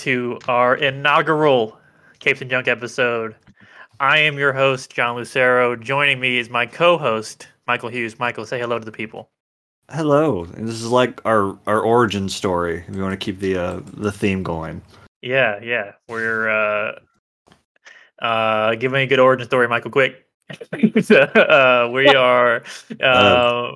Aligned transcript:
Hello 0.00 0.34
and 0.34 0.38
welcome 0.38 0.48
to 0.48 0.52
our 0.52 0.76
inaugural 0.76 1.78
Capes 2.20 2.40
and 2.40 2.50
Junk 2.50 2.68
episode. 2.68 3.34
I 3.98 4.18
am 4.18 4.38
your 4.38 4.52
host, 4.52 4.94
John 4.94 5.16
Lucero. 5.16 5.76
Joining 5.76 6.20
me 6.20 6.38
is 6.38 6.48
my 6.48 6.66
co-host, 6.66 7.48
Michael 7.66 7.88
Hughes. 7.90 8.18
Michael, 8.18 8.46
say 8.46 8.58
hello 8.58 8.78
to 8.78 8.84
the 8.84 8.92
people. 8.92 9.30
Hello. 9.90 10.46
This 10.46 10.76
is 10.76 10.86
like 10.86 11.20
our 11.24 11.58
our 11.66 11.80
origin 11.80 12.28
story. 12.28 12.84
If 12.88 12.96
you 12.96 13.02
want 13.02 13.12
to 13.12 13.24
keep 13.24 13.40
the 13.40 13.56
uh, 13.56 13.80
the 13.84 14.12
theme 14.12 14.42
going. 14.42 14.82
Yeah, 15.22 15.60
yeah. 15.62 15.92
We're 16.08 16.48
uh 16.48 16.98
uh 18.20 18.74
give 18.76 18.92
me 18.92 19.02
a 19.02 19.06
good 19.06 19.20
origin 19.20 19.46
story, 19.46 19.68
Michael, 19.68 19.90
quick. 19.90 20.26
uh, 20.72 21.90
we 21.92 22.08
are 22.08 22.62
uh, 23.02 23.72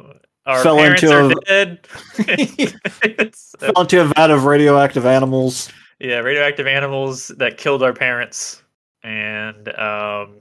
our 0.47 0.63
fell 0.63 0.77
parents 0.77 1.03
into 1.03 1.17
are 1.17 1.31
a- 1.31 1.35
dead. 1.47 1.87
Fell 3.59 3.83
into 3.83 4.01
a 4.01 4.05
vat 4.05 4.31
of 4.31 4.45
radioactive 4.45 5.07
animals 5.07 5.71
yeah, 6.01 6.19
radioactive 6.19 6.67
animals 6.67 7.29
that 7.39 7.59
killed 7.59 7.83
our 7.83 7.93
parents 7.93 8.63
and 9.03 9.69
um 9.79 10.41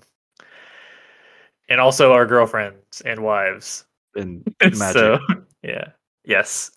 and 1.70 1.80
also 1.80 2.14
our 2.14 2.26
girlfriends 2.26 3.02
and 3.06 3.22
wives. 3.22 3.86
and 4.16 4.44
magic. 4.62 4.78
So 4.94 5.20
yeah. 5.64 5.90
Yes. 6.26 6.72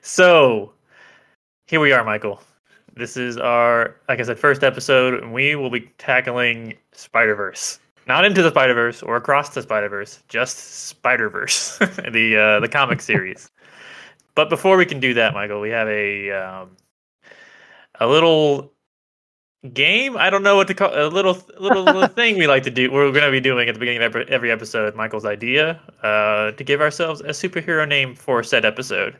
So 0.00 0.72
here 1.66 1.80
we 1.80 1.92
are, 1.92 2.04
Michael. 2.04 2.40
This 2.94 3.16
is 3.16 3.36
our 3.36 3.96
like 4.08 4.20
I 4.20 4.22
said, 4.22 4.38
first 4.38 4.64
episode, 4.64 5.22
and 5.22 5.32
we 5.32 5.54
will 5.54 5.70
be 5.70 5.90
tackling 5.98 6.74
Spider 6.92 7.34
Verse. 7.34 7.78
Not 8.06 8.24
into 8.24 8.42
the 8.42 8.50
Spider 8.50 8.74
Verse 8.74 9.02
or 9.02 9.16
across 9.16 9.50
the 9.50 9.62
Spider 9.62 9.88
Verse, 9.88 10.22
just 10.28 10.86
Spider 10.86 11.28
Verse, 11.28 11.78
the 12.10 12.36
uh, 12.36 12.60
the 12.60 12.68
comic 12.68 13.00
series. 13.12 13.50
But 14.34 14.48
before 14.48 14.76
we 14.76 14.86
can 14.86 15.00
do 15.00 15.14
that, 15.14 15.34
Michael, 15.34 15.60
we 15.60 15.70
have 15.70 15.88
a 15.88 16.30
um, 16.30 16.70
a 18.00 18.06
little 18.06 18.72
game. 19.74 20.16
I 20.16 20.30
don't 20.30 20.42
know 20.44 20.54
what 20.56 20.68
to 20.68 20.74
call 20.74 20.90
a 20.94 21.08
little 21.08 21.36
little, 21.58 21.82
little 21.82 22.06
thing 22.20 22.38
we 22.38 22.46
like 22.46 22.62
to 22.64 22.70
do. 22.70 22.90
We're 22.92 23.10
going 23.10 23.24
to 23.24 23.30
be 23.30 23.40
doing 23.40 23.68
at 23.68 23.74
the 23.74 23.78
beginning 23.80 23.98
of 24.02 24.14
every, 24.14 24.24
every 24.28 24.50
episode. 24.52 24.94
Michael's 24.94 25.24
idea 25.24 25.80
uh, 26.02 26.52
to 26.52 26.64
give 26.64 26.80
ourselves 26.80 27.20
a 27.22 27.28
superhero 27.30 27.86
name 27.86 28.14
for 28.14 28.42
said 28.42 28.64
episode. 28.64 29.16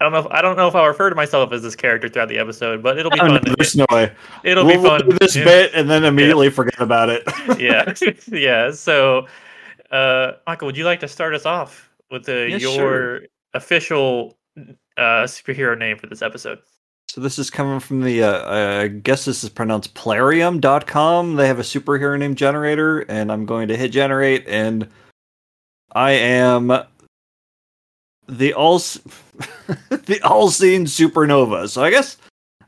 I 0.00 0.04
don't 0.04 0.12
know. 0.12 0.20
If, 0.20 0.26
I 0.26 0.42
don't 0.42 0.56
know 0.56 0.68
if 0.68 0.74
I'll 0.74 0.86
refer 0.86 1.08
to 1.10 1.16
myself 1.16 1.52
as 1.52 1.62
this 1.62 1.74
character 1.74 2.08
throughout 2.08 2.28
the 2.28 2.38
episode, 2.38 2.82
but 2.82 2.98
it'll 2.98 3.10
be 3.10 3.18
Oh, 3.20 3.26
no, 3.26 3.38
fun. 3.40 3.54
there's 3.56 3.74
no 3.74 3.86
way. 3.90 4.12
It'll 4.44 4.64
we'll, 4.66 4.76
be 4.80 4.88
fun. 4.88 5.00
we'll 5.06 5.16
do 5.16 5.18
this 5.20 5.34
Yeah. 5.34 5.44
bit 5.44 5.72
and 5.74 5.88
then 5.90 6.04
immediately 6.04 6.50
forget 6.50 6.80
about 6.80 7.08
it. 7.08 7.22
yeah, 7.58 7.92
yeah. 8.28 8.70
So, 8.70 9.26
uh, 9.90 10.32
Michael, 10.46 10.66
would 10.66 10.76
you 10.76 10.84
like 10.84 11.00
to 11.00 11.08
start 11.08 11.34
us 11.34 11.46
off 11.46 11.90
with 12.10 12.28
uh, 12.28 12.32
Yeah, 12.32 12.56
your 12.58 12.74
sure. 12.74 13.20
official 13.54 14.38
uh, 14.96 15.24
superhero 15.24 15.76
name 15.76 15.96
for 15.98 16.06
this 16.06 16.20
episode? 16.22 16.58
So 17.10 17.22
this 17.22 17.38
is 17.38 17.48
coming 17.50 17.80
from 17.80 18.02
the 18.02 18.22
uh, 18.22 18.82
I 18.82 18.88
guess 18.88 19.24
this 19.24 19.42
is 19.42 19.48
pronounced 19.50 19.94
plarium.com. 19.94 21.36
They 21.36 21.46
have 21.46 21.58
a 21.58 21.62
superhero 21.62 22.18
name 22.18 22.34
generator 22.34 23.00
and 23.00 23.32
I'm 23.32 23.46
going 23.46 23.68
to 23.68 23.76
hit 23.76 23.92
generate 23.92 24.46
and 24.46 24.86
I 25.92 26.10
am 26.12 26.68
the 28.28 28.52
all 28.52 28.78
the 29.88 30.20
all-seeing 30.22 30.84
supernova. 30.84 31.68
So 31.70 31.82
I 31.82 31.90
guess 31.90 32.18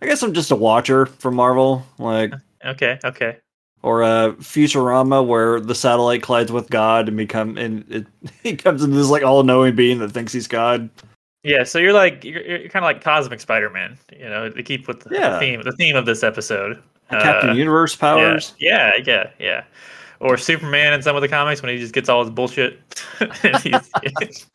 I 0.01 0.07
guess 0.07 0.23
I'm 0.23 0.33
just 0.33 0.51
a 0.51 0.57
watcher 0.57 1.07
from 1.07 1.35
Marvel 1.35 1.85
like 1.99 2.33
Okay, 2.65 2.99
okay. 3.05 3.37
or 3.83 4.03
uh 4.03 4.33
Futurama 4.39 5.25
where 5.25 5.61
the 5.61 5.75
satellite 5.75 6.23
collides 6.23 6.51
with 6.51 6.71
God 6.71 7.09
and 7.09 7.17
become 7.19 7.59
and 7.59 7.85
it 7.91 8.07
he 8.43 8.57
comes 8.57 8.83
into 8.83 8.97
this 8.97 9.11
like 9.11 9.23
all-knowing 9.23 9.77
being 9.77 9.99
that 9.99 10.13
thinks 10.13 10.33
he's 10.33 10.49
God. 10.49 10.89
Yeah, 11.43 11.65
so 11.65 11.79
you're 11.79 11.95
like 11.95 12.23
you're, 12.23 12.43
you're 12.43 12.69
kind 12.69 12.85
of 12.85 12.89
like 12.89 13.03
Cosmic 13.03 13.41
Spider-Man, 13.41 13.97
you 14.13 14.29
know, 14.29 14.51
to 14.51 14.63
keep 14.63 14.87
with 14.87 15.01
the 15.01 15.11
Yeah. 15.15 15.39
theme 15.39 15.63
the 15.63 15.73
theme 15.73 15.97
of 15.97 16.05
this 16.07 16.23
episode. 16.23 16.83
Captain 17.11 17.51
Uh, 17.51 17.55
Universe 17.55 17.97
powers. 17.97 18.55
Yeah, 18.59 18.93
yeah, 19.05 19.31
yeah. 19.39 19.65
Or 20.21 20.37
Superman 20.37 20.93
in 20.93 21.03
some 21.03 21.17
of 21.17 21.23
the 21.23 21.29
comics 21.29 21.63
when 21.63 21.73
he 21.73 21.79
just 21.79 21.95
gets 21.95 22.09
all 22.09 22.23
his 22.23 22.31
bullshit. 22.31 22.79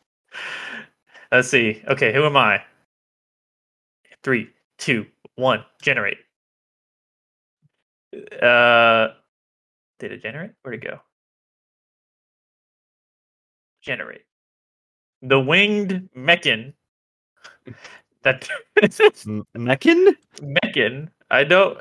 Let's 1.32 1.48
see. 1.48 1.82
Okay, 1.88 2.14
who 2.14 2.24
am 2.24 2.36
I? 2.36 2.62
Three, 4.22 4.48
two, 4.78 5.06
one, 5.34 5.64
generate. 5.82 6.18
Uh, 8.40 9.08
did 9.98 10.12
it 10.12 10.22
generate? 10.22 10.52
Where'd 10.62 10.82
it 10.82 10.88
go? 10.88 11.00
Generate. 13.82 14.22
The 15.22 15.40
winged 15.40 16.08
mechan. 16.16 16.72
That 18.22 18.48
Meccan? 19.54 20.16
Mechan. 20.40 21.08
I 21.30 21.44
don't. 21.44 21.78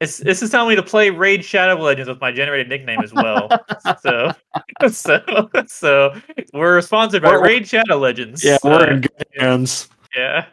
It's, 0.00 0.16
this 0.16 0.42
is 0.42 0.50
telling 0.50 0.70
me 0.70 0.76
to 0.76 0.82
play 0.82 1.10
Raid 1.10 1.44
Shadow 1.44 1.74
Legends 1.82 2.08
with 2.08 2.20
my 2.22 2.32
generated 2.32 2.68
nickname 2.70 3.00
as 3.02 3.12
well. 3.12 3.50
so, 4.00 4.32
so, 4.88 5.50
so 5.66 6.14
we're 6.54 6.80
sponsored 6.80 7.22
by 7.22 7.32
We're- 7.32 7.42
Raid 7.42 7.68
Shadow 7.68 7.98
Legends. 7.98 8.42
Yeah, 8.42 8.56
we're 8.64 8.80
Uh, 8.80 8.86
in 8.94 9.00
good 9.02 9.26
hands. 9.38 9.88
yeah. 10.16 10.46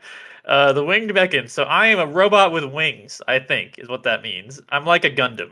Uh, 0.43 0.73
the 0.73 0.83
winged 0.83 1.11
Mechan. 1.11 1.49
So 1.49 1.63
I 1.63 1.87
am 1.87 1.99
a 1.99 2.05
robot 2.07 2.51
with 2.51 2.65
wings. 2.65 3.21
I 3.27 3.39
think 3.39 3.79
is 3.79 3.87
what 3.89 4.03
that 4.03 4.21
means. 4.21 4.59
I'm 4.69 4.85
like 4.85 5.05
a 5.05 5.09
Gundam. 5.11 5.51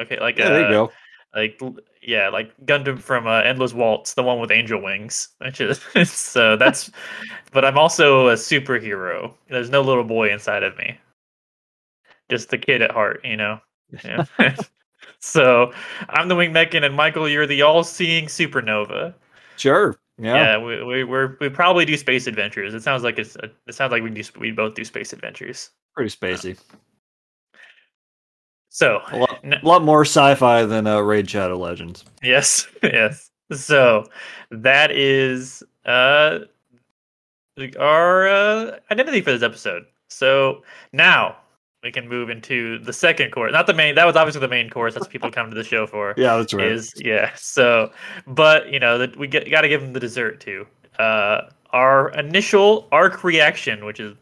Okay, 0.00 0.18
like 0.20 0.38
Yeah, 0.38 0.46
a, 0.46 0.50
there 0.50 0.62
you 0.62 0.68
go. 0.70 0.92
like 1.34 1.60
yeah, 2.02 2.28
like 2.28 2.52
Gundam 2.66 2.98
from 2.98 3.26
uh, 3.26 3.40
Endless 3.40 3.72
Waltz, 3.72 4.14
the 4.14 4.22
one 4.22 4.40
with 4.40 4.50
angel 4.50 4.82
wings. 4.82 5.28
Which 5.38 5.60
is 5.60 5.80
so 6.10 6.56
that's. 6.56 6.90
but 7.52 7.64
I'm 7.64 7.78
also 7.78 8.28
a 8.28 8.34
superhero. 8.34 9.32
There's 9.48 9.70
no 9.70 9.82
little 9.82 10.04
boy 10.04 10.30
inside 10.32 10.62
of 10.62 10.76
me. 10.76 10.98
Just 12.28 12.50
the 12.50 12.58
kid 12.58 12.82
at 12.82 12.90
heart, 12.90 13.20
you 13.24 13.36
know. 13.36 13.60
Yeah. 14.04 14.24
so 15.20 15.72
I'm 16.08 16.28
the 16.28 16.36
wing 16.36 16.52
Mechan, 16.52 16.84
and 16.84 16.94
Michael, 16.94 17.28
you're 17.28 17.46
the 17.46 17.62
all-seeing 17.62 18.26
supernova. 18.26 19.14
Sure. 19.56 19.96
Yeah. 20.18 20.34
Yeah, 20.34 20.58
we, 20.58 20.82
we 20.82 21.04
we're, 21.04 21.36
we 21.40 21.48
probably 21.48 21.84
do 21.84 21.96
space 21.96 22.26
adventures. 22.26 22.74
It 22.74 22.82
sounds 22.82 23.02
like 23.02 23.18
it's 23.18 23.36
a, 23.36 23.50
it 23.66 23.74
sounds 23.74 23.92
like 23.92 24.02
we 24.02 24.10
do 24.10 24.22
we 24.38 24.50
both 24.50 24.74
do 24.74 24.84
space 24.84 25.12
adventures. 25.12 25.70
Pretty 25.94 26.10
spacey. 26.10 26.58
So 28.74 29.02
A 29.12 29.18
lot, 29.18 29.38
n- 29.44 29.60
lot 29.62 29.84
more 29.84 30.00
sci-fi 30.00 30.64
than 30.64 30.86
uh, 30.86 31.00
Raid 31.00 31.28
Shadow 31.28 31.58
Legends. 31.58 32.06
Yes, 32.22 32.66
yes. 32.82 33.30
So 33.52 34.06
that 34.50 34.90
is 34.90 35.62
uh 35.84 36.38
our 37.78 38.28
uh, 38.28 38.78
identity 38.90 39.20
for 39.20 39.30
this 39.30 39.42
episode. 39.42 39.84
So 40.08 40.62
now 40.94 41.36
we 41.82 41.92
can 41.92 42.08
move 42.08 42.30
into 42.30 42.78
the 42.78 42.94
second 42.94 43.30
course. 43.30 43.52
Not 43.52 43.66
the 43.66 43.74
main. 43.74 43.94
That 43.94 44.06
was 44.06 44.16
obviously 44.16 44.40
the 44.40 44.48
main 44.48 44.70
course. 44.70 44.94
That's 44.94 45.04
what 45.04 45.12
people 45.12 45.30
come 45.30 45.50
to 45.50 45.54
the 45.54 45.64
show 45.64 45.86
for. 45.86 46.14
Yeah, 46.16 46.38
that's 46.38 46.54
right. 46.54 46.72
Is 46.72 46.94
yeah. 46.96 47.30
So, 47.36 47.92
but 48.26 48.72
you 48.72 48.80
know 48.80 48.96
that 48.96 49.18
we 49.18 49.26
get 49.26 49.50
got 49.50 49.60
to 49.60 49.68
give 49.68 49.82
them 49.82 49.92
the 49.92 50.00
dessert 50.00 50.40
too. 50.40 50.66
Uh, 50.98 51.42
our 51.74 52.08
initial 52.12 52.88
arc 52.90 53.22
reaction, 53.22 53.84
which 53.84 54.00
is 54.00 54.14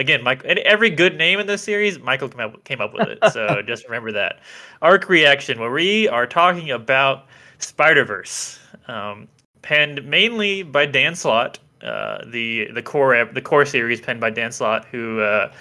again, 0.00 0.24
Mike. 0.24 0.42
and 0.44 0.58
Every 0.60 0.90
good 0.90 1.16
name 1.16 1.38
in 1.38 1.46
this 1.46 1.62
series, 1.62 1.98
Michael 2.00 2.28
came 2.28 2.40
up, 2.40 2.64
came 2.64 2.80
up 2.80 2.92
with 2.92 3.08
it. 3.08 3.18
So 3.32 3.62
just 3.66 3.84
remember 3.84 4.10
that 4.12 4.40
arc 4.82 5.08
reaction, 5.08 5.60
where 5.60 5.70
we 5.70 6.08
are 6.08 6.26
talking 6.26 6.70
about 6.70 7.26
Spider 7.58 8.04
Verse, 8.04 8.58
um, 8.88 9.28
penned 9.62 10.04
mainly 10.04 10.62
by 10.62 10.86
Dan 10.86 11.14
Slott. 11.14 11.58
Uh, 11.82 12.22
the 12.26 12.68
the 12.74 12.82
core 12.82 13.24
the 13.32 13.40
core 13.40 13.64
series 13.64 14.00
penned 14.00 14.20
by 14.20 14.30
Dan 14.30 14.52
Slott, 14.52 14.84
who 14.86 15.20
uh, 15.20 15.52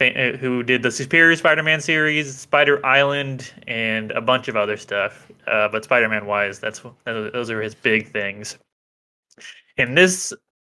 uh, 0.00 0.36
who 0.38 0.62
did 0.62 0.82
the 0.82 0.90
Superior 0.90 1.36
Spider-Man 1.36 1.80
series, 1.80 2.34
Spider 2.34 2.84
Island, 2.86 3.52
and 3.66 4.10
a 4.12 4.20
bunch 4.20 4.48
of 4.48 4.56
other 4.56 4.78
stuff. 4.78 5.30
Uh, 5.46 5.68
but 5.68 5.84
Spider-Man 5.84 6.24
wise, 6.24 6.58
that's 6.58 6.82
those 7.04 7.50
are 7.50 7.60
his 7.60 7.74
big 7.74 8.08
things. 8.08 8.56
And 9.76 9.96
this 9.96 10.32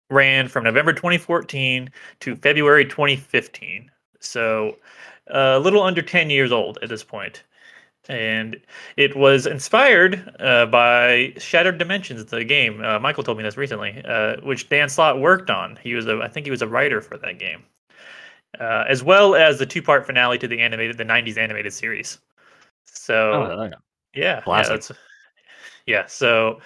ran 0.09 0.47
from 0.47 0.63
November 0.63 0.93
2014 0.93 1.89
to 2.21 2.35
February 2.35 2.85
2015, 2.85 3.89
so 4.19 4.77
a 5.27 5.59
little 5.59 5.81
under 5.83 6.01
10 6.01 6.29
years 6.29 6.51
old 6.51 6.77
at 6.81 6.89
this 6.89 7.03
point. 7.03 7.43
And 8.07 8.61
it 8.97 9.15
was 9.17 9.47
inspired 9.47 10.31
uh, 10.39 10.67
by 10.67 11.33
Shattered 11.39 11.79
Dimensions, 11.79 12.23
the 12.25 12.43
game. 12.43 12.83
Uh, 12.83 12.99
Michael 12.99 13.23
told 13.23 13.37
me 13.37 13.43
this 13.43 13.57
recently, 13.57 14.03
uh, 14.05 14.37
which 14.41 14.69
Dan 14.69 14.89
Slott 14.89 15.19
worked 15.19 15.49
on. 15.49 15.77
He 15.81 15.95
was, 15.95 16.05
a, 16.05 16.19
I 16.21 16.27
think, 16.27 16.45
he 16.45 16.51
was 16.51 16.61
a 16.61 16.67
writer 16.67 17.01
for 17.01 17.17
that 17.17 17.39
game 17.39 17.63
uh, 18.59 18.85
as 18.87 19.03
well 19.03 19.35
as 19.35 19.59
the 19.59 19.65
two-part 19.65 20.05
finale 20.05 20.37
to 20.37 20.47
the 20.47 20.59
animated, 20.59 20.97
the 20.97 21.03
'90s 21.03 21.37
animated 21.37 21.73
series. 21.73 22.19
So 22.85 23.31
Oh, 23.31 23.63
yeah. 23.63 23.73
yeah, 24.13 24.41
yeah, 24.45 24.73
yeah. 25.85 26.05
So 26.07 26.61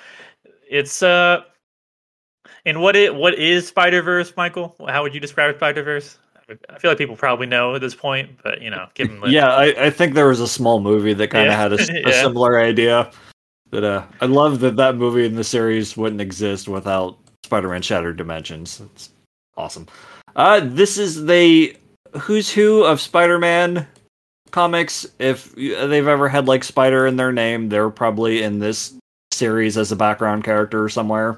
it's 0.70 1.02
uh, 1.02 1.44
and 2.66 2.82
what 2.82 2.96
it 2.96 3.14
what 3.14 3.36
is 3.36 3.68
Spider 3.68 4.02
Verse, 4.02 4.34
Michael? 4.36 4.76
How 4.88 5.02
would 5.04 5.14
you 5.14 5.20
describe 5.20 5.56
Spider 5.56 5.84
Verse? 5.84 6.18
I 6.70 6.80
feel 6.80 6.90
like 6.90 6.98
people 6.98 7.16
probably 7.16 7.46
know 7.46 7.76
at 7.76 7.82
this 7.82 7.94
point, 7.94 8.32
but 8.44 8.62
you 8.62 8.72
know, 8.72 8.88
give 8.96 9.08
them 9.08 9.22
yeah, 9.28 9.54
I, 9.54 9.86
I 9.86 9.90
think 9.92 10.16
there 10.16 10.28
was 10.28 10.40
a 10.40 10.48
small 10.48 10.80
movie 10.80 11.14
that 11.14 11.30
kind 11.30 11.48
of 11.48 11.52
Yeah. 11.54 11.58
had 11.62 11.74
a 12.06 12.10
Yeah. 12.10 12.22
similar 12.24 12.60
idea. 12.60 13.12
That 13.72 13.84
uh, 13.84 14.04
I 14.20 14.26
love 14.26 14.60
that 14.62 14.76
that 14.78 14.96
movie 14.96 15.26
in 15.26 15.36
the 15.36 15.44
series 15.44 15.96
wouldn't 15.96 16.22
exist 16.22 16.68
without 16.68 17.18
Spider-Man 17.46 17.84
Shattered 17.84 18.18
Dimensions. 18.18 18.82
It's 18.94 19.10
Awesome. 19.58 19.88
Uh, 20.36 20.62
this 20.64 20.98
is 20.98 21.26
the 21.26 21.76
who's 22.20 22.50
who 22.52 22.84
of 22.84 23.00
Spider-Man 23.02 23.86
comics. 24.52 25.06
If 25.20 25.54
they've 25.54 26.08
ever 26.08 26.28
had 26.30 26.48
like 26.48 26.64
Spider 26.64 27.06
in 27.06 27.18
their 27.18 27.32
name, 27.32 27.70
they're 27.70 27.90
probably 27.92 28.42
in 28.42 28.58
this 28.58 28.94
series 29.32 29.78
as 29.78 29.92
a 29.92 29.96
background 29.96 30.44
character 30.46 30.90
somewhere. 30.90 31.38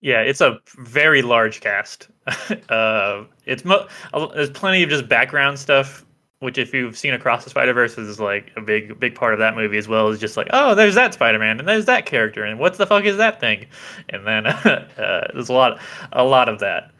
Yeah, 0.00 0.20
it's 0.20 0.40
a 0.40 0.58
very 0.78 1.22
large 1.22 1.60
cast. 1.60 2.08
uh, 2.68 3.24
it's 3.44 3.64
mo- 3.64 3.86
there's 4.34 4.50
plenty 4.50 4.82
of 4.82 4.88
just 4.88 5.08
background 5.08 5.58
stuff, 5.58 6.06
which 6.38 6.56
if 6.56 6.72
you've 6.72 6.96
seen 6.96 7.12
Across 7.12 7.44
the 7.44 7.50
Spider 7.50 7.74
Verse 7.74 7.98
is 7.98 8.18
like 8.18 8.50
a 8.56 8.62
big 8.62 8.98
big 8.98 9.14
part 9.14 9.34
of 9.34 9.38
that 9.40 9.54
movie 9.54 9.76
as 9.76 9.88
well. 9.88 10.08
Is 10.08 10.18
just 10.18 10.36
like, 10.38 10.48
oh, 10.52 10.74
there's 10.74 10.94
that 10.94 11.12
Spider 11.12 11.38
Man, 11.38 11.58
and 11.58 11.68
there's 11.68 11.84
that 11.84 12.06
character, 12.06 12.44
and 12.44 12.58
what 12.58 12.74
the 12.74 12.86
fuck 12.86 13.04
is 13.04 13.18
that 13.18 13.40
thing? 13.40 13.66
And 14.08 14.26
then 14.26 14.46
uh, 14.46 15.28
there's 15.32 15.50
a 15.50 15.52
lot 15.52 15.78
a 16.12 16.24
lot 16.24 16.48
of 16.48 16.60
that. 16.60 16.92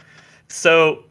So 0.49 1.05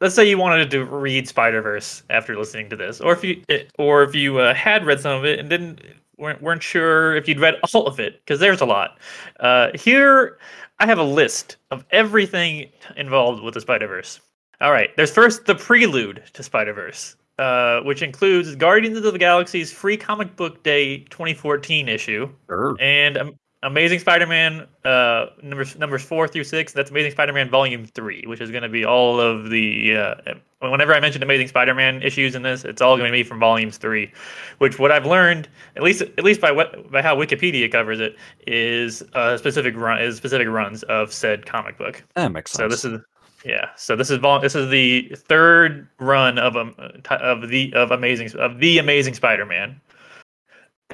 let's 0.00 0.14
say 0.14 0.28
you 0.28 0.36
wanted 0.36 0.70
to 0.70 0.84
read 0.84 1.26
Spider 1.26 1.62
Verse 1.62 2.02
after 2.10 2.36
listening 2.36 2.68
to 2.70 2.76
this, 2.76 3.00
or 3.00 3.12
if 3.14 3.24
you 3.24 3.42
or 3.78 4.02
if 4.02 4.14
you 4.14 4.38
uh, 4.38 4.52
had 4.52 4.84
read 4.84 5.00
some 5.00 5.16
of 5.16 5.24
it 5.24 5.38
and 5.38 5.48
didn't 5.48 5.80
weren't, 6.18 6.42
weren't 6.42 6.62
sure 6.62 7.14
if 7.16 7.28
you'd 7.28 7.40
read 7.40 7.56
all 7.72 7.86
of 7.86 8.00
it 8.00 8.20
because 8.20 8.40
there's 8.40 8.60
a 8.60 8.66
lot. 8.66 8.98
Uh, 9.40 9.68
here 9.74 10.38
I 10.78 10.86
have 10.86 10.98
a 10.98 11.02
list 11.04 11.56
of 11.70 11.84
everything 11.90 12.70
involved 12.96 13.42
with 13.42 13.54
the 13.54 13.60
Spider 13.60 13.86
Verse. 13.86 14.20
All 14.60 14.72
right, 14.72 14.90
there's 14.96 15.10
first 15.10 15.46
the 15.46 15.54
prelude 15.54 16.22
to 16.34 16.42
Spider 16.42 16.72
Verse, 16.72 17.16
uh, 17.38 17.80
which 17.80 18.02
includes 18.02 18.54
Guardians 18.56 18.96
of 18.98 19.12
the 19.12 19.18
Galaxy's 19.18 19.72
Free 19.72 19.96
Comic 19.96 20.36
Book 20.36 20.62
Day 20.62 20.98
2014 21.10 21.88
issue, 21.88 22.28
Sure. 22.48 22.76
and 22.80 23.16
um, 23.18 23.34
Amazing 23.62 23.98
Spider-Man 24.00 24.66
uh, 24.84 25.26
numbers 25.42 25.76
numbers 25.78 26.02
four 26.04 26.28
through 26.28 26.44
six. 26.44 26.72
That's 26.72 26.90
Amazing 26.90 27.12
Spider-Man 27.12 27.48
Volume 27.50 27.84
Three, 27.86 28.22
which 28.26 28.40
is 28.40 28.50
going 28.50 28.62
to 28.62 28.68
be 28.68 28.84
all 28.84 29.18
of 29.18 29.50
the. 29.50 29.96
Uh, 29.96 30.34
whenever 30.60 30.94
I 30.94 31.00
mention 31.00 31.22
Amazing 31.22 31.48
Spider-Man 31.48 32.02
issues 32.02 32.34
in 32.34 32.42
this, 32.42 32.64
it's 32.64 32.80
all 32.80 32.96
going 32.96 33.10
to 33.10 33.12
be 33.12 33.22
from 33.22 33.38
volumes 33.38 33.76
three. 33.76 34.12
Which 34.58 34.78
what 34.78 34.90
I've 34.90 35.06
learned, 35.06 35.48
at 35.76 35.82
least 35.82 36.02
at 36.02 36.24
least 36.24 36.40
by 36.40 36.50
what 36.50 36.90
by 36.90 37.02
how 37.02 37.16
Wikipedia 37.16 37.70
covers 37.70 38.00
it, 38.00 38.16
is 38.46 39.02
a 39.14 39.38
specific 39.38 39.76
run 39.76 40.00
is 40.00 40.16
specific 40.16 40.48
runs 40.48 40.82
of 40.84 41.12
said 41.12 41.46
comic 41.46 41.78
book. 41.78 42.02
That 42.14 42.32
makes 42.32 42.52
sense. 42.52 42.58
So 42.58 42.68
this 42.68 42.84
is 42.84 43.00
yeah. 43.44 43.70
So 43.76 43.96
this 43.96 44.10
is 44.10 44.18
vol- 44.18 44.40
this 44.40 44.54
is 44.54 44.70
the 44.70 45.14
third 45.14 45.88
run 45.98 46.38
of 46.38 46.56
um 46.56 46.74
of 47.10 47.48
the 47.48 47.72
of 47.74 47.90
amazing 47.90 48.30
of 48.38 48.58
the 48.58 48.78
Amazing 48.78 49.14
Spider-Man. 49.14 49.80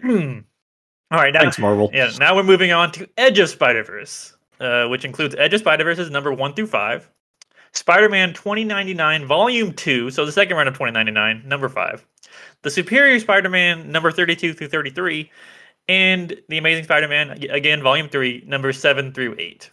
All 1.13 1.19
right, 1.19 1.35
now, 1.35 1.41
Thanks, 1.41 1.59
Marvel. 1.59 1.91
yeah, 1.93 2.11
now 2.19 2.35
we're 2.35 2.43
moving 2.43 2.73
on 2.73 2.91
to 2.93 3.07
Edge 3.19 3.39
of 3.39 3.51
Spider 3.51 3.85
Verse, 3.85 4.35
uh, 4.61 4.87
which 4.87 5.05
includes 5.05 5.35
Edge 5.37 5.53
of 5.53 5.61
Spider 5.61 5.85
Verse's 5.85 6.11
number 6.11 6.33
one 6.33 6.55
through 6.55 6.69
five, 6.69 7.11
Spider 7.75 8.09
Man 8.09 8.35
2099 8.35 9.27
Volume 9.27 9.73
2, 9.73 10.11
so 10.11 10.27
the 10.27 10.33
second 10.33 10.57
run 10.57 10.69
of 10.69 10.75
2099, 10.75 11.43
number 11.47 11.69
five, 11.69 12.07
The 12.63 12.71
Superior 12.71 13.19
Spider 13.19 13.49
Man 13.49 13.91
number 13.91 14.11
32 14.11 14.55
through 14.55 14.69
33, 14.69 15.31
and 15.89 16.37
The 16.49 16.59
Amazing 16.59 16.85
Spider 16.85 17.09
Man, 17.09 17.31
again, 17.51 17.83
Volume 17.83 18.09
3, 18.09 18.45
number 18.47 18.73
7 18.73 19.13
through 19.13 19.37
8. 19.39 19.71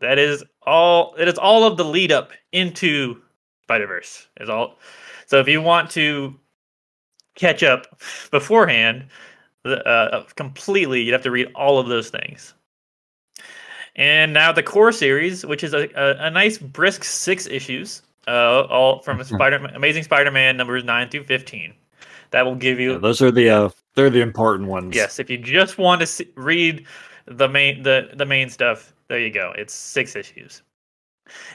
That 0.00 0.18
is 0.18 0.44
all, 0.66 1.14
it 1.18 1.28
is 1.28 1.38
all 1.38 1.64
of 1.64 1.76
the 1.76 1.84
lead 1.84 2.12
up 2.12 2.32
into 2.52 3.20
Spider 3.62 3.86
Verse. 3.86 4.26
Is 4.40 4.48
all. 4.48 4.78
So 5.26 5.38
if 5.38 5.48
you 5.48 5.62
want 5.62 5.90
to 5.92 6.34
catch 7.36 7.62
up 7.62 8.00
beforehand, 8.30 9.06
uh, 9.64 10.24
completely. 10.36 11.02
You'd 11.02 11.12
have 11.12 11.22
to 11.22 11.30
read 11.30 11.48
all 11.54 11.78
of 11.78 11.88
those 11.88 12.10
things. 12.10 12.54
And 13.96 14.32
now 14.32 14.52
the 14.52 14.62
core 14.62 14.92
series, 14.92 15.44
which 15.44 15.62
is 15.62 15.74
a, 15.74 15.88
a, 15.94 16.26
a 16.26 16.30
nice 16.30 16.58
brisk 16.58 17.04
six 17.04 17.46
issues, 17.46 18.02
uh, 18.26 18.62
all 18.62 19.02
from 19.02 19.22
Spider 19.22 19.56
Amazing 19.74 20.04
Spider-Man 20.04 20.56
numbers 20.56 20.84
nine 20.84 21.10
through 21.10 21.24
fifteen. 21.24 21.74
That 22.30 22.46
will 22.46 22.54
give 22.54 22.80
you 22.80 22.92
Yeah, 22.92 22.98
those 22.98 23.20
are 23.20 23.30
the 23.30 23.50
uh, 23.50 23.68
they're 23.94 24.08
the 24.08 24.22
important 24.22 24.70
ones. 24.70 24.96
yes. 24.96 25.18
If 25.18 25.28
you 25.28 25.36
just 25.36 25.76
want 25.76 26.00
to 26.00 26.06
see, 26.06 26.26
read 26.36 26.86
the 27.26 27.48
main 27.48 27.82
the 27.82 28.08
the 28.14 28.24
main 28.24 28.48
stuff, 28.48 28.94
there 29.08 29.18
you 29.18 29.30
go. 29.30 29.52
It's 29.58 29.74
six 29.74 30.16
issues. 30.16 30.62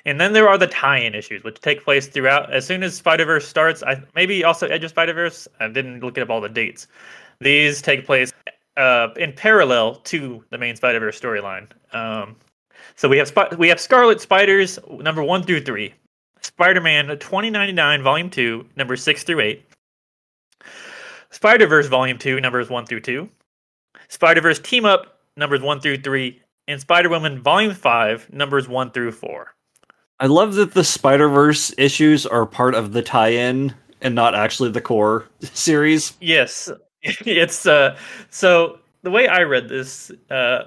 And 0.06 0.22
then 0.22 0.34
there 0.34 0.48
are 0.48 0.58
the 0.58 0.68
tie-in 0.68 1.14
issues, 1.14 1.44
which 1.44 1.60
take 1.60 1.84
place 1.84 2.08
throughout. 2.08 2.52
As 2.54 2.66
soon 2.66 2.84
as 2.84 2.96
Spider 2.96 3.26
Verse 3.26 3.48
starts, 3.48 3.84
I 3.84 4.02
maybe 4.16 4.44
also 4.44 4.68
Edge 4.68 4.84
of 4.84 4.92
Spider 4.92 5.14
Verse. 5.14 5.48
I 5.60 5.68
didn't 5.68 6.02
look 6.02 6.18
up 6.18 6.30
all 6.30 6.42
the 6.42 6.50
dates. 6.50 6.88
These 7.40 7.82
take 7.82 8.06
place 8.06 8.34
uh, 8.78 9.10
in 9.18 9.34
parallel 9.34 9.96
to 9.96 10.44
the 10.52 10.58
main 10.58 10.76
Spider 10.76 11.00
Verse 11.00 11.20
storyline. 11.20 11.68
Um, 11.94 12.36
so 12.96 13.10
we 13.10 13.18
have 13.18 13.28
Sp- 13.30 13.58
we 13.58 13.68
have 13.68 13.80
Scarlet 13.80 14.22
Spiders 14.22 14.80
number 14.90 15.24
one 15.24 15.44
through 15.44 15.62
three, 15.62 15.94
Spider 16.42 16.82
Man 16.82 17.08
twenty 17.18 17.50
ninety 17.50 17.74
nine 17.74 18.02
volume 18.02 18.30
two 18.30 18.66
number 18.76 18.96
six 18.96 19.24
through 19.24 19.42
eight, 19.42 19.66
Spider 21.32 21.68
Verse 21.68 21.88
volume 21.88 22.18
two 22.18 22.40
numbers 22.40 22.70
one 22.70 22.86
through 22.86 23.02
two, 23.02 23.30
Spider 24.08 24.42
Verse 24.42 24.60
team 24.60 24.86
up 24.86 25.20
numbers 25.36 25.62
one 25.62 25.80
through 25.80 25.98
three, 25.98 26.42
and 26.68 26.80
Spider 26.80 27.10
Woman 27.10 27.42
volume 27.42 27.74
five 27.74 28.32
numbers 28.32 28.68
one 28.68 28.92
through 28.92 29.12
four. 29.12 29.54
I 30.20 30.26
love 30.26 30.56
that 30.56 30.74
the 30.74 30.84
Spider 30.84 31.30
Verse 31.30 31.74
issues 31.78 32.26
are 32.26 32.46
part 32.46 32.74
of 32.74 32.94
the 32.94 33.04
tie-in 33.04 33.74
and 34.02 34.16
not 34.16 34.34
actually 34.34 34.72
the 34.72 34.82
core 34.82 35.26
series. 35.42 36.14
Yes, 36.20 36.72
it's 37.26 37.66
uh. 37.66 37.98
So 38.30 38.80
the 39.04 39.12
way 39.12 39.28
I 39.28 39.42
read 39.44 39.70
this, 39.70 40.12
uh, 40.30 40.64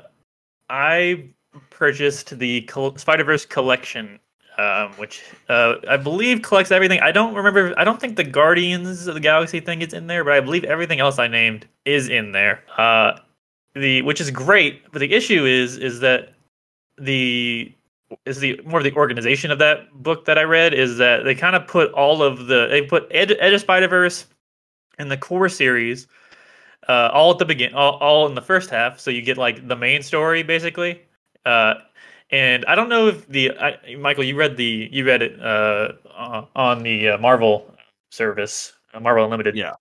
I 0.69 1.25
purchased 1.71 2.39
the 2.39 2.63
Col- 2.63 2.97
Spider 2.97 3.25
Verse 3.25 3.45
collection, 3.45 4.19
um, 4.59 4.93
which 4.93 5.23
uh, 5.49 5.75
I 5.89 5.97
believe 5.97 6.43
collects 6.43 6.71
everything. 6.71 7.01
I 7.01 7.13
don't 7.13 7.35
remember. 7.35 7.75
I 7.79 7.85
don't 7.85 8.01
think 8.01 8.17
the 8.17 8.25
Guardians 8.25 9.07
of 9.07 9.15
the 9.15 9.21
Galaxy 9.21 9.61
thing 9.61 9.83
is 9.83 9.93
in 9.93 10.07
there, 10.07 10.25
but 10.25 10.33
I 10.33 10.41
believe 10.41 10.65
everything 10.65 11.01
else 11.01 11.19
I 11.19 11.29
named 11.29 11.67
is 11.85 12.09
in 12.09 12.33
there. 12.33 12.63
Uh, 12.79 13.19
the 13.75 14.03
which 14.03 14.21
is 14.21 14.31
great, 14.31 14.91
but 14.93 15.01
the 15.01 15.13
issue 15.13 15.45
is 15.45 15.77
is 15.77 16.01
that 16.01 16.33
the 16.99 17.73
is 18.25 18.41
the 18.41 18.61
more 18.65 18.81
of 18.81 18.85
the 18.85 18.95
organization 18.95 19.51
of 19.51 19.59
that 19.59 19.93
book 20.03 20.25
that 20.25 20.39
I 20.39 20.43
read 20.43 20.75
is 20.75 20.97
that 20.99 21.25
they 21.25 21.35
kind 21.35 21.55
of 21.55 21.67
put 21.67 21.93
all 21.93 22.23
of 22.23 22.47
the 22.47 22.67
they 22.69 22.83
put 22.83 23.07
Edge, 23.11 23.33
Edge 23.39 23.53
of 23.53 23.61
Spider 23.61 23.89
Verse 23.89 24.27
and 24.99 25.11
the 25.11 25.17
core 25.17 25.49
series 25.49 26.07
uh, 26.91 27.09
all 27.13 27.31
at 27.31 27.39
the 27.39 27.45
begin 27.45 27.73
all, 27.75 27.99
all 27.99 28.27
in 28.27 28.35
the 28.35 28.43
first 28.43 28.69
half, 28.69 28.99
so 28.99 29.11
you 29.11 29.23
get 29.23 29.39
like 29.39 29.69
the 29.69 29.77
main 29.77 30.03
story 30.03 30.43
basically. 30.43 31.01
Uh, 31.47 31.75
and 32.33 32.65
I 32.67 32.75
don't 32.75 32.89
know 32.89 33.07
if 33.07 33.29
the 33.29 33.53
I, 33.59 33.95
Michael 33.97 34.25
you 34.25 34.35
read 34.35 34.57
the 34.57 34.89
you 34.91 35.05
read 35.07 35.23
it 35.23 35.41
uh, 35.41 35.93
on 36.57 36.83
the 36.83 37.11
uh, 37.11 37.19
Marvel 37.19 37.73
service, 38.11 38.73
uh, 38.93 39.01
Marvel 39.01 39.25
Unlimited. 39.25 39.55
Yeah. 39.57 39.75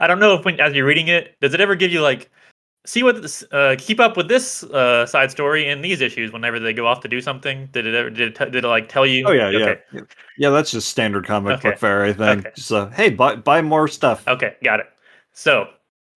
I 0.00 0.06
don't 0.06 0.20
know 0.20 0.34
if 0.34 0.44
when 0.44 0.58
as 0.58 0.72
you're 0.74 0.86
reading 0.86 1.08
it, 1.08 1.36
does 1.40 1.52
it 1.52 1.60
ever 1.60 1.74
give 1.74 1.92
you 1.92 2.00
like 2.00 2.30
see 2.86 3.02
what 3.02 3.20
this 3.20 3.44
uh, 3.52 3.76
keep 3.78 4.00
up 4.00 4.16
with 4.16 4.28
this 4.28 4.62
uh, 4.64 5.04
side 5.04 5.30
story 5.30 5.68
in 5.68 5.82
these 5.82 6.00
issues 6.00 6.32
whenever 6.32 6.58
they 6.58 6.72
go 6.72 6.86
off 6.86 7.00
to 7.00 7.08
do 7.08 7.20
something? 7.20 7.68
Did 7.72 7.86
it 7.86 7.94
ever 7.94 8.08
did 8.08 8.28
it, 8.28 8.36
t- 8.36 8.50
did 8.50 8.64
it 8.64 8.68
like 8.68 8.88
tell 8.88 9.04
you? 9.04 9.26
Oh 9.26 9.32
yeah, 9.32 9.48
Okay. 9.48 9.80
yeah, 9.92 10.00
yeah. 10.38 10.50
That's 10.50 10.70
just 10.70 10.88
standard 10.88 11.26
comic 11.26 11.58
Okay. 11.58 11.70
book 11.70 11.78
fare, 11.78 12.04
I 12.04 12.12
think. 12.14 12.46
Okay. 12.46 12.52
Just 12.54 12.72
uh, 12.72 12.88
hey, 12.90 13.10
buy 13.10 13.36
buy 13.36 13.60
more 13.60 13.88
stuff. 13.88 14.26
Okay, 14.26 14.56
got 14.62 14.80
it. 14.80 14.86
So 15.32 15.68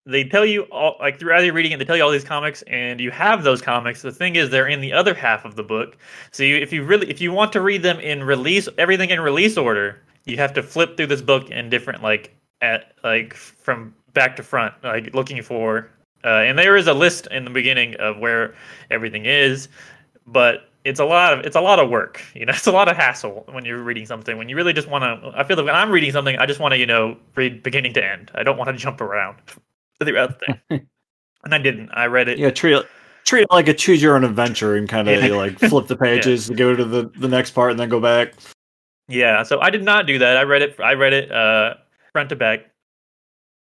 they 0.07 0.25
tell 0.25 0.45
you 0.45 0.63
all 0.65 0.97
like 1.01 1.19
throughout 1.19 1.45
your 1.45 1.55
reading 1.55 1.73
it, 1.73 1.79
they 1.79 1.85
tell 1.85 1.97
you 1.97 2.03
all 2.03 2.11
these 2.11 2.25
comics, 2.25 2.63
and 2.63 3.01
you 3.01 3.11
have 3.11 3.43
those 3.43 3.63
comics. 3.63 4.03
The 4.03 4.13
thing 4.13 4.37
is, 4.37 4.51
they're 4.51 4.69
in 4.69 4.81
the 4.81 4.93
other 4.93 5.15
half 5.15 5.45
of 5.45 5.57
the 5.57 5.63
book. 5.63 5.97
So 6.31 6.43
you, 6.43 6.57
if 6.57 6.73
you 6.73 6.85
really 6.85 7.09
if 7.11 7.21
you 7.21 7.33
want 7.33 7.53
to 7.53 7.61
read 7.61 7.83
them 7.83 7.99
in 8.01 8.23
release, 8.23 8.69
everything 8.77 9.11
in 9.11 9.21
release 9.21 9.57
order, 9.57 10.01
you 10.25 10.37
have 10.37 10.53
to 10.55 10.63
flip 10.63 10.97
through 10.97 11.07
this 11.07 11.23
book 11.23 11.51
in 11.51 11.71
different 11.71 12.03
like 12.03 12.35
at 12.61 12.93
like 13.03 13.35
from 13.35 13.95
back 14.13 14.37
to 14.37 14.43
front, 14.43 14.75
like 14.83 15.15
looking 15.15 15.43
for. 15.43 15.91
Uh, 16.23 16.41
and 16.41 16.59
there 16.59 16.77
is 16.77 16.87
a 16.87 16.95
list 16.95 17.29
in 17.31 17.45
the 17.45 17.51
beginning 17.51 17.95
of 17.97 18.19
where 18.19 18.55
everything 18.91 19.27
is, 19.27 19.69
but 20.27 20.71
it's 20.85 21.01
a 21.01 21.05
lot 21.05 21.33
of 21.33 21.45
it's 21.47 21.57
a 21.57 21.61
lot 21.61 21.79
of 21.79 21.89
work. 21.89 22.23
You 22.35 22.47
know, 22.47 22.53
it's 22.53 22.67
a 22.67 22.73
lot 22.73 22.89
of 22.89 22.97
hassle 22.97 23.45
when 23.53 23.65
you're 23.65 23.83
reading 23.83 24.05
something. 24.07 24.37
When 24.37 24.51
you 24.51 24.57
really 24.57 24.75
just 24.75 24.89
want 24.89 25.05
to, 25.05 25.33
I 25.35 25.45
feel 25.45 25.57
like 25.57 25.67
when 25.67 25.75
I'm 25.75 25.91
reading 25.91 26.13
something, 26.13 26.37
I 26.37 26.45
just 26.45 26.61
want 26.61 26.73
to 26.73 26.79
you 26.79 26.87
know 26.87 27.17
read 27.37 27.63
beginning 27.63 27.95
to 27.95 28.05
end. 28.05 28.31
I 28.35 28.43
don't 28.43 28.59
want 28.59 28.69
to 28.69 28.77
jump 28.77 29.01
around 29.01 29.37
throughout 30.05 30.39
the 30.39 30.47
thing. 30.69 30.87
and 31.45 31.55
I 31.55 31.59
didn't. 31.59 31.91
I 31.93 32.07
read 32.07 32.29
it. 32.29 32.39
Yeah, 32.39 32.51
treat 32.51 32.75
it 32.75 32.87
treat 33.25 33.43
it 33.43 33.49
like 33.51 33.69
a 33.69 33.75
choose 33.75 34.03
your 34.03 34.17
own 34.17 34.25
adventure 34.25 34.77
and 34.77 34.87
kind 34.89 35.09
of 35.09 35.23
Yeah. 35.23 35.35
like 35.35 35.59
flip 35.59 35.87
the 35.87 35.97
pages, 36.09 36.49
to 36.49 36.55
go 36.55 36.75
to 36.77 36.85
the 36.85 37.11
the 37.19 37.29
next 37.29 37.51
part, 37.53 37.71
and 37.71 37.81
then 37.81 37.89
go 37.89 38.01
back. 38.01 38.35
Yeah, 39.09 39.43
so 39.43 39.61
I 39.61 39.71
did 39.71 39.83
not 39.85 40.07
do 40.07 40.19
that. 40.19 40.37
I 40.37 40.43
read 40.43 40.63
it. 40.63 40.79
I 40.81 40.95
read 40.95 41.13
it 41.13 41.31
uh, 41.31 41.75
front 42.13 42.29
to 42.31 42.37
back, 42.37 42.61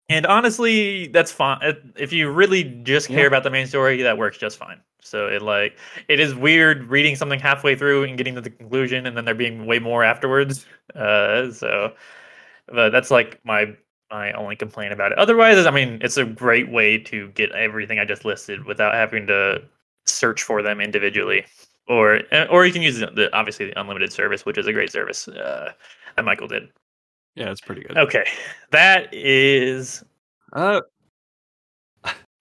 and 0.08 0.26
honestly, 0.26 1.08
that's 1.08 1.32
fine. 1.32 1.58
If- 1.62 1.78
If 1.96 2.12
you 2.12 2.30
really 2.30 2.64
just 2.84 3.08
care 3.08 3.20
Yeah. 3.20 3.26
about 3.26 3.42
the 3.42 3.50
main 3.50 3.66
story, 3.66 4.02
that 4.02 4.16
works 4.18 4.38
just 4.38 4.58
fine. 4.58 4.80
So 5.00 5.26
it 5.26 5.42
like 5.42 5.76
it 6.08 6.18
is 6.20 6.34
weird 6.34 6.84
reading 6.84 7.14
something 7.16 7.38
halfway 7.40 7.74
through 7.76 8.04
and 8.04 8.16
getting 8.16 8.34
to 8.36 8.40
the 8.40 8.50
conclusion, 8.50 9.06
and 9.06 9.16
then 9.16 9.24
there 9.24 9.34
being 9.34 9.66
way 9.66 9.78
more 9.78 10.02
afterwards. 10.04 10.66
Uh, 10.94 11.50
so, 11.50 11.92
but 12.68 12.90
that's 12.90 13.10
like 13.10 13.40
my 13.44 13.74
my 14.14 14.32
only 14.32 14.54
complaint 14.54 14.92
about 14.92 15.10
it. 15.10 15.18
Otherwise, 15.18 15.66
I 15.66 15.70
mean, 15.72 15.98
it's 16.00 16.16
a 16.16 16.24
great 16.24 16.70
way 16.70 16.98
to 16.98 17.28
get 17.28 17.50
everything 17.52 17.98
I 17.98 18.04
just 18.04 18.24
listed 18.24 18.64
without 18.64 18.94
having 18.94 19.26
to 19.26 19.60
search 20.06 20.42
for 20.42 20.62
them 20.62 20.80
individually. 20.80 21.44
or 21.88 22.20
or 22.50 22.64
you 22.64 22.72
can 22.72 22.82
use 22.82 22.98
the 22.98 23.28
obviously 23.32 23.66
the 23.66 23.80
unlimited 23.80 24.12
service, 24.12 24.46
which 24.46 24.56
is 24.58 24.66
a 24.66 24.72
great 24.72 24.90
service 24.92 25.28
uh, 25.28 25.72
that 26.16 26.24
Michael 26.24 26.48
did. 26.48 26.68
Yeah, 27.34 27.50
it's 27.50 27.60
pretty 27.60 27.82
good. 27.82 27.98
Okay, 27.98 28.24
that 28.70 29.12
is. 29.12 30.04
Uh, 30.52 30.80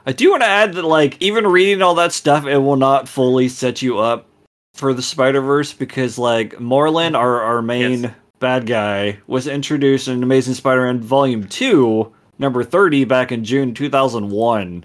I 0.05 0.11
do 0.11 0.29
want 0.31 0.43
to 0.43 0.47
add 0.47 0.73
that, 0.73 0.83
like, 0.83 1.19
even 1.21 1.47
reading 1.47 1.81
all 1.81 1.95
that 1.95 2.11
stuff, 2.11 2.45
it 2.45 2.57
will 2.57 2.75
not 2.75 3.07
fully 3.07 3.47
set 3.49 3.81
you 3.81 3.99
up 3.99 4.27
for 4.75 4.93
the 4.93 5.01
Spider 5.01 5.41
Verse 5.41 5.73
because, 5.73 6.17
like, 6.19 6.53
Morlun, 6.55 7.17
our 7.17 7.41
our 7.41 7.61
main 7.61 8.03
Yes. 8.03 8.11
Bad 8.43 8.67
guy, 8.67 9.17
was 9.25 9.47
introduced 9.47 10.07
in 10.09 10.21
Amazing 10.21 10.53
Spider-Man 10.55 10.99
Volume 11.01 11.47
Two, 11.47 12.13
number 12.37 12.63
thirty, 12.63 13.05
back 13.05 13.31
in 13.31 13.43
June 13.43 13.73
two 13.73 13.89
thousand 13.89 14.29
one. 14.29 14.83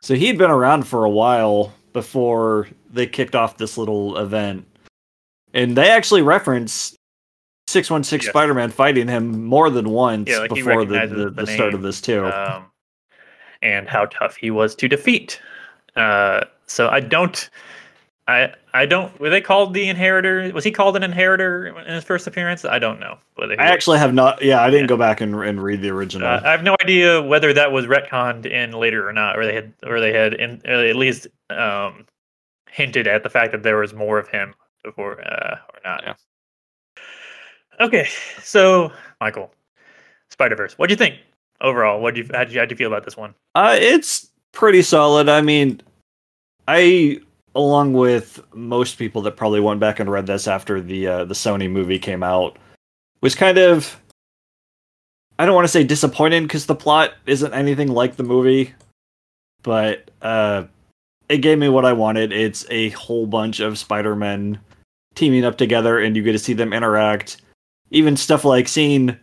So 0.00 0.14
he'd 0.14 0.38
been 0.38 0.50
around 0.50 0.86
for 0.86 1.04
a 1.04 1.10
while 1.10 1.72
before 1.92 2.68
they 2.92 3.06
kicked 3.06 3.34
off 3.34 3.58
this 3.58 3.76
little 3.76 4.16
event, 4.16 4.64
and 5.52 5.76
they 5.76 5.90
actually 5.90 6.22
reference. 6.22 6.96
616 7.68 8.26
Yes. 8.26 8.32
Spider-Man 8.32 8.70
fighting 8.70 9.08
him 9.08 9.44
more 9.44 9.70
than 9.70 9.88
once 9.90 10.28
Yeah, 10.28 10.40
like 10.40 10.52
before 10.52 10.84
the, 10.84 11.06
the, 11.06 11.30
the 11.30 11.30
the 11.30 11.46
start 11.46 11.72
of 11.74 11.80
this 11.80 12.00
too. 12.02 12.26
um, 12.26 12.66
and 13.62 13.88
how 13.88 14.06
tough 14.06 14.36
he 14.36 14.50
was 14.50 14.74
to 14.74 14.88
defeat. 14.88 15.40
Uh, 15.96 16.42
so 16.66 16.88
I 16.88 17.00
don't, 17.00 17.48
I 18.28 18.54
I 18.72 18.86
don't. 18.86 19.18
Were 19.18 19.30
they 19.30 19.40
called 19.40 19.74
the 19.74 19.88
Inheritor? 19.88 20.50
Was 20.54 20.62
he 20.64 20.70
called 20.70 20.96
an 20.96 21.02
Inheritor 21.02 21.76
in 21.80 21.92
his 21.94 22.04
first 22.04 22.26
appearance? 22.26 22.64
I 22.64 22.78
don't 22.78 23.00
know. 23.00 23.18
Whether 23.34 23.54
he 23.54 23.58
I 23.58 23.64
was. 23.64 23.72
actually 23.72 23.98
have 23.98 24.14
not. 24.14 24.40
Yeah, 24.42 24.62
I 24.62 24.70
didn't 24.70 24.84
Yeah. 24.84 24.88
go 24.88 24.96
back 24.96 25.20
and, 25.20 25.34
and 25.42 25.60
read 25.62 25.82
the 25.82 25.90
original. 25.90 26.28
Uh, 26.28 26.40
I 26.44 26.52
have 26.52 26.62
no 26.62 26.76
idea 26.82 27.20
whether 27.20 27.52
that 27.52 27.72
was 27.72 27.86
retconned 27.86 28.46
in 28.46 28.72
later 28.72 29.08
or 29.08 29.12
not, 29.12 29.36
or 29.36 29.44
they 29.44 29.54
had, 29.54 29.72
or 29.84 29.98
they 30.00 30.12
had, 30.12 30.34
in, 30.34 30.62
or 30.64 30.74
at 30.86 30.94
least 30.96 31.26
um, 31.50 32.06
hinted 32.70 33.08
at 33.08 33.24
the 33.24 33.28
fact 33.30 33.50
that 33.52 33.64
there 33.64 33.78
was 33.78 33.92
more 33.92 34.18
of 34.18 34.28
him 34.28 34.54
before, 34.84 35.20
uh, 35.26 35.56
or 35.74 35.80
not. 35.84 36.02
Yeah. 36.04 36.14
Okay, 37.80 38.06
so 38.40 38.92
Michael, 39.20 39.52
Spider 40.30 40.54
Verse, 40.54 40.78
what 40.78 40.88
do 40.88 40.92
you 40.92 40.96
think 40.96 41.16
overall? 41.60 42.00
What 42.00 42.14
do 42.14 42.20
you 42.20 42.28
how 42.32 42.44
do 42.44 42.52
you 42.52 42.60
how 42.60 42.66
do 42.66 42.72
you 42.72 42.76
feel 42.76 42.86
about 42.88 43.04
this 43.04 43.16
one? 43.16 43.34
Uh, 43.56 43.76
it's 43.80 44.30
pretty 44.52 44.82
solid. 44.82 45.28
I 45.28 45.40
mean, 45.40 45.80
I, 46.68 47.18
along 47.54 47.92
with 47.92 48.40
most 48.54 48.98
people 48.98 49.22
that 49.22 49.36
probably 49.36 49.60
went 49.60 49.80
back 49.80 50.00
and 50.00 50.10
read 50.10 50.26
this 50.26 50.48
after 50.48 50.80
the 50.80 51.06
uh, 51.06 51.24
the 51.24 51.34
Sony 51.34 51.70
movie 51.70 51.98
came 51.98 52.22
out, 52.22 52.58
was 53.20 53.34
kind 53.34 53.58
of. 53.58 53.98
I 55.38 55.46
don't 55.46 55.54
want 55.54 55.64
to 55.64 55.72
say 55.72 55.82
disappointed 55.82 56.42
because 56.42 56.66
the 56.66 56.74
plot 56.74 57.14
isn't 57.26 57.52
anything 57.54 57.88
like 57.88 58.16
the 58.16 58.22
movie, 58.22 58.74
but 59.62 60.10
uh, 60.20 60.64
it 61.28 61.38
gave 61.38 61.58
me 61.58 61.68
what 61.68 61.84
I 61.84 61.94
wanted. 61.94 62.32
It's 62.32 62.66
a 62.70 62.90
whole 62.90 63.26
bunch 63.26 63.58
of 63.58 63.78
Spider-Men 63.78 64.60
teaming 65.14 65.44
up 65.44 65.58
together, 65.58 65.98
and 65.98 66.14
you 66.14 66.22
get 66.22 66.32
to 66.32 66.38
see 66.38 66.52
them 66.52 66.72
interact. 66.72 67.38
Even 67.90 68.16
stuff 68.16 68.44
like 68.44 68.68
seeing 68.68 69.16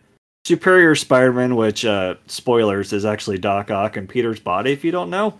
Superior 0.44 0.94
Spider-Man, 0.94 1.56
which 1.56 1.84
uh, 1.84 2.16
spoilers 2.26 2.92
is 2.92 3.04
actually 3.04 3.38
Doc 3.38 3.70
Ock 3.70 3.96
and 3.96 4.08
Peter's 4.08 4.40
body, 4.40 4.72
if 4.72 4.84
you 4.84 4.90
don't 4.90 5.10
know, 5.10 5.38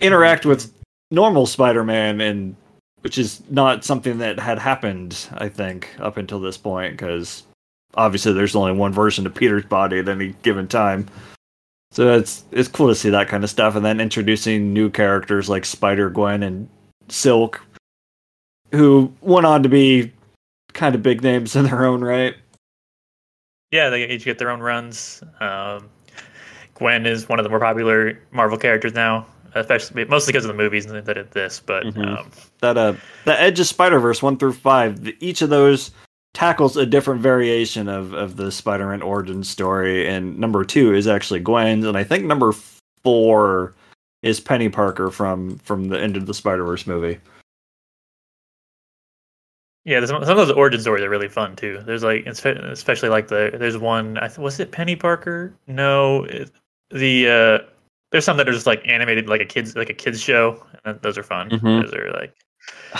interact 0.00 0.46
with 0.46 0.72
normal 1.10 1.46
Spider-Man, 1.46 2.20
and 2.20 2.56
which 3.00 3.18
is 3.18 3.40
not 3.50 3.84
something 3.84 4.18
that 4.18 4.38
had 4.38 4.58
happened, 4.58 5.28
I 5.34 5.48
think, 5.48 5.88
up 6.00 6.16
until 6.16 6.40
this 6.40 6.56
point, 6.56 6.94
because 6.94 7.44
obviously 7.94 8.32
there's 8.32 8.56
only 8.56 8.72
one 8.72 8.92
version 8.92 9.26
of 9.26 9.34
Peter's 9.34 9.64
body 9.64 9.98
at 9.98 10.08
any 10.08 10.34
given 10.42 10.68
time. 10.68 11.06
So 11.90 12.12
it's 12.12 12.44
it's 12.50 12.68
cool 12.68 12.88
to 12.88 12.94
see 12.94 13.08
that 13.10 13.28
kind 13.28 13.44
of 13.44 13.50
stuff, 13.50 13.74
and 13.74 13.84
then 13.84 14.00
introducing 14.00 14.74
new 14.74 14.90
characters 14.90 15.48
like 15.48 15.64
Spider 15.64 16.10
Gwen 16.10 16.42
and 16.42 16.68
Silk, 17.08 17.62
who 18.72 19.12
went 19.22 19.46
on 19.46 19.62
to 19.62 19.68
be 19.70 20.12
kind 20.74 20.94
of 20.94 21.02
big 21.02 21.22
names 21.22 21.56
in 21.56 21.64
their 21.64 21.86
own 21.86 22.02
right. 22.02 22.34
Yeah, 23.70 23.88
they 23.88 24.06
each 24.08 24.24
get 24.24 24.38
their 24.38 24.50
own 24.50 24.60
runs. 24.60 25.22
Um, 25.40 25.88
Gwen 26.74 27.06
is 27.06 27.28
one 27.28 27.38
of 27.38 27.44
the 27.44 27.48
more 27.48 27.60
popular 27.60 28.18
Marvel 28.32 28.58
characters 28.58 28.92
now, 28.92 29.26
especially 29.54 30.04
mostly 30.06 30.32
because 30.32 30.44
of 30.44 30.48
the 30.48 30.62
movies 30.62 30.86
and 30.86 30.94
that 31.06 31.14
did 31.14 31.30
this. 31.32 31.60
But 31.60 31.84
Mhm. 31.86 32.18
um, 32.18 32.30
that 32.60 32.76
uh 32.76 32.94
the 33.24 33.40
Edge 33.40 33.60
of 33.60 33.66
Spider 33.66 33.98
Verse 34.00 34.22
one 34.22 34.36
through 34.36 34.52
five, 34.54 35.04
the, 35.04 35.16
each 35.20 35.42
of 35.42 35.50
those 35.50 35.90
tackles 36.34 36.76
a 36.76 36.86
different 36.86 37.20
variation 37.20 37.88
of 37.88 38.12
of 38.14 38.36
the 38.36 38.50
Spider 38.52 38.86
Man 38.88 39.02
origin 39.02 39.42
story, 39.44 40.06
and 40.08 40.38
number 40.38 40.64
two 40.64 40.94
is 40.94 41.06
actually 41.06 41.40
Gwen's, 41.40 41.84
and 41.86 41.96
I 41.96 42.04
think 42.04 42.24
number 42.24 42.52
four 43.02 43.74
is 44.22 44.40
Penny 44.40 44.68
Parker 44.68 45.10
from 45.10 45.58
from 45.58 45.88
the 45.88 45.98
end 46.00 46.16
of 46.16 46.26
the 46.26 46.34
Spider 46.34 46.64
Verse 46.64 46.86
movie. 46.86 47.18
yeah, 49.84 50.00
there's 50.00 50.10
some 50.10 50.22
some 50.24 50.38
of 50.38 50.46
those 50.48 50.54
origin 50.56 50.80
stories 50.80 51.02
are 51.02 51.08
really 51.08 51.28
fun 51.28 51.56
too. 51.56 51.82
There's 51.86 52.02
like, 52.02 52.26
especially 52.26 53.08
like 53.08 53.28
the 53.28 53.52
there's 53.54 53.78
one. 53.78 54.18
I 54.18 54.28
th- 54.28 54.38
was 54.38 54.60
it 54.60 54.70
Penny 54.70 54.96
Parker? 54.96 55.54
No, 55.66 56.24
it, 56.24 56.50
the 56.90 57.28
uh, 57.28 57.58
there's 58.10 58.24
some 58.24 58.36
that 58.38 58.48
are 58.48 58.52
just 58.52 58.66
like 58.66 58.82
animated 58.86 59.28
like 59.28 59.40
a 59.40 59.44
kids 59.44 59.76
like 59.76 59.90
a 59.90 59.94
kids 59.94 60.20
show. 60.20 60.64
And 60.84 61.00
those 61.02 61.18
are 61.18 61.22
fun. 61.22 61.50
Mhm. 61.50 61.82
Those 61.82 61.92
are 61.94 62.10
like 62.12 62.34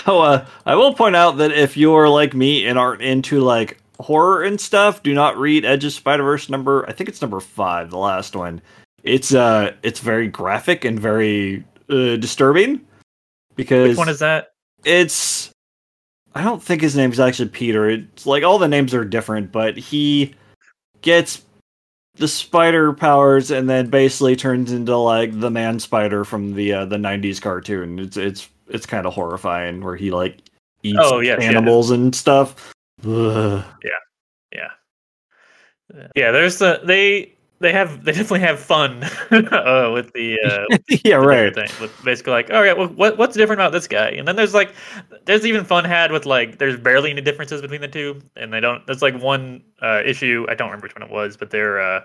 Oh, 0.07 0.19
uh, 0.21 0.45
I 0.65 0.75
will 0.75 0.93
point 0.93 1.15
out 1.15 1.37
that 1.37 1.51
if 1.51 1.77
you're 1.77 2.09
like 2.09 2.33
me 2.33 2.65
and 2.65 2.77
aren't 2.79 3.01
into 3.01 3.39
like 3.39 3.77
horror 3.99 4.43
and 4.43 4.59
stuff, 4.59 5.03
do 5.03 5.13
not 5.13 5.37
read 5.37 5.65
Edge 5.65 5.85
of 5.85 5.93
Spider 5.93 6.23
Verse 6.23 6.49
number. 6.49 6.87
I 6.87 6.93
think 6.93 7.09
it's 7.09 7.21
number 7.21 7.39
five, 7.39 7.89
the 7.91 7.97
last 7.97 8.35
one. 8.35 8.61
It's 9.03 9.33
uh, 9.33 9.73
it's 9.83 9.99
very 9.99 10.27
graphic 10.27 10.85
and 10.85 10.99
very 10.99 11.63
uh, 11.89 12.15
disturbing 12.17 12.81
because 13.55 13.89
which 13.89 13.97
one 13.97 14.09
is 14.09 14.19
that? 14.19 14.51
it's 14.85 15.51
I 16.35 16.43
don't 16.43 16.61
think 16.63 16.81
his 16.81 16.95
name's 16.95 17.19
actually 17.19 17.49
Peter. 17.49 17.89
It's 17.89 18.25
like 18.25 18.43
all 18.43 18.59
the 18.59 18.67
names 18.67 18.93
are 18.93 19.05
different, 19.05 19.51
but 19.51 19.77
he 19.77 20.33
gets 21.01 21.43
the 22.19 22.27
spider 22.27 22.93
powers 22.93 23.49
and 23.49 23.69
then 23.69 23.89
basically 23.89 24.35
turns 24.35 24.71
into 24.71 24.95
like 24.95 25.39
the 25.39 25.49
man 25.49 25.79
spider 25.79 26.23
from 26.23 26.53
the 26.53 26.73
uh, 26.73 26.85
the 26.85 26.97
90s 26.97 27.41
cartoon. 27.41 27.99
It's 27.99 28.17
it's 28.17 28.49
it's 28.67 28.85
kind 28.85 29.07
of 29.07 29.13
horrifying 29.13 29.81
where 29.81 29.95
he 29.95 30.11
like 30.11 30.39
eats 30.83 30.99
Oh, 31.01 31.19
yes, 31.19 31.41
animals 31.41 31.91
and 31.91 32.13
stuff. 32.15 32.73
Ugh. 33.03 33.63
Yeah, 35.91 35.99
yeah. 36.15 36.31
There's 36.31 36.59
the 36.59 36.81
they 36.83 37.33
they 37.59 37.73
have 37.73 38.05
they 38.05 38.13
definitely 38.13 38.39
have 38.39 38.59
fun 38.59 39.03
uh, 39.31 39.91
with 39.93 40.13
the 40.13 40.39
uh, 40.45 40.65
with 40.69 41.05
yeah, 41.05 41.19
the 41.19 41.27
right. 41.27 41.53
thing. 41.53 41.69
With 41.81 42.03
basically 42.03 42.31
like, 42.31 42.51
all 42.51 42.61
right, 42.61 42.77
well, 42.77 42.87
what 42.87 43.17
what's 43.17 43.35
different 43.35 43.59
about 43.59 43.73
this 43.73 43.87
guy? 43.87 44.09
And 44.09 44.27
then 44.27 44.35
there's 44.35 44.53
like, 44.53 44.73
there's 45.25 45.45
even 45.45 45.65
fun 45.65 45.83
had 45.83 46.11
with 46.11 46.25
like, 46.25 46.57
there's 46.57 46.77
barely 46.79 47.11
any 47.11 47.21
differences 47.21 47.61
between 47.61 47.81
the 47.81 47.87
two, 47.87 48.21
and 48.37 48.53
they 48.53 48.61
don't. 48.61 48.85
There's 48.87 49.01
like 49.01 49.19
one 49.21 49.61
uh, 49.81 50.01
issue 50.05 50.45
I 50.49 50.55
don't 50.55 50.69
remember 50.69 50.85
which 50.85 50.95
one 50.95 51.03
it 51.03 51.11
was, 51.11 51.35
but 51.35 51.49
they're 51.49 51.81
uh, 51.81 52.01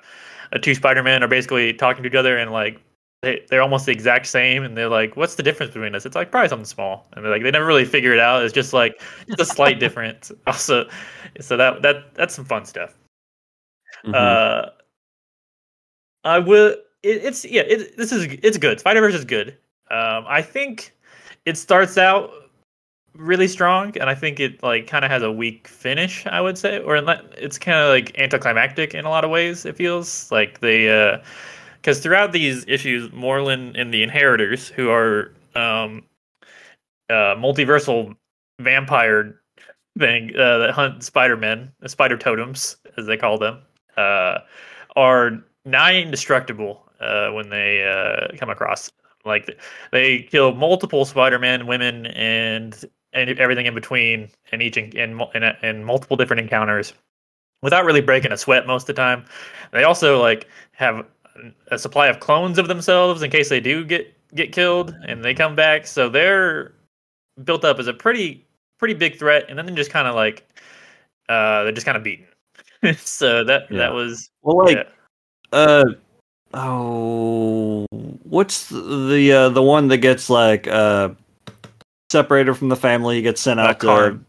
two 0.61 0.75
Spider-Man 0.75 1.23
are 1.23 1.28
basically 1.28 1.73
talking 1.73 2.02
to 2.02 2.08
each 2.08 2.16
other 2.16 2.37
and 2.37 2.50
like. 2.50 2.80
They, 3.23 3.40
they're 3.49 3.62
almost 3.62 3.87
the 3.87 3.92
exact 3.92 4.26
same, 4.26 4.64
and 4.64 4.76
they're 4.76 4.90
like, 4.90 5.16
"What's 5.16 5.37
the 5.37 5.42
difference 5.42 5.73
between 5.73 5.94
us?" 5.94 6.04
It's 6.04 6.14
like 6.14 6.30
probably 6.30 6.50
something 6.50 6.66
small, 6.66 7.08
and 7.14 7.25
they're 7.25 7.32
like, 7.32 7.42
they 7.42 7.50
never 7.50 7.64
really 7.64 7.87
figure 7.87 8.12
it 8.12 8.18
out. 8.18 8.42
It's 8.44 8.52
just 8.52 8.75
like 8.75 9.00
just 9.26 9.40
a 9.40 9.46
slight 9.46 9.80
difference. 9.80 10.30
Also, 10.46 10.87
so 11.40 11.56
that 11.56 11.80
that 11.80 12.12
that's 12.12 12.34
some 12.34 12.44
fun 12.44 12.66
stuff. 12.66 12.94
Mhm. 14.04 14.14
Uh, 14.14 14.70
I 16.25 16.38
will. 16.38 16.76
It, 17.02 17.25
it's 17.25 17.45
yeah. 17.45 17.62
It, 17.62 17.97
this 17.97 18.12
is 18.12 18.25
it's 18.43 18.59
good. 18.59 18.81
Spider 18.81 19.00
Verse 19.00 19.14
is 19.14 19.25
good. 19.25 19.57
Um, 19.90 20.25
I 20.26 20.43
think 20.43 20.95
it 21.45 21.59
starts 21.59 21.99
out 21.99 22.31
really 23.14 23.47
strong, 23.47 23.97
and 23.99 24.11
I 24.11 24.14
think 24.14 24.40
it 24.40 24.62
like 24.62 24.87
kind 24.87 25.04
of 25.04 25.11
has 25.11 25.23
a 25.23 25.31
weak 25.31 25.69
finish. 25.69 26.26
I 26.26 26.40
would 26.40 26.59
say, 26.59 26.81
or 26.81 26.97
it's 27.37 27.59
kind 27.59 27.78
of 27.78 27.88
like 27.88 28.19
anticlimactic 28.19 28.95
in 28.95 29.04
a 29.04 29.11
lot 29.11 29.25
of 29.25 29.31
ways. 29.31 29.64
It 29.64 29.76
feels 29.76 30.31
like 30.33 30.61
they 30.61 31.21
because 31.85 32.00
throughout 32.00 32.33
these 32.33 32.64
issues, 32.66 33.11
Morlun 33.11 33.78
and 33.78 33.93
the 33.93 34.02
Inheritors, 34.02 34.69
who 34.69 34.88
are 34.88 35.33
um, 35.54 36.02
uh, 37.11 37.37
multiversal 37.37 38.16
vampire 38.59 39.38
thing 39.99 40.31
uh, 40.35 40.59
that 40.59 40.71
hunt 40.71 41.04
Spider 41.04 41.37
Men, 41.37 41.71
the 41.81 41.88
Spider 41.90 42.16
Totems, 42.16 42.76
as 42.97 43.04
they 43.04 43.19
call 43.19 43.37
them, 43.37 43.59
uh, 43.99 44.38
are 44.97 45.45
nigh 45.64 45.97
indestructible 45.97 46.85
uh, 47.00 47.30
when 47.30 47.49
they 47.49 47.85
uh, 47.85 48.37
come 48.38 48.50
across. 48.50 48.90
Like 49.25 49.59
they 49.90 50.23
kill 50.23 50.54
multiple 50.54 51.04
Spider 51.04 51.38
Man, 51.38 51.66
women, 51.66 52.06
and 52.06 52.85
and 53.12 53.38
everything 53.38 53.66
in 53.66 53.75
between, 53.75 54.28
and 54.52 54.62
each 54.62 54.76
in 54.76 54.90
in, 54.97 55.21
in, 55.35 55.42
in 55.62 55.85
multiple 55.85 56.16
different 56.16 56.40
encounters, 56.40 56.92
without 57.62 57.85
really 57.85 58.02
breaking 58.02 58.33
a 58.33 58.37
sweat 58.37 58.66
most 58.66 58.83
of 58.85 58.87
the 58.88 58.94
time. 58.94 59.25
They 59.73 59.85
also 59.85 60.21
like 60.21 60.49
have 60.73 61.06
a 61.71 61.78
supply 61.78 62.06
of 62.09 62.21
clones 62.21 62.59
of 62.59 62.68
themselves 62.68 63.23
in 63.23 63.30
case 63.30 63.49
they 63.49 63.61
do 63.61 63.85
get 63.85 64.14
get 64.35 64.52
killed 64.52 64.94
and 65.06 65.25
they 65.25 65.35
come 65.35 65.54
back. 65.56 65.87
So 65.87 66.09
they're 66.09 66.75
built 67.44 67.64
up 67.64 67.78
as 67.78 67.87
a 67.87 67.94
pretty 67.94 68.47
pretty 68.78 68.94
big 68.94 69.18
threat, 69.18 69.47
and 69.49 69.59
then 69.59 69.66
they're 69.66 69.75
just 69.75 69.90
kind 69.90 70.06
of 70.06 70.14
like 70.14 70.47
uh, 71.28 71.64
they're 71.64 71.73
just 71.73 71.87
kind 71.87 71.97
of 71.97 72.04
beaten. 72.04 72.26
so 72.99 73.44
that 73.44 73.71
Yeah. 73.71 73.78
that 73.78 73.92
was 73.94 74.30
Well, 74.42 74.59
like 74.66 74.76
yeah. 74.76 74.83
Uh 75.54 75.84
oh, 76.52 77.87
what's 78.25 78.68
the 78.68 78.80
the, 79.08 79.32
uh, 79.32 79.49
the 79.49 79.62
one 79.62 79.88
that 79.88 79.99
gets 79.99 80.28
like 80.28 80.66
uh 80.66 81.11
separated 82.11 82.54
from 82.54 82.68
the 82.68 82.76
family. 82.76 83.16
He 83.16 83.23
gets 83.23 83.40
sent 83.40 83.58
Uh, 83.58 83.64
out 83.64 83.80
to 83.80 83.87
Karn. 83.87 84.26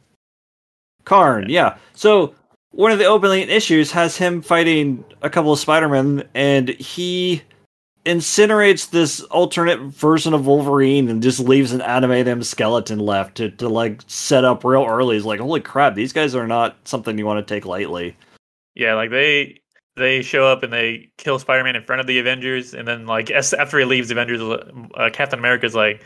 Karn. 1.04 1.46
Yeah. 1.50 1.78
So 1.94 2.34
one 2.72 2.92
of 2.92 3.00
the 3.00 3.06
opening 3.06 3.48
issues 3.50 3.92
has 3.92 4.18
him 4.18 4.42
fighting 4.42 5.04
a 5.22 5.30
couple 5.30 5.54
of 5.54 5.60
Spider-Men, 5.60 6.28
and 6.34 6.70
he 6.70 7.44
incinerates 8.06 8.90
this 8.90 9.22
alternate 9.22 9.80
version 9.80 10.34
of 10.34 10.46
Wolverine 10.46 11.10
and 11.10 11.24
just 11.24 11.40
leaves 11.40 11.72
an 11.72 11.82
animated 11.82 12.46
skeleton 12.46 13.00
left 13.00 13.36
to, 13.38 13.50
to 13.52 13.70
like 13.70 14.02
set 14.08 14.44
up 14.44 14.64
real 14.64 14.86
early. 14.86 15.16
He's 15.16 15.26
like, 15.26 15.40
holy 15.40 15.62
crap, 15.62 15.96
these 15.96 16.14
guys 16.14 16.36
are 16.36 16.48
not 16.48 16.78
something 16.86 17.18
you 17.18 17.26
want 17.26 17.46
to 17.46 17.54
take 17.54 17.66
lightly. 17.66 18.16
Yeah, 18.76 18.96
like 18.96 19.10
they 19.10 19.62
they 19.96 20.22
show 20.22 20.46
up 20.48 20.64
and 20.64 20.74
they 20.74 21.10
kill 21.18 21.40
Spider-Man 21.40 21.76
in 21.76 21.84
front 21.84 22.02
of 22.02 22.08
the 22.08 22.20
Avengers, 22.20 22.74
and 22.74 22.88
then 22.88 23.06
like 23.06 23.32
after 23.32 23.80
he 23.80 23.86
leaves, 23.86 24.10
the 24.10 24.14
Avengers, 24.14 24.42
uh, 24.96 25.10
Captain 25.14 25.40
America's 25.40 25.76
like, 25.76 26.04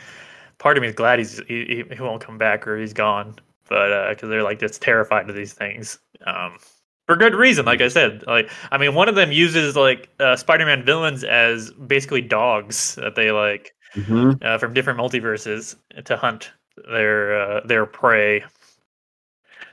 part 0.58 0.78
of 0.78 0.82
me 0.82 0.90
is 0.90 0.96
glad 0.96 1.20
he's 1.20 1.40
he, 1.48 1.84
he 1.90 2.02
won't 2.02 2.22
come 2.22 2.38
back 2.38 2.68
or 2.68 2.78
he's 2.78 2.94
gone, 2.94 3.36
but 3.68 4.10
because 4.10 4.30
they're 4.30 4.44
like 4.44 4.60
just 4.60 4.82
terrified 4.82 5.30
of 5.30 5.36
these 5.36 5.54
things. 5.54 6.00
Um, 6.26 6.58
for 7.06 7.16
good 7.16 7.34
reason, 7.34 7.66
like 7.66 7.82
I 7.82 7.88
said. 7.88 8.24
Like, 8.28 8.52
I 8.72 8.78
mean, 8.78 8.94
one 8.94 9.10
of 9.10 9.16
them 9.16 9.32
uses 9.32 9.76
like 9.76 10.10
uh, 10.20 10.36
Spider-Man 10.36 10.86
villains 10.86 11.24
as 11.24 11.72
basically 11.72 12.22
dogs 12.22 12.96
that 12.96 13.16
they 13.16 13.32
like 13.32 13.74
Mm-hmm. 13.96 14.34
uh, 14.44 14.58
from 14.60 14.74
different 14.74 15.00
multiverses 15.00 15.76
to 16.06 16.16
hunt 16.16 16.52
their 16.88 17.42
uh, 17.42 17.62
their 17.66 17.86
prey. 17.88 18.44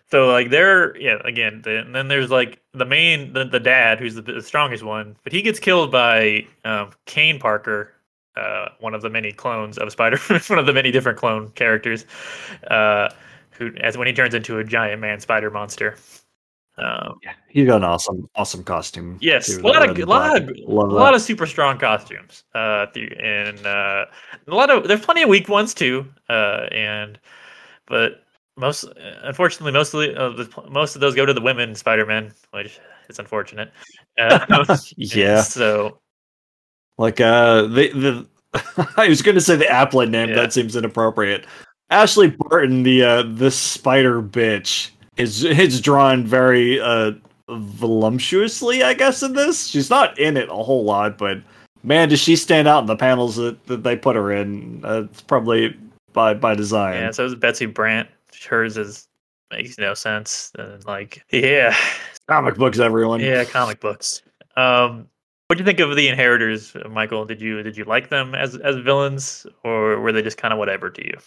So 0.09 0.29
like 0.29 0.51
they're 0.51 0.97
yeah 0.99 1.19
again 1.25 1.63
the, 1.65 1.81
and 1.81 1.95
then 1.95 2.09
there's 2.09 2.31
like 2.31 2.61
the 2.73 2.85
main 2.85 3.33
the, 3.33 3.45
the 3.45 3.59
dad 3.59 3.99
who's 3.99 4.15
the, 4.15 4.23
the 4.23 4.43
strongest 4.43 4.85
one, 4.85 5.17
but 5.25 5.33
he 5.33 5.43
gets 5.43 5.59
killed 5.59 5.91
by 5.91 6.47
um, 6.65 6.91
Kaine 7.07 7.41
Parker, 7.41 7.93
uh, 8.37 8.69
one 8.79 8.95
of 8.95 9.03
the 9.03 9.11
many 9.11 9.33
clones 9.33 9.79
of 9.79 9.91
Spider, 9.91 10.19
Man 10.31 10.41
one 10.47 10.59
of 10.59 10.67
the 10.67 10.73
many 10.73 10.93
different 10.93 11.19
clone 11.19 11.49
characters, 11.51 12.07
uh, 12.71 13.09
who 13.51 13.73
as 13.81 13.99
when 13.99 14.07
he 14.07 14.13
turns 14.13 14.35
into 14.35 14.59
a 14.59 14.65
giant 14.65 15.01
man 15.01 15.19
spider 15.21 15.51
monster. 15.51 15.97
Um, 16.79 17.19
Yeah, 17.23 17.33
he's 17.49 17.67
got 17.67 17.77
an 17.77 17.85
awesome, 17.85 18.29
awesome 18.37 18.63
costume. 18.63 19.19
Yes, 19.21 19.47
too, 19.47 19.63
a 19.63 19.67
lot 19.67 19.89
of 19.89 19.99
a 19.99 20.05
lot 20.05 20.37
of 20.37 20.49
a 20.51 20.71
lot 20.71 21.15
of 21.15 21.23
super 21.23 21.47
strong 21.47 21.79
costumes. 21.79 22.45
Uh, 22.55 22.87
and 22.95 23.67
uh, 23.67 24.05
a 24.47 24.55
lot 24.55 24.71
of 24.71 24.87
there's 24.87 25.01
plenty 25.01 25.23
of 25.23 25.29
weak 25.29 25.49
ones 25.49 25.73
too. 25.73 26.07
Uh, 26.29 26.67
and 26.71 27.19
but 27.87 28.26
most 28.57 28.85
unfortunately, 29.23 29.73
most 29.73 29.95
of 29.95 30.01
the, 30.01 30.21
uh, 30.21 30.31
the 30.31 30.71
most 30.71 30.95
of 30.95 31.01
those 31.01 31.15
go 31.15 31.27
to 31.27 31.35
the 31.35 31.41
women 31.41 31.75
Spider-Man, 31.75 32.33
which 32.53 32.79
is 33.09 33.19
unfortunate. 33.19 33.71
Uh, 34.19 34.77
yeah, 34.97 35.43
So 35.43 35.99
like 36.99 37.21
uh, 37.21 37.63
the 37.63 37.91
the 37.93 38.27
I 38.97 39.09
was 39.09 39.23
going 39.23 39.35
to 39.35 39.41
say 39.41 39.57
the 39.57 39.65
applet 39.65 40.11
name. 40.11 40.31
Yeah. 40.31 40.37
That 40.37 40.53
seems 40.53 40.77
inappropriate. 40.77 41.47
Ashley 41.91 42.31
Barton, 42.31 42.83
the 42.83 43.03
uh, 43.03 43.23
the 43.23 43.51
spider 43.51 44.23
bitch, 44.23 44.91
is 45.17 45.45
it's 45.45 45.81
drawn 45.81 46.25
very 46.25 46.81
uh 46.81 47.13
voluptuously, 47.49 48.83
I 48.83 48.95
guess. 48.95 49.23
In 49.23 49.35
this, 49.35 49.67
she's 49.67 49.91
not 49.91 50.19
in 50.19 50.37
it 50.37 50.49
a 50.49 50.55
whole 50.55 50.85
lot, 50.85 51.19
but 51.19 51.39
man, 51.83 52.09
does 52.09 52.21
she 52.21 52.37
stand 52.37 52.67
out 52.67 52.81
in 52.81 52.87
the 52.87 52.97
panels 52.97 53.37
that, 53.37 53.65
that 53.67 53.83
they 53.85 53.97
put 53.97 54.17
her 54.17 54.33
in? 54.33 54.85
Uh, 54.85 55.05
it's 55.11 55.21
probably 55.21 55.77
by 56.13 56.35
by 56.35 56.55
design. 56.55 56.95
yeah, 56.95 57.11
so 57.11 57.27
is 57.27 57.35
Betsy 57.35 57.67
Brandt. 57.67 58.09
Hers 58.45 58.77
is 58.77 59.09
makes 59.51 59.79
no 59.79 59.95
sense. 59.95 60.53
And 60.59 60.85
like 60.87 61.25
yeah, 61.33 61.77
Comic 62.29 62.57
books, 62.57 62.79
everyone. 62.79 63.21
yeah, 63.21 63.45
comic 63.45 63.81
books. 63.81 64.23
Um, 64.57 65.09
what 65.49 65.57
do 65.57 65.63
you 65.63 65.67
think 65.67 65.81
of 65.81 65.95
the 65.95 66.09
Inheritors, 66.09 66.75
Michael? 66.91 67.25
Did 67.25 67.41
you 67.41 67.63
did 67.63 67.77
you 67.77 67.85
like 67.85 68.11
them 68.11 68.35
as 68.35 68.57
as 68.57 68.77
villains, 68.77 69.47
or 69.65 70.01
were 70.01 70.13
they 70.13 70.23
just 70.23 70.39
kind 70.39 70.53
of 70.53 70.59
whatever 70.59 70.91
to 70.91 71.07
you? 71.07 71.19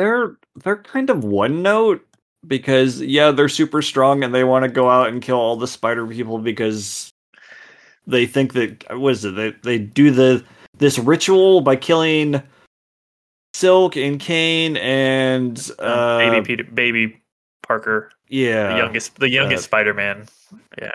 they're 0.00 0.36
they're 0.64 0.78
kind 0.78 1.10
of 1.10 1.24
one 1.24 1.62
note 1.62 2.02
because 2.46 3.02
yeah 3.02 3.30
they're 3.30 3.50
super 3.50 3.82
strong 3.82 4.24
and 4.24 4.34
they 4.34 4.44
want 4.44 4.62
to 4.62 4.68
go 4.70 4.88
out 4.88 5.08
and 5.08 5.20
kill 5.20 5.36
all 5.36 5.56
the 5.56 5.68
spider 5.68 6.06
people 6.06 6.38
because 6.38 7.12
they 8.06 8.24
think 8.24 8.54
that 8.54 8.98
what 8.98 9.12
is 9.12 9.24
it 9.26 9.34
they 9.34 9.50
they 9.62 9.78
do 9.78 10.10
the 10.10 10.42
this 10.78 10.98
ritual 10.98 11.60
by 11.60 11.76
killing 11.76 12.42
silk 13.54 13.96
and 13.96 14.20
Kaine 14.20 14.76
and 14.76 15.58
Um, 15.78 15.86
uh 15.88 16.18
baby 16.18 16.44
Peter, 16.46 16.64
baby 16.64 17.22
Parker, 17.62 18.10
yeah 18.28 18.72
the 18.72 18.78
youngest, 18.78 19.16
the 19.16 19.28
youngest 19.28 19.64
uh, 19.64 19.66
Spider-Man. 19.66 20.26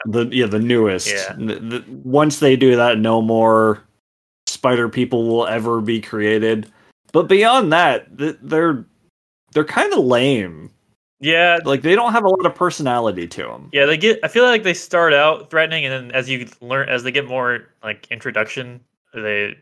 the 0.05 0.27
yeah 0.31 0.45
the 0.45 0.59
newest 0.59 1.07
Yeah. 1.07 1.33
The- 1.37 1.59
the- 1.59 1.83
once 2.03 2.39
they 2.39 2.55
do 2.55 2.75
that 2.75 2.97
no 2.99 3.21
more 3.21 3.81
spider 4.47 4.89
people 4.89 5.27
will 5.27 5.47
ever 5.47 5.81
be 5.81 5.99
created 6.01 6.71
but 7.11 7.23
beyond 7.27 7.71
that 7.73 8.17
th- 8.17 8.37
they're 8.41 8.85
they're 9.53 9.63
kind 9.65 9.91
of 9.93 9.99
lame 9.99 10.69
Yeah, 11.21 11.59
like 11.65 11.81
they 11.81 11.95
don't 11.95 12.11
have 12.11 12.25
a 12.25 12.29
lot 12.29 12.45
of 12.45 12.53
personality 12.55 13.25
to 13.27 13.43
them. 13.43 13.69
yeah. 13.71 13.85
They 13.85 13.95
get. 13.97 14.19
I 14.21 14.27
feel 14.27 14.43
like 14.43 14.63
they 14.63 14.73
start 14.73 15.13
out 15.13 15.49
threatening, 15.49 15.85
and 15.85 15.93
then 15.93 16.11
as 16.11 16.29
you 16.29 16.45
learn, 16.59 16.89
as 16.89 17.03
they 17.03 17.11
get 17.11 17.25
more 17.25 17.69
like 17.81 18.05
introduction, 18.11 18.81
they 19.13 19.55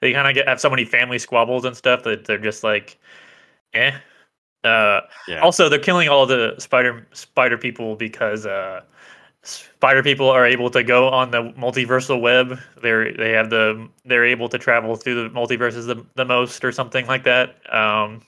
they, 0.00 0.12
kind 0.12 0.28
of 0.28 0.34
get 0.34 0.48
have 0.48 0.60
so 0.60 0.70
many 0.70 0.84
family 0.84 1.18
squabbles 1.18 1.64
and 1.64 1.76
stuff 1.76 2.02
that 2.04 2.24
they're 2.24 2.38
just 2.38 2.64
like, 2.64 2.98
eh. 3.74 3.92
Uh, 4.64 5.00
Yeah. 5.26 5.40
Also, 5.40 5.68
they're 5.68 5.78
killing 5.78 6.08
all 6.08 6.26
the 6.26 6.54
spider 6.58 7.06
spider 7.12 7.56
people 7.56 7.96
because 7.96 8.46
uh, 8.46 8.82
spider 9.42 10.02
people 10.02 10.28
are 10.28 10.46
able 10.46 10.70
to 10.70 10.82
go 10.82 11.08
on 11.08 11.30
the 11.30 11.42
multiversal 11.58 12.20
web. 12.20 12.58
They're 12.82 13.12
they 13.14 13.32
have 13.32 13.50
the 13.50 13.88
they're 14.04 14.26
able 14.26 14.48
to 14.50 14.58
travel 14.58 14.96
through 14.96 15.22
the 15.22 15.30
multiverses 15.30 15.86
the, 15.86 16.04
the 16.14 16.24
most 16.24 16.64
or 16.64 16.72
something 16.72 17.06
like 17.06 17.24
that. 17.24 17.56
Um, 17.74 18.22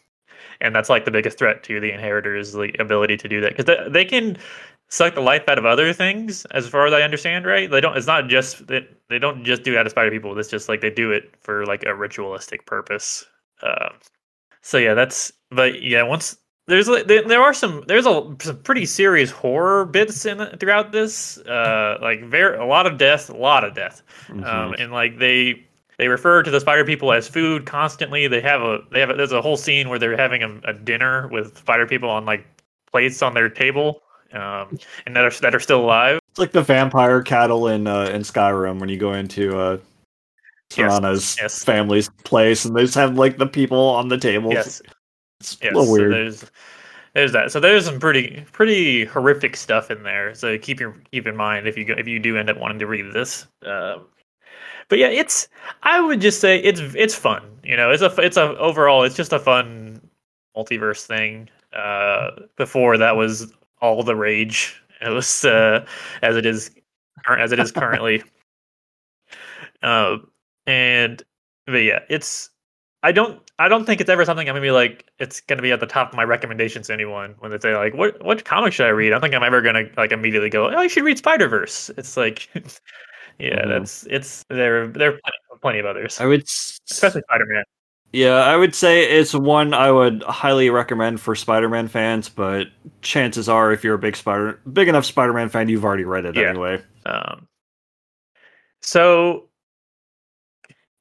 and 0.63 0.75
that's 0.75 0.89
like 0.89 1.05
the 1.05 1.11
biggest 1.11 1.39
threat 1.39 1.63
to 1.65 1.81
the 1.81 1.93
inheritors, 1.93 2.53
the 2.53 2.73
ability 2.79 3.17
to 3.19 3.29
do 3.29 3.41
that 3.41 3.57
because 3.57 3.67
they, 3.67 3.89
they 3.91 4.05
can 4.05 4.37
suck 4.89 5.15
the 5.15 5.21
life 5.21 5.43
out 5.49 5.59
of 5.59 5.65
other 5.65 5.93
things, 5.93 6.45
as 6.47 6.69
far 6.69 6.87
as 6.87 6.93
I 6.93 7.03
understand. 7.03 7.45
Right? 7.47 7.71
They 7.71 7.81
don't. 7.81 7.97
It's 7.97 8.07
not 8.07 8.29
just 8.29 8.67
that 8.69 8.85
they 9.09 9.19
don't 9.19 9.45
just 9.45 9.63
do 9.63 9.73
it 9.75 9.79
out 9.79 9.87
of 9.87 9.91
spider 9.91 10.11
people. 10.11 10.39
It's 10.39 10.49
just 10.51 10.69
like 10.69 10.81
they 10.81 10.91
do 10.91 11.11
it 11.11 11.35
for 11.41 11.67
like 11.67 11.85
a 11.85 11.95
ritualistic 11.95 12.67
purpose. 12.67 13.25
Um, 13.63 13.95
so 14.63 14.79
yeah, 14.79 14.95
that's 14.95 15.33
but 15.51 15.83
yeah, 15.83 16.03
once 16.03 16.37
there's 16.69 16.87
there, 16.87 17.27
there 17.27 17.43
are 17.43 17.53
some 17.55 17.83
there's 17.89 18.07
a 18.07 18.37
some 18.41 18.63
pretty 18.63 18.87
serious 18.87 19.31
horror 19.31 19.85
bits 19.85 20.25
in 20.25 20.39
throughout 20.59 20.93
this. 20.93 21.39
Uh, 21.39 21.99
like 22.01 22.25
very 22.25 22.57
a 22.57 22.65
lot 22.65 22.87
of 22.87 22.99
death, 22.99 23.29
a 23.31 23.37
lot 23.37 23.65
of 23.65 23.75
death, 23.75 24.03
Mm-hmm. 24.29 24.45
um, 24.45 24.75
and 24.79 24.93
like 24.93 25.19
they 25.19 25.67
they 26.03 26.09
refer 26.09 26.43
to 26.43 26.51
the 26.51 26.59
spider 26.59 26.85
people 26.85 27.13
as 27.13 27.29
food 27.29 27.65
constantly. 27.65 28.27
They 28.27 28.41
have 28.41 28.61
a 28.61 28.81
they 28.91 28.99
have 28.99 29.11
a, 29.11 29.15
there's 29.15 29.31
a 29.31 29.41
whole 29.41 29.57
scene 29.57 29.89
where 29.89 30.01
they're 30.01 30.17
having 30.17 30.43
a, 30.43 30.61
a 30.65 30.73
dinner 30.73 31.29
with 31.29 31.57
spider 31.59 31.87
people 31.87 32.11
on 32.11 32.25
like 32.27 32.45
plates 32.91 33.23
on 33.23 33.35
their 33.35 33.49
table, 33.49 34.03
um, 34.33 34.77
and 35.07 35.15
that 35.15 35.25
are 35.25 35.31
that 35.43 35.55
are 35.55 35.61
still 35.61 35.81
alive. 35.81 36.19
it's 36.31 36.41
like 36.41 36.51
the 36.51 36.61
vampire 36.63 37.23
cattle 37.23 37.69
in 37.69 37.87
uh, 37.87 38.07
in 38.07 38.23
Skyrim 38.23 38.81
when 38.81 38.89
you 38.89 38.97
go 38.97 39.13
into 39.13 39.57
uh, 39.57 39.79
Yes, 40.77 40.99
Serana's 40.99 41.37
yes. 41.41 41.63
family's 41.63 42.09
place 42.25 42.65
and 42.65 42.75
they 42.75 42.83
just 42.83 42.97
have 42.97 43.15
like 43.17 43.37
the 43.37 43.47
people 43.47 43.79
on 43.79 44.09
the 44.09 44.19
tables. 44.19 44.55
Yes, 44.55 44.83
It's 45.39 45.57
yes. 45.63 45.71
a 45.73 45.79
little 45.79 45.85
so 45.87 45.93
weird. 45.93 46.13
there's 46.13 46.51
there's 47.15 47.31
that. 47.33 47.53
So 47.53 47.61
there's 47.61 47.85
some 47.85 48.01
pretty 48.01 48.45
pretty 48.51 49.05
horrific 49.05 49.57
stuff 49.57 49.89
in 49.93 50.03
there. 50.03 50.35
So 50.35 50.59
keep 50.59 50.81
your 50.81 50.97
keep 51.13 51.29
in 51.29 51.37
mind 51.37 51.69
if 51.69 51.77
you 51.77 51.85
go, 51.85 51.95
if 51.97 52.09
you 52.09 52.19
do 52.19 52.37
end 52.39 52.51
up 52.51 52.57
wanting 52.59 52.81
to 52.81 52.89
read 52.89 53.13
this. 53.13 53.47
Um, 53.65 54.07
but 54.89 54.99
yeah, 54.99 55.09
it's 55.09 55.49
I 55.83 56.01
would 56.01 56.21
just 56.21 56.41
say 56.41 56.59
it's 56.59 56.81
it's 56.95 57.15
fun. 57.15 57.43
You 57.63 57.77
know, 57.77 57.91
it's 57.91 58.03
a 58.03 58.15
it's 58.21 58.37
a 58.37 58.57
overall 58.59 59.03
it's 59.05 59.17
just 59.17 59.33
a 59.33 59.39
fun 59.39 60.01
multiverse 60.57 61.07
thing. 61.07 61.49
Uh, 61.73 62.33
before 62.57 62.99
that 62.99 63.17
was 63.17 63.53
all 63.81 64.03
the 64.03 64.17
rage. 64.17 64.79
It 65.01 65.09
was 65.09 65.45
uh, 65.45 65.85
as 66.23 66.37
it 66.37 66.47
is 66.47 66.71
as 67.27 67.53
it 67.53 67.59
is 67.59 67.73
currently. 67.73 68.23
Uh, 69.83 70.19
and 70.69 71.25
but 71.67 71.79
yeah, 71.79 71.99
it's 72.09 72.51
I 73.03 73.11
don't 73.11 73.43
I 73.59 73.69
don't 73.69 73.85
think 73.85 74.01
it's 74.01 74.11
ever 74.11 74.25
something 74.25 74.49
I'm 74.49 74.55
gonna 74.55 74.63
be 74.65 74.71
like 74.71 75.11
it's 75.19 75.41
gonna 75.41 75.63
be 75.63 75.73
at 75.73 75.81
the 75.81 75.87
top 75.87 76.11
of 76.11 76.17
my 76.17 76.23
recommendations 76.23 76.87
to 76.87 76.93
anyone 76.93 77.35
when 77.41 77.51
they 77.51 77.59
say 77.59 77.75
like 77.75 77.95
what 77.95 78.23
what 78.25 78.45
comic 78.45 78.73
should 78.73 78.87
I 78.87 78.91
read? 78.91 79.09
I 79.09 79.11
don't 79.11 79.23
think 79.23 79.35
I'm 79.35 79.43
ever 79.43 79.61
gonna 79.61 79.89
like 79.97 80.13
immediately 80.13 80.51
go 80.51 80.71
oh 80.71 80.81
you 80.83 80.89
should 80.89 81.03
read 81.03 81.19
Spider 81.19 81.49
Verse. 81.49 81.91
It's 81.97 82.17
like 82.17 82.49
yeah 83.39 83.63
Mhm. 83.65 83.69
that's 83.69 84.07
it's 84.11 84.45
there 84.49 84.87
there 84.89 85.11
are 85.11 85.13
plenty, 85.13 85.61
plenty 85.61 85.79
of 85.79 85.87
others 85.87 86.21
I 86.21 86.27
would 86.27 86.45
especially 86.91 87.23
Spider 87.23 87.47
Man. 87.47 87.65
Yeah, 88.15 88.35
I 88.35 88.57
would 88.59 88.75
say 88.75 89.05
it's 89.05 89.33
one 89.33 89.73
I 89.73 89.91
would 89.91 90.23
highly 90.25 90.69
recommend 90.69 91.19
for 91.19 91.35
Spider-Man 91.35 91.89
fans, 91.89 92.29
but 92.29 92.67
chances 93.01 93.49
are 93.49 93.73
if 93.73 93.83
you're 93.83 93.95
a 93.95 93.99
big 93.99 94.17
Spider 94.17 94.61
big 94.71 94.89
enough 94.89 95.07
Spider-Man 95.07 95.49
fan, 95.49 95.71
you've 95.71 95.85
already 95.85 96.05
read 96.05 96.27
it 96.27 96.37
Yeah. 96.37 96.51
anyway. 96.51 96.83
Um, 97.07 97.49
so 98.83 99.49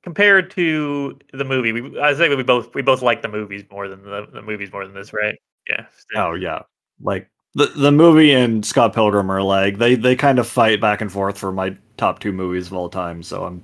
compared 0.03 0.51
to 0.51 1.19
the 1.33 1.43
movie, 1.43 1.73
we 1.73 1.99
I 1.99 2.13
think 2.13 2.35
we 2.37 2.43
both 2.43 2.73
we 2.73 2.81
both 2.81 3.01
like 3.01 3.21
the 3.21 3.27
movies 3.27 3.65
more 3.69 3.89
than 3.89 4.03
the, 4.03 4.27
the 4.31 4.41
movies 4.41 4.71
more 4.71 4.85
than 4.85 4.95
this, 4.95 5.11
right? 5.11 5.35
Yeah. 5.69 5.85
Oh 6.15 6.33
yeah. 6.33 6.61
Like 7.01 7.29
the 7.55 7.67
the 7.67 7.91
movie 7.91 8.31
and 8.33 8.65
Scott 8.65 8.93
Pilgrim 8.93 9.29
are 9.31 9.41
like 9.41 9.77
they 9.77 9.95
they 9.95 10.15
kind 10.15 10.39
of 10.39 10.47
fight 10.47 10.79
back 10.79 11.01
and 11.01 11.11
forth 11.11 11.37
for 11.37 11.51
my 11.51 11.75
top 11.97 12.19
two 12.19 12.31
movies 12.31 12.67
of 12.67 12.73
all 12.73 12.89
time, 12.89 13.23
so 13.23 13.43
I'm 13.45 13.63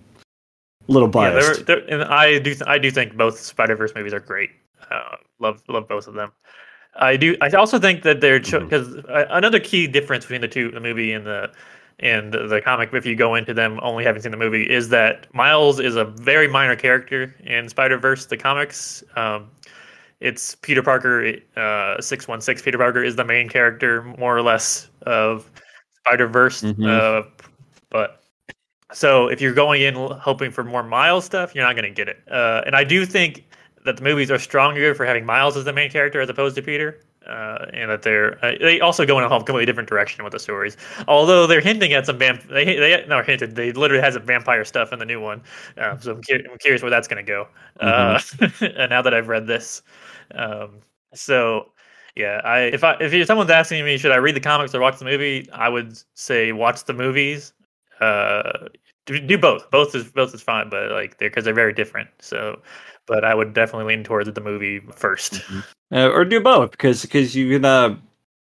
a 0.87 0.91
little 0.91 1.07
Yeah, 1.07 1.31
biased. 1.31 1.65
they're, 1.65 1.77
they're, 1.81 1.93
and 1.93 2.03
I 2.03 2.39
do 2.39 2.55
I 2.65 2.77
do 2.77 2.91
think 2.91 3.15
both 3.15 3.39
Spider 3.39 3.75
Verse 3.75 3.93
movies 3.95 4.13
are 4.13 4.19
great. 4.19 4.51
Uh, 4.91 5.15
love 5.39 5.61
love 5.67 5.87
both 5.87 6.07
of 6.07 6.13
them. 6.13 6.31
I 6.99 7.15
do. 7.15 7.37
I 7.41 7.49
also 7.51 7.77
think 7.79 8.03
that 8.03 8.21
they're 8.21 8.39
because 8.39 8.87
Mhm. 8.87 9.09
uh, 9.09 9.25
another 9.29 9.59
key 9.59 9.87
difference 9.87 10.25
between 10.25 10.41
the 10.41 10.47
two, 10.47 10.71
the 10.71 10.79
movie 10.79 11.13
and 11.13 11.25
the 11.25 11.51
and 11.99 12.31
the 12.31 12.61
comic, 12.63 12.93
if 12.93 13.05
you 13.07 13.15
go 13.15 13.33
into 13.35 13.53
them 13.55 13.79
only 13.81 14.03
having 14.03 14.21
seen 14.21 14.31
the 14.31 14.37
movie, 14.37 14.63
is 14.63 14.89
that 14.89 15.25
Miles 15.33 15.79
is 15.79 15.95
a 15.95 16.05
very 16.05 16.47
minor 16.47 16.75
character 16.75 17.33
in 17.43 17.67
Spider 17.69 17.97
Verse, 17.97 18.25
the 18.27 18.37
comics. 18.37 19.03
Um, 19.15 19.49
it's 20.19 20.55
Peter 20.55 20.81
Parker, 20.81 21.33
uh, 21.55 22.01
six 22.01 22.27
one 22.27 22.41
six. 22.41 22.61
Peter 22.61 22.77
Parker 22.77 23.03
is 23.03 23.15
the 23.15 23.23
main 23.23 23.49
character, 23.49 24.03
more 24.17 24.35
or 24.35 24.41
less, 24.41 24.89
of 25.03 25.49
Spider 25.99 26.27
Verse. 26.27 26.61
Mhm. 26.61 26.87
Uh, 26.87 27.27
but 27.89 28.23
so 28.93 29.27
if 29.27 29.41
you're 29.41 29.53
going 29.53 29.81
in 29.81 29.95
hoping 29.95 30.51
for 30.51 30.63
more 30.63 30.83
Miles 30.83 31.25
stuff, 31.25 31.53
you're 31.53 31.65
not 31.65 31.75
going 31.75 31.83
to 31.83 31.91
get 31.91 32.07
it. 32.07 32.19
Uh, 32.31 32.61
and 32.65 32.75
I 32.75 32.83
do 32.83 33.05
think 33.05 33.43
that 33.85 33.97
the 33.97 34.03
movies 34.03 34.31
are 34.31 34.39
stronger 34.39 34.95
for 34.95 35.05
having 35.05 35.25
Miles 35.25 35.55
as 35.57 35.65
the 35.65 35.73
main 35.73 35.89
character 35.91 36.21
as 36.21 36.29
opposed 36.29 36.55
to 36.55 36.61
Peter. 36.61 36.99
Uh, 37.27 37.65
and 37.73 37.91
that 37.91 38.03
they're 38.03 38.43
uh, 38.45 38.53
they 38.61 38.79
also 38.79 39.05
go 39.05 39.17
in 39.17 39.23
a 39.25 39.29
completely 39.29 39.65
different 39.65 39.89
direction 39.89 40.23
with 40.23 40.31
the 40.31 40.39
stories. 40.39 40.77
Although 41.07 41.45
they're 41.45 41.61
hinting 41.61 41.91
at 41.93 42.05
some 42.05 42.17
vamp, 42.17 42.47
they 42.47 42.63
they 42.63 43.05
no 43.07 43.21
hinted 43.21 43.55
they 43.55 43.71
literally 43.73 44.01
has 44.01 44.13
some 44.13 44.25
vampire 44.25 44.63
stuff 44.63 44.93
in 44.93 44.99
the 44.99 45.05
new 45.05 45.19
one. 45.19 45.41
Um, 45.77 45.99
so 45.99 46.11
I'm, 46.13 46.21
cu- 46.23 46.43
I'm 46.49 46.57
curious 46.59 46.81
where 46.81 46.91
that's 46.91 47.07
going 47.07 47.23
to 47.25 47.29
go. 47.29 47.47
Uh, 47.81 48.19
and 48.61 48.89
now 48.89 49.01
that 49.01 49.13
I've 49.13 49.27
read 49.27 49.45
this, 49.45 49.81
um, 50.35 50.79
so 51.13 51.71
yeah, 52.15 52.41
I 52.43 52.59
if 52.61 52.83
I 52.83 52.95
if 52.99 53.27
someone's 53.27 53.51
asking 53.51 53.83
me 53.85 53.97
should 53.97 54.11
I 54.11 54.15
read 54.17 54.35
the 54.35 54.39
comics 54.39 54.73
or 54.73 54.79
watch 54.81 54.97
the 54.99 55.05
movie, 55.05 55.47
I 55.51 55.69
would 55.69 55.97
say 56.15 56.51
watch 56.51 56.85
the 56.85 56.93
movies. 56.93 57.53
Uh, 57.99 58.69
do, 59.05 59.19
do 59.19 59.37
both. 59.37 59.69
Both 59.71 59.95
is 59.95 60.05
both 60.11 60.33
is 60.33 60.41
fine, 60.41 60.69
but 60.69 60.91
like 60.91 61.17
they're 61.17 61.29
because 61.29 61.45
they're 61.45 61.53
very 61.53 61.73
different. 61.73 62.09
So, 62.19 62.61
but 63.07 63.23
I 63.23 63.33
would 63.33 63.53
definitely 63.53 63.95
lean 63.95 64.03
towards 64.03 64.31
the 64.31 64.41
movie 64.41 64.79
1st 64.81 65.63
Uh, 65.91 66.09
or 66.09 66.25
do 66.25 66.41
both 66.41 66.71
because 66.71 67.01
because 67.01 67.35
you 67.35 67.49
can 67.49 67.65
uh 67.65 67.95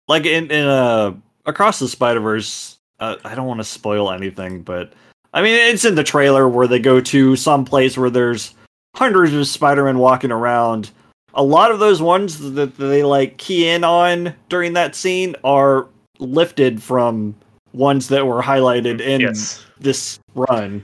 like 0.08 0.26
in 0.26 0.50
in 0.50 0.66
uh 0.66 1.14
across 1.46 1.80
the 1.80 1.88
Spider 1.88 2.20
Verse. 2.20 2.78
Uh, 3.00 3.18
I 3.26 3.36
don't 3.36 3.48
want 3.48 3.60
to 3.60 3.66
spoil 3.66 4.10
anything, 4.10 4.62
but 4.62 4.94
I 5.34 5.42
mean 5.42 5.54
it's 5.54 5.86
in 5.86 5.96
the 5.96 6.04
trailer 6.04 6.48
where 6.48 6.68
they 6.68 6.80
go 6.80 7.00
to 7.02 7.36
some 7.36 7.66
place 7.66 7.98
where 7.98 8.10
there's 8.10 8.56
hundreds 8.96 9.34
of 9.34 9.46
Spider-Man 9.48 10.00
walking 10.00 10.32
around. 10.32 10.92
A 11.34 11.44
lot 11.44 11.72
of 11.72 11.80
those 11.80 12.02
ones 12.02 12.40
that 12.54 12.78
they 12.78 13.04
like 13.04 13.38
key 13.38 13.68
in 13.68 13.84
on 13.84 14.34
during 14.48 14.74
that 14.74 14.96
scene 14.96 15.36
are 15.44 15.88
lifted 16.20 16.82
from 16.82 17.36
ones 17.74 18.08
that 18.08 18.26
were 18.26 18.42
highlighted 18.42 19.02
in 19.02 19.22
yes, 19.22 19.66
this 19.80 20.18
run. 20.34 20.84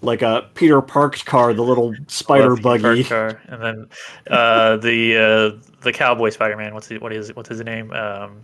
Like 0.00 0.22
a 0.22 0.48
Peter 0.54 0.80
Parkedcar, 0.80 1.54
the 1.56 1.62
little 1.62 1.94
spider 2.06 2.54
the 2.54 2.60
buggy. 2.60 3.04
car. 3.04 3.40
and 3.48 3.62
then 3.62 3.88
uh, 4.30 4.76
the 4.76 5.16
uh, 5.16 5.68
the 5.82 5.92
cowboy 5.92 6.30
Spider 6.30 6.56
Man. 6.56 6.74
What's 6.74 6.88
he, 6.88 6.98
what 6.98 7.12
is 7.12 7.34
what's 7.34 7.48
his 7.48 7.60
name? 7.62 7.90
Um, 7.92 8.42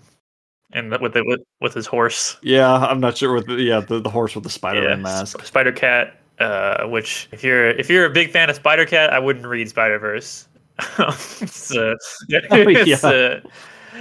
and 0.72 0.90
with 1.00 1.14
the, 1.14 1.24
with 1.24 1.40
with 1.60 1.72
his 1.74 1.86
horse. 1.86 2.36
Yeah, 2.42 2.72
I'm 2.74 3.00
not 3.00 3.16
sure 3.16 3.40
the 3.40 3.54
yeah, 3.54 3.80
the, 3.80 4.00
the 4.00 4.10
horse 4.10 4.34
with 4.34 4.44
the 4.44 4.50
Spider-Man 4.50 4.90
Yeah, 4.90 4.96
mask. 4.96 5.44
Spider 5.44 5.72
Cat. 5.72 6.20
Uh, 6.40 6.84
which 6.88 7.28
if 7.30 7.44
you're 7.44 7.70
if 7.70 7.88
you're 7.88 8.06
a 8.06 8.10
big 8.10 8.32
fan 8.32 8.50
of 8.50 8.56
Spider 8.56 8.84
Cat, 8.84 9.12
I 9.12 9.20
wouldn't 9.20 9.46
read 9.46 9.68
Spider 9.68 10.00
Verse. 10.00 10.48
so, 11.46 11.94
it's, 12.28 13.04
uh, 13.04 13.40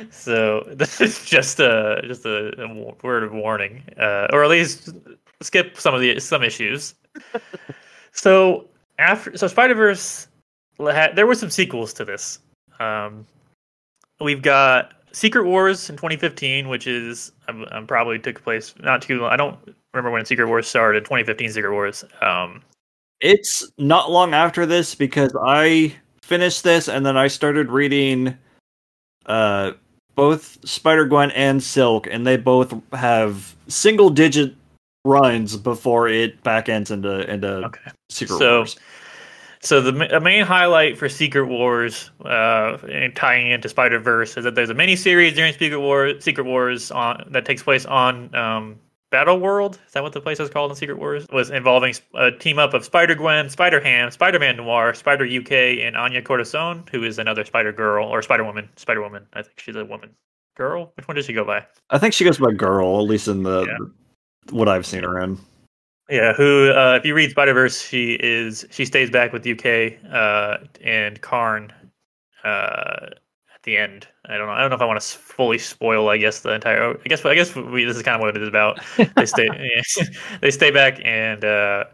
so 0.10 0.64
this 0.74 1.00
is 1.00 1.24
just 1.26 1.60
a 1.60 2.02
just 2.08 2.26
a, 2.26 2.60
a 2.60 2.96
word 3.04 3.22
of 3.24 3.32
warning, 3.34 3.84
uh, 4.00 4.28
or 4.34 4.44
at 4.44 4.50
least 4.50 4.90
skip 5.42 5.80
some 5.80 5.94
of 5.94 6.02
the 6.02 6.20
some 6.20 6.42
issues. 6.42 6.96
so 8.12 8.68
after 9.00 9.36
so 9.38 9.48
Spider 9.48 9.76
Verse, 9.76 10.28
there 10.78 11.28
were 11.28 11.36
some 11.36 11.50
sequels 11.50 11.94
to 11.94 12.06
this. 12.06 12.40
Um, 12.80 13.26
we've 14.20 14.42
got 14.42 14.94
Secret 15.12 15.46
Wars 15.46 15.90
in 15.90 15.96
2015, 15.96 16.68
which 16.68 16.88
is 16.88 17.32
um, 17.48 17.66
um, 17.72 17.88
probably 17.88 18.20
took 18.20 18.44
place 18.44 18.74
not 18.80 19.02
too 19.02 19.22
long. 19.22 19.32
I 19.32 19.36
don't 19.36 19.58
remember 19.94 20.12
when 20.12 20.26
Secret 20.26 20.48
Wars 20.48 20.68
started. 20.68 21.06
2015 21.06 21.52
Secret 21.52 21.72
Wars. 21.72 22.04
Um, 22.22 22.62
It's 23.22 23.70
not 23.78 24.12
long 24.12 24.34
after 24.34 24.66
this 24.66 24.96
because 24.96 25.36
I 25.42 25.96
finished 26.22 26.64
this 26.64 26.88
and 26.88 27.06
then 27.06 27.18
I 27.18 27.28
started 27.28 27.70
reading 27.70 28.38
uh 29.26 29.74
both 30.16 30.58
Spider 30.68 31.06
Gwen 31.06 31.32
and 31.32 31.62
Silk, 31.62 32.08
and 32.10 32.26
they 32.26 32.38
both 32.38 32.74
have 32.94 33.56
single 33.68 34.10
digit 34.10 34.56
runs 35.06 35.58
before 35.58 36.08
it 36.08 36.42
back 36.44 36.70
ends 36.70 36.92
into 36.92 37.30
into 37.32 37.48
okay. 37.66 37.92
Secret 38.10 38.38
So- 38.38 38.58
Wars. 38.60 38.76
So 39.60 39.80
the 39.80 40.14
a 40.18 40.20
main 40.20 40.44
highlight 40.44 40.98
for 40.98 41.08
Secret 41.08 41.46
Wars, 41.46 42.12
uh, 42.26 42.78
and 42.92 43.16
tying 43.16 43.50
into 43.50 43.70
Spider 43.70 43.98
Verse, 43.98 44.36
is 44.36 44.44
that 44.44 44.56
there's 44.56 44.70
a 44.70 44.74
mini 44.74 44.98
series 44.98 45.36
during 45.36 45.54
Secret 45.54 45.80
Wars, 45.80 46.22
Secret 46.22 46.44
Wars 46.44 46.92
on 46.92 47.26
that 47.32 47.46
takes 47.46 47.64
place 47.64 47.86
on 47.86 48.36
um, 48.36 48.76
Battle 49.10 49.40
World. 49.40 49.80
Is 49.88 49.94
that 49.94 50.04
what 50.04 50.12
the 50.12 50.20
place 50.20 50.38
was 50.40 50.50
called 50.50 50.70
in 50.72 50.76
Secret 50.76 50.98
Wars? 50.98 51.26
Was 51.32 51.50
involving 51.50 51.96
a 52.14 52.30
team 52.30 52.60
up 52.60 52.74
of 52.74 52.84
Spider 52.84 53.16
Gwen, 53.16 53.50
Spider 53.50 53.80
Ham, 53.80 54.12
Spider 54.12 54.38
Man 54.38 54.58
Noir, 54.58 54.94
Spider 54.94 55.24
UK, 55.26 55.80
and 55.82 55.96
Anya 55.96 56.22
Corazon, 56.22 56.84
who 56.92 57.06
is 57.06 57.18
another 57.18 57.46
Spider 57.46 57.72
Girl 57.72 58.06
or 58.06 58.22
Spider 58.22 58.44
Woman. 58.44 58.68
Spider 58.76 59.02
Woman. 59.02 59.26
I 59.32 59.44
think 59.44 59.62
she's 59.62 59.78
a 59.78 59.86
woman. 59.86 60.10
Girl. 60.58 60.92
Which 60.98 61.08
one 61.08 61.16
does 61.16 61.26
she 61.26 61.32
go 61.32 61.46
by? 61.46 61.66
I 61.90 62.00
think 62.00 62.14
she 62.14 62.26
goes 62.26 62.38
by 62.38 62.52
girl, 62.52 63.00
at 63.00 63.06
least 63.08 63.30
in 63.30 63.44
the 63.44 63.62
Yeah. 63.66 63.78
What 64.52 64.68
I've 64.70 64.86
seen 64.86 65.04
her 65.04 65.20
in. 65.22 65.38
Yeah, 66.10 66.34
who 66.34 66.72
uh, 66.72 66.96
if 67.00 67.06
you 67.06 67.16
read 67.16 67.32
Spider 67.32 67.54
Verse, 67.54 67.82
she 67.82 68.14
is 68.22 68.66
she 68.72 68.86
stays 68.86 69.10
back 69.10 69.32
with 69.34 69.48
UK 69.48 69.94
uh, 70.12 70.58
and 70.84 71.20
Karn 71.22 71.72
uh, 72.44 73.08
at 73.56 73.64
the 73.64 73.78
end. 73.78 74.08
I 74.26 74.38
don't 74.38 74.48
know. 74.48 74.54
I 74.54 74.62
don't 74.62 74.70
know 74.70 74.76
if 74.76 74.82
I 74.82 74.86
want 74.86 75.00
to 75.02 75.08
fully 75.18 75.58
spoil. 75.58 76.10
I 76.10 76.18
guess 76.18 76.42
the 76.42 76.54
entire. 76.54 76.92
I 76.92 77.08
guess. 77.08 77.26
I 77.26 77.36
guess 77.36 77.56
we, 77.56 77.86
this 77.86 77.96
is 77.96 78.04
kind 78.04 78.16
of 78.16 78.22
what 78.22 78.36
it 78.36 78.42
is 78.42 78.48
about. 78.50 78.80
They 79.16 79.26
stay. 79.26 79.48
yeah, 79.48 80.06
they 80.42 80.52
stay 80.52 80.72
back 80.72 81.00
and 81.06 81.44
uh, 81.46 81.86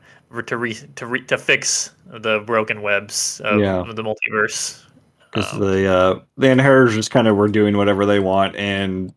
to 0.47 0.57
re, 0.57 0.73
to 0.95 1.05
re, 1.05 1.23
to 1.25 1.37
fix 1.37 1.91
the 2.07 2.39
broken 2.45 2.81
webs 2.81 3.41
of 3.45 3.59
Yeah. 3.59 3.83
the 3.93 4.03
multiverse. 4.03 4.83
because 5.31 5.53
Um, 5.53 5.59
the 5.59 5.87
uh, 5.87 6.19
the 6.37 6.49
inheritors 6.49 6.95
just 6.95 7.11
kind 7.11 7.27
of 7.27 7.35
were 7.37 7.47
doing 7.47 7.77
whatever 7.77 8.05
they 8.07 8.19
want 8.19 8.55
and 8.55 9.13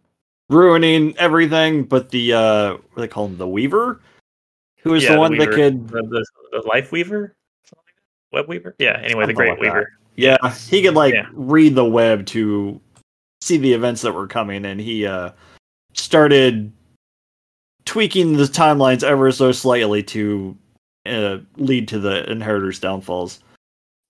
ruining 0.52 1.16
everything. 1.18 1.84
But 1.84 2.10
the 2.10 2.32
uh, 2.32 2.72
what 2.72 2.94
do 2.96 3.00
they 3.00 3.08
call 3.08 3.26
him? 3.26 3.36
The 3.38 3.48
Weaver, 3.48 4.00
who 4.78 4.94
is 4.94 5.02
Yeah, 5.02 5.10
the 5.10 5.14
the 5.14 5.20
one 5.20 5.36
that 5.38 5.50
could 5.50 5.88
the, 5.88 6.02
the, 6.02 6.26
the 6.52 6.68
Life 6.68 6.92
Weaver, 6.92 7.34
that? 7.70 7.78
Web 8.32 8.48
Weaver. 8.48 8.74
Yeah. 8.78 9.00
Anyway, 9.02 9.26
the 9.26 9.32
Great 9.32 9.50
like 9.50 9.58
that. 9.58 9.62
Weaver. 9.62 9.92
Yeah, 10.16 10.36
he 10.68 10.82
could 10.82 10.94
like 10.94 11.14
Yeah. 11.14 11.26
read 11.32 11.74
the 11.74 11.84
web 11.84 12.26
to 12.26 12.80
see 13.40 13.56
the 13.56 13.72
events 13.72 14.02
that 14.02 14.12
were 14.12 14.26
coming, 14.26 14.64
and 14.66 14.80
he 14.80 15.06
uh 15.06 15.30
started 15.94 16.72
tweaking 17.84 18.36
the 18.36 18.44
timelines 18.44 19.02
ever 19.02 19.32
so 19.32 19.52
slightly 19.52 20.02
to 20.02 20.56
uh, 21.06 21.38
lead 21.56 21.88
to 21.88 21.98
the 21.98 22.30
inheritors' 22.30 22.78
downfalls. 22.78 23.40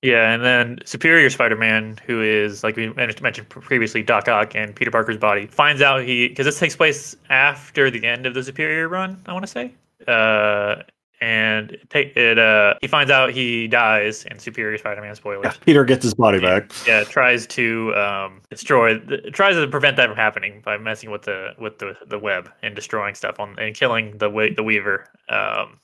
Yeah, 0.03 0.33
and 0.33 0.43
then 0.43 0.81
Superior 0.85 1.31
Spider-Man, 1.31 2.01
who 2.05 2.21
is 2.21 2.65
like 2.65 2.75
we 2.75 2.93
men- 2.93 3.15
mentioned 3.23 3.49
previously, 3.49 4.03
Doc 4.03 4.27
Ock 4.27 4.57
and 4.57 4.75
Peter 4.75 4.91
Parker's 4.91 5.17
body, 5.17 5.47
finds 5.47 5.81
out 5.81 6.03
he 6.03 6.27
because 6.27 6.45
this 6.45 6.59
takes 6.59 6.75
place 6.75 7.15
after 7.31 7.88
the 7.88 8.05
end 8.05 8.27
of 8.27 8.35
the 8.35 8.43
Superior 8.43 8.88
run. 8.88 9.23
I 9.27 9.33
want 9.33 9.45
to 9.45 9.47
say, 9.47 9.73
uh, 10.09 10.83
and 11.21 11.71
it 11.71 12.17
it. 12.17 12.37
Uh, 12.37 12.75
he 12.81 12.88
finds 12.88 13.12
out 13.12 13.31
he 13.31 13.69
dies 13.69 14.25
in 14.25 14.41
Superior 14.41 14.77
Spider-Man. 14.77 15.15
Spoilers. 15.15 15.45
Yeah, 15.45 15.53
Peter 15.65 15.85
gets 15.85 16.03
his 16.03 16.15
body 16.15 16.41
back. 16.41 16.73
Yeah, 16.85 17.05
tries 17.05 17.47
to 17.47 17.95
um, 17.95 18.41
destroy, 18.51 18.99
tries 19.33 19.55
to 19.55 19.69
prevent 19.69 19.97
that 19.99 20.09
from 20.09 20.17
happening 20.17 20.62
by 20.65 20.79
messing 20.79 21.12
with 21.12 21.23
the 21.23 21.51
with 21.59 21.79
the, 21.79 21.97
the 22.09 22.19
web 22.19 22.51
and 22.65 22.75
destroying 22.75 23.15
stuff 23.15 23.38
on 23.38 23.57
and 23.57 23.77
killing 23.77 24.19
the 24.19 24.53
the 24.57 24.65
Weaver. 24.65 25.07
Um, 25.29 25.79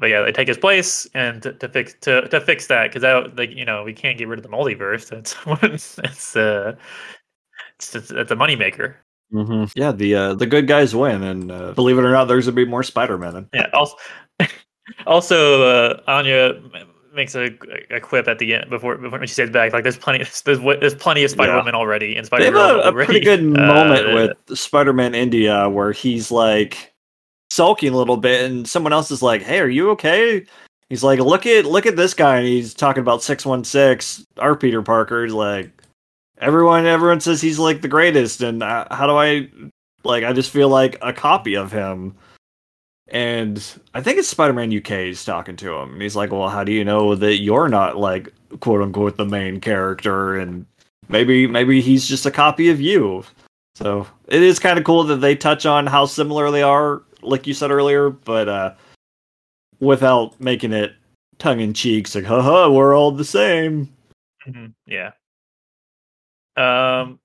but 0.00 0.08
yeah, 0.10 0.22
they 0.22 0.32
take 0.32 0.48
his 0.48 0.58
place 0.58 1.06
and 1.14 1.42
to, 1.42 1.52
to 1.52 1.68
fix 1.68 1.94
to, 2.00 2.26
to 2.28 2.40
fix 2.40 2.66
that 2.68 2.92
because 2.92 3.32
like 3.36 3.50
you 3.50 3.64
know 3.64 3.84
we 3.84 3.92
can't 3.92 4.18
get 4.18 4.28
rid 4.28 4.38
of 4.38 4.42
the 4.42 4.48
multiverse. 4.48 5.08
That's 5.60 5.98
it's 5.98 6.36
uh 6.36 6.74
it's 7.76 7.94
it's, 7.94 8.10
it's 8.10 8.30
a 8.30 8.36
moneymaker. 8.36 8.96
hmm 9.30 9.64
Yeah, 9.74 9.92
the 9.92 10.14
uh, 10.14 10.34
the 10.34 10.46
good 10.46 10.66
guys 10.66 10.94
win, 10.94 11.22
and 11.22 11.52
uh, 11.52 11.72
believe 11.72 11.98
it 11.98 12.04
or 12.04 12.10
not, 12.12 12.24
there's 12.26 12.46
gonna 12.46 12.56
be 12.56 12.64
more 12.64 12.82
Spider-Man. 12.82 13.48
Yeah. 13.54 13.68
Also, 13.74 13.96
also 15.06 15.62
uh, 15.62 16.02
Anya 16.06 16.60
makes 17.14 17.34
a, 17.34 17.50
a 17.90 18.00
quip 18.00 18.28
at 18.28 18.38
the 18.38 18.54
end 18.54 18.70
before 18.70 18.96
before 18.96 19.18
when 19.18 19.26
she 19.28 19.34
stays 19.34 19.50
back. 19.50 19.72
Like 19.72 19.82
there's 19.82 19.98
plenty 19.98 20.18
there's 20.44 20.60
there's 20.60 20.94
plenty 20.94 21.24
of 21.24 21.30
Spider 21.30 21.56
Woman 21.56 21.74
already 21.74 22.16
in 22.16 22.24
They 22.36 22.48
Spider 22.48 22.58
have 22.58 22.76
a, 22.76 22.88
a 22.88 22.92
pretty 22.92 23.20
good 23.20 23.40
Uh, 23.40 23.66
moment 23.66 24.14
with 24.14 24.58
Spider-Man 24.58 25.14
India 25.14 25.68
where 25.68 25.92
he's 25.92 26.30
like 26.30 26.89
sulking 27.50 27.92
a 27.92 27.96
little 27.96 28.16
bit, 28.16 28.50
and 28.50 28.68
someone 28.68 28.92
else 28.92 29.10
is 29.10 29.22
like, 29.22 29.42
"Hey, 29.42 29.60
are 29.60 29.68
you 29.68 29.90
okay?" 29.90 30.44
He's 30.88 31.04
like, 31.04 31.20
"Look 31.20 31.46
at 31.46 31.66
look 31.66 31.86
at 31.86 31.96
this 31.96 32.14
guy," 32.14 32.38
and 32.38 32.46
he's 32.46 32.74
talking 32.74 33.02
about 33.02 33.22
six 33.22 33.46
one 33.46 33.64
six. 33.64 34.24
Our 34.38 34.56
Peter 34.56 34.82
Parker 34.82 35.24
is 35.24 35.34
like, 35.34 35.70
everyone 36.40 36.86
everyone 36.86 37.20
says 37.20 37.40
he's 37.40 37.58
like 37.58 37.82
the 37.82 37.88
greatest, 37.88 38.42
and 38.42 38.62
uh, 38.62 38.86
how 38.90 39.06
do 39.06 39.16
I 39.16 39.48
like? 40.04 40.24
I 40.24 40.32
just 40.32 40.50
feel 40.50 40.68
like 40.68 40.98
a 41.02 41.12
copy 41.12 41.54
of 41.56 41.72
him. 41.72 42.14
And 43.12 43.62
I 43.92 44.02
think 44.02 44.18
it's 44.18 44.28
Spider-Man 44.28 44.76
UK 44.76 44.90
is 45.08 45.24
talking 45.24 45.56
to 45.56 45.74
him, 45.74 45.94
and 45.94 46.02
he's 46.02 46.16
like, 46.16 46.30
"Well, 46.32 46.48
how 46.48 46.64
do 46.64 46.72
you 46.72 46.84
know 46.84 47.14
that 47.16 47.38
you're 47.38 47.68
not 47.68 47.96
like 47.96 48.32
quote 48.60 48.82
unquote 48.82 49.16
the 49.16 49.24
main 49.24 49.60
character?" 49.60 50.36
And 50.36 50.66
maybe 51.08 51.46
maybe 51.46 51.80
he's 51.80 52.08
just 52.08 52.26
a 52.26 52.30
copy 52.30 52.70
of 52.70 52.80
you. 52.80 53.24
So 53.74 54.06
it 54.28 54.42
is 54.42 54.58
kind 54.58 54.78
of 54.78 54.84
cool 54.84 55.04
that 55.04 55.16
they 55.16 55.34
touch 55.36 55.66
on 55.66 55.86
how 55.86 56.06
similar 56.06 56.50
they 56.50 56.62
are, 56.62 57.02
like 57.22 57.46
you 57.46 57.54
said 57.54 57.70
earlier, 57.70 58.10
but 58.10 58.48
uh, 58.48 58.74
without 59.80 60.38
making 60.40 60.72
it 60.72 60.94
tongue 61.38 61.60
in 61.60 61.74
cheek. 61.74 62.14
Like, 62.14 62.24
haha, 62.24 62.70
we're 62.70 62.96
all 62.96 63.10
the 63.10 63.24
same. 63.24 63.92
Mm-hmm. 64.46 64.66
Yeah. 64.86 65.12
Um. 66.56 67.18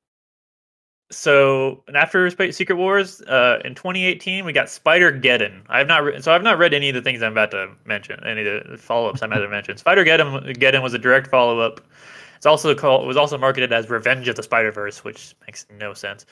So 1.12 1.84
after 1.94 2.30
Secret 2.52 2.76
Wars, 2.76 3.22
uh, 3.22 3.60
in 3.64 3.76
2018, 3.76 4.44
we 4.44 4.52
got 4.52 4.70
Spider 4.70 5.12
Geddon. 5.12 5.62
I 5.70 5.78
have 5.78 5.88
not 5.88 6.04
re- 6.04 6.20
so 6.20 6.34
I've 6.34 6.42
not 6.42 6.58
read 6.58 6.74
any 6.74 6.90
of 6.90 6.96
the 6.96 7.02
things 7.02 7.22
I'm 7.22 7.32
about 7.32 7.52
to 7.52 7.70
mention, 7.86 8.20
any 8.26 8.46
of 8.46 8.68
the 8.68 8.78
follow 8.78 9.10
ups 9.10 9.22
I'm 9.22 9.32
about 9.32 9.42
to 9.42 9.50
mention. 9.50 9.78
Spider 9.78 10.04
Geddon 10.04 10.82
was 10.82 10.94
a 10.94 11.00
direct 11.00 11.28
follow 11.28 11.60
up. 11.60 11.80
It's 12.36 12.46
also 12.46 12.74
called 12.74 13.04
it 13.04 13.08
was 13.08 13.18
also 13.18 13.38
marketed 13.38 13.72
as 13.72 13.90
Revenge 13.90 14.28
of 14.28 14.36
the 14.36 14.44
Spider 14.44 14.72
Verse, 14.72 15.04
which 15.04 15.36
makes 15.48 15.66
no 15.80 15.94
sense. 15.94 16.26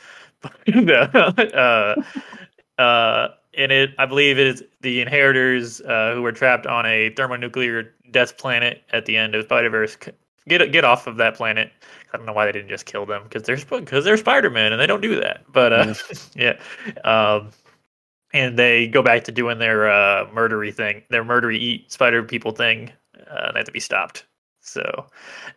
uh, 0.76 1.96
uh, 2.78 3.28
in 3.54 3.72
it, 3.72 3.92
I 3.98 4.06
believe 4.06 4.38
it 4.38 4.48
is 4.48 4.64
the 4.82 5.02
inheritors 5.02 5.82
uh, 5.82 6.14
who 6.16 6.22
were 6.22 6.32
trapped 6.32 6.66
on 6.66 6.86
a 6.86 7.10
thermonuclear 7.12 7.94
death 8.12 8.38
planet 8.38 8.84
at 8.92 9.06
the 9.06 9.18
end 9.18 9.36
of 9.36 9.46
Spider 9.46 9.70
Verse 9.70 9.98
get 10.48 10.72
get 10.72 10.84
off 10.84 11.08
of 11.08 11.18
that 11.18 11.36
planet. 11.36 11.72
I 12.14 12.18
don't 12.18 12.26
know 12.26 12.34
why 12.34 12.46
they 12.46 12.52
didn't 12.52 12.70
just 12.70 12.86
kill 12.86 13.06
them 13.06 13.24
because 13.24 13.44
they're 13.44 13.58
because 13.58 14.06
they're 14.06 14.18
Spider 14.18 14.50
Man 14.50 14.72
and 14.72 14.82
they 14.82 14.88
don't 14.88 15.02
do 15.02 15.20
that. 15.20 15.44
But 15.52 15.74
uh, 15.74 15.94
yeah, 16.36 16.60
um, 17.04 17.52
and 18.34 18.58
they 18.58 18.88
go 18.88 19.02
back 19.02 19.24
to 19.26 19.32
doing 19.32 19.60
their 19.60 19.90
uh, 19.90 20.26
murdery 20.28 20.74
thing, 20.74 21.04
their 21.10 21.24
murdery 21.24 21.58
eat 21.58 21.92
spider 21.92 22.24
people 22.24 22.52
thing. 22.52 22.92
Uh, 23.30 23.52
they 23.52 23.60
have 23.60 23.66
to 23.66 23.72
be 23.72 23.80
stopped. 23.80 24.26
So, 24.62 25.06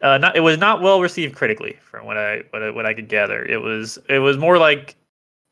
uh, 0.03 0.19
not 0.19 0.37
it 0.37 0.41
was 0.41 0.59
not 0.59 0.83
well 0.83 1.01
received 1.01 1.37
critically, 1.37 1.79
from 1.83 2.07
what 2.07 2.17
I 2.17 2.43
what 2.51 2.63
I, 2.63 2.71
what 2.71 2.87
I 2.87 2.95
could 2.95 3.09
gather. 3.09 3.45
It 3.45 3.59
was 3.59 3.99
it 4.09 4.19
was 4.19 4.37
more 4.37 4.59
like 4.59 4.97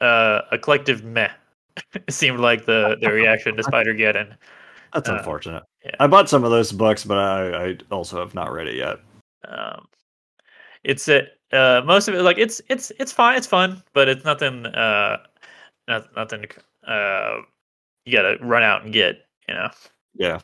uh, 0.01 0.43
a 0.51 0.59
collective 0.59 1.05
meh. 1.05 1.31
it 1.95 2.13
seemed 2.13 2.41
like 2.41 2.67
the 2.67 2.97
the 3.01 3.11
reaction 3.13 3.57
to 3.57 3.63
Spider 3.63 3.95
Geddon. 3.95 4.37
That's 4.93 5.09
uh, 5.09 5.15
unfortunate. 5.15 5.65
Yeah. 5.85 5.97
I 6.01 6.07
bought 6.07 6.29
some 6.29 6.45
of 6.45 6.51
those 6.51 6.73
books, 6.73 7.05
but 7.05 7.19
I, 7.19 7.71
I 7.71 7.79
also 7.91 8.21
have 8.21 8.35
not 8.35 8.53
read 8.53 8.69
it 8.69 8.77
yet. 8.77 9.01
Um, 9.47 9.87
it's 10.85 11.09
it. 11.09 11.39
Uh, 11.53 11.83
most 11.85 12.09
of 12.09 12.15
it, 12.15 12.23
like 12.23 12.39
it's 12.39 12.61
it's 12.69 12.93
it's 12.99 13.13
fine. 13.13 13.37
It's 13.37 13.47
fun, 13.47 13.83
but 13.93 14.09
it's 14.09 14.25
nothing. 14.25 14.67
Uh, 14.67 15.19
not, 15.89 16.15
nothing. 16.17 16.47
Uh, 16.87 17.39
you 18.05 18.13
gotta 18.13 18.39
run 18.41 18.63
out 18.63 18.85
and 18.85 18.93
get. 18.93 19.27
You 19.49 19.55
know. 19.55 19.69
Yeah. 20.15 20.41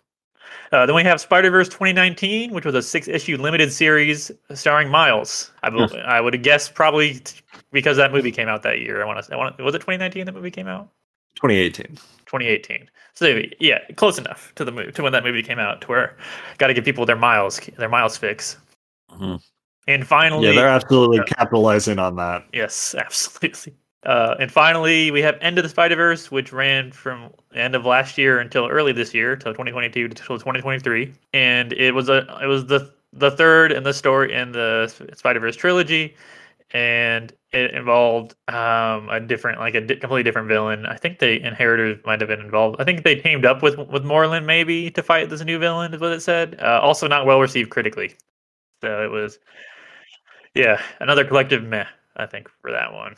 Uh, 0.73 0.85
then 0.87 0.95
we 0.95 1.05
have 1.05 1.21
Spider 1.21 1.51
Verse 1.51 1.69
2019, 1.69 2.53
which 2.53 2.65
was 2.65 2.75
a 2.75 2.83
six 2.83 3.09
issue 3.09 3.37
limited 3.37 3.73
series 3.73 4.31
starring 4.55 4.89
Miles. 4.89 5.53
I, 5.63 5.71
be- 5.71 5.99
I 6.01 6.21
would 6.21 6.43
guess 6.43 6.69
probably 6.69 7.15
t- 7.15 7.41
because 7.73 7.97
that 7.97 8.13
movie 8.13 8.33
came 8.33 8.49
out 8.49 8.63
that 8.65 8.81
year. 8.81 9.03
I 9.03 9.07
want 9.07 9.25
to. 9.25 9.35
I 9.35 9.37
want. 9.37 9.59
Was 9.61 9.75
it 9.75 9.79
2019 9.79 10.27
that 10.27 10.35
movie 10.35 10.51
came 10.51 10.67
out? 10.67 10.89
2018. 11.37 11.97
2018. 12.27 12.89
So 13.15 13.43
yeah, 13.59 13.81
close 13.97 14.19
enough 14.19 14.53
to 14.55 14.65
the 14.65 14.73
movie 14.73 14.93
to 14.93 15.03
when 15.03 15.13
that 15.13 15.25
movie 15.25 15.43
came 15.43 15.59
out. 15.59 15.81
To 15.83 15.89
where 15.89 16.17
got 16.59 16.69
to 16.69 16.75
give 16.75 16.85
people 16.85 17.05
their 17.05 17.17
miles 17.17 17.61
their 17.77 17.89
miles 17.89 18.17
fix. 18.17 18.57
Mm-hmm. 19.11 19.37
And 19.89 20.07
finally, 20.07 20.49
yeah, 20.49 20.55
they're 20.55 20.69
absolutely 20.69 21.21
uh, 21.21 21.25
capitalizing 21.25 21.99
on 21.99 22.17
that. 22.17 22.47
Yes, 22.53 22.95
absolutely. 22.99 23.75
Uh, 24.05 24.35
and 24.41 24.51
finally, 24.51 25.11
we 25.11 25.21
have 25.21 25.37
End 25.43 25.59
of 25.59 25.65
the 25.65 25.69
Spider 25.69 25.97
Verse, 25.97 26.31
which 26.31 26.53
ran 26.53 26.91
from 26.91 27.31
end 27.55 27.75
of 27.75 27.85
last 27.85 28.17
year 28.17 28.39
until 28.39 28.67
early 28.67 28.93
this 28.93 29.13
year, 29.13 29.37
till 29.37 29.53
2022 29.53 30.09
to 30.09 30.15
2023, 30.15 31.13
and 31.35 31.73
it 31.75 31.95
was 31.95 32.09
a 32.09 32.39
it 32.43 32.47
was 32.47 32.67
the 32.67 32.91
the 33.13 33.31
third 33.33 33.73
in 33.73 33.83
the 33.83 33.93
story 33.93 34.33
in 34.33 34.53
the 34.53 34.91
Spider 35.15 35.41
Verse 35.41 35.57
trilogy, 35.57 36.15
and 36.73 37.33
it 37.53 37.75
involved 37.75 38.35
um, 38.49 39.09
a 39.09 39.21
different, 39.21 39.59
like 39.59 39.75
a 39.75 39.81
di- 39.81 39.97
completely 39.97 40.23
different 40.23 40.49
villain. 40.49 40.87
I 40.87 40.97
think 40.97 41.19
the 41.19 41.45
Inheritors 41.45 41.99
might 42.05 42.21
have 42.21 42.29
been 42.29 42.41
involved. 42.41 42.77
I 42.81 42.85
think 42.85 43.03
they 43.03 43.17
teamed 43.17 43.45
up 43.45 43.63
with 43.63 43.77
with 43.79 44.05
Morlun 44.05 44.45
maybe 44.45 44.91
to 44.93 45.03
fight 45.03 45.31
this 45.31 45.45
new 45.45 45.59
villain, 45.59 45.93
is 45.95 46.01
what 46.01 46.13
it 46.13 46.21
said. 46.21 46.59
Uh, 46.61 46.81
also, 46.83 47.09
not 47.09 47.27
well 47.27 47.41
received 47.41 47.71
critically. 47.71 48.15
So 48.83 49.05
it 49.05 49.11
was, 49.11 49.39
yeah, 50.55 50.81
another 51.01 51.25
collective 51.25 51.65
meh. 51.65 51.87
I 52.17 52.27
think 52.27 52.49
for 52.63 52.71
that 52.71 52.93
one. 52.93 53.17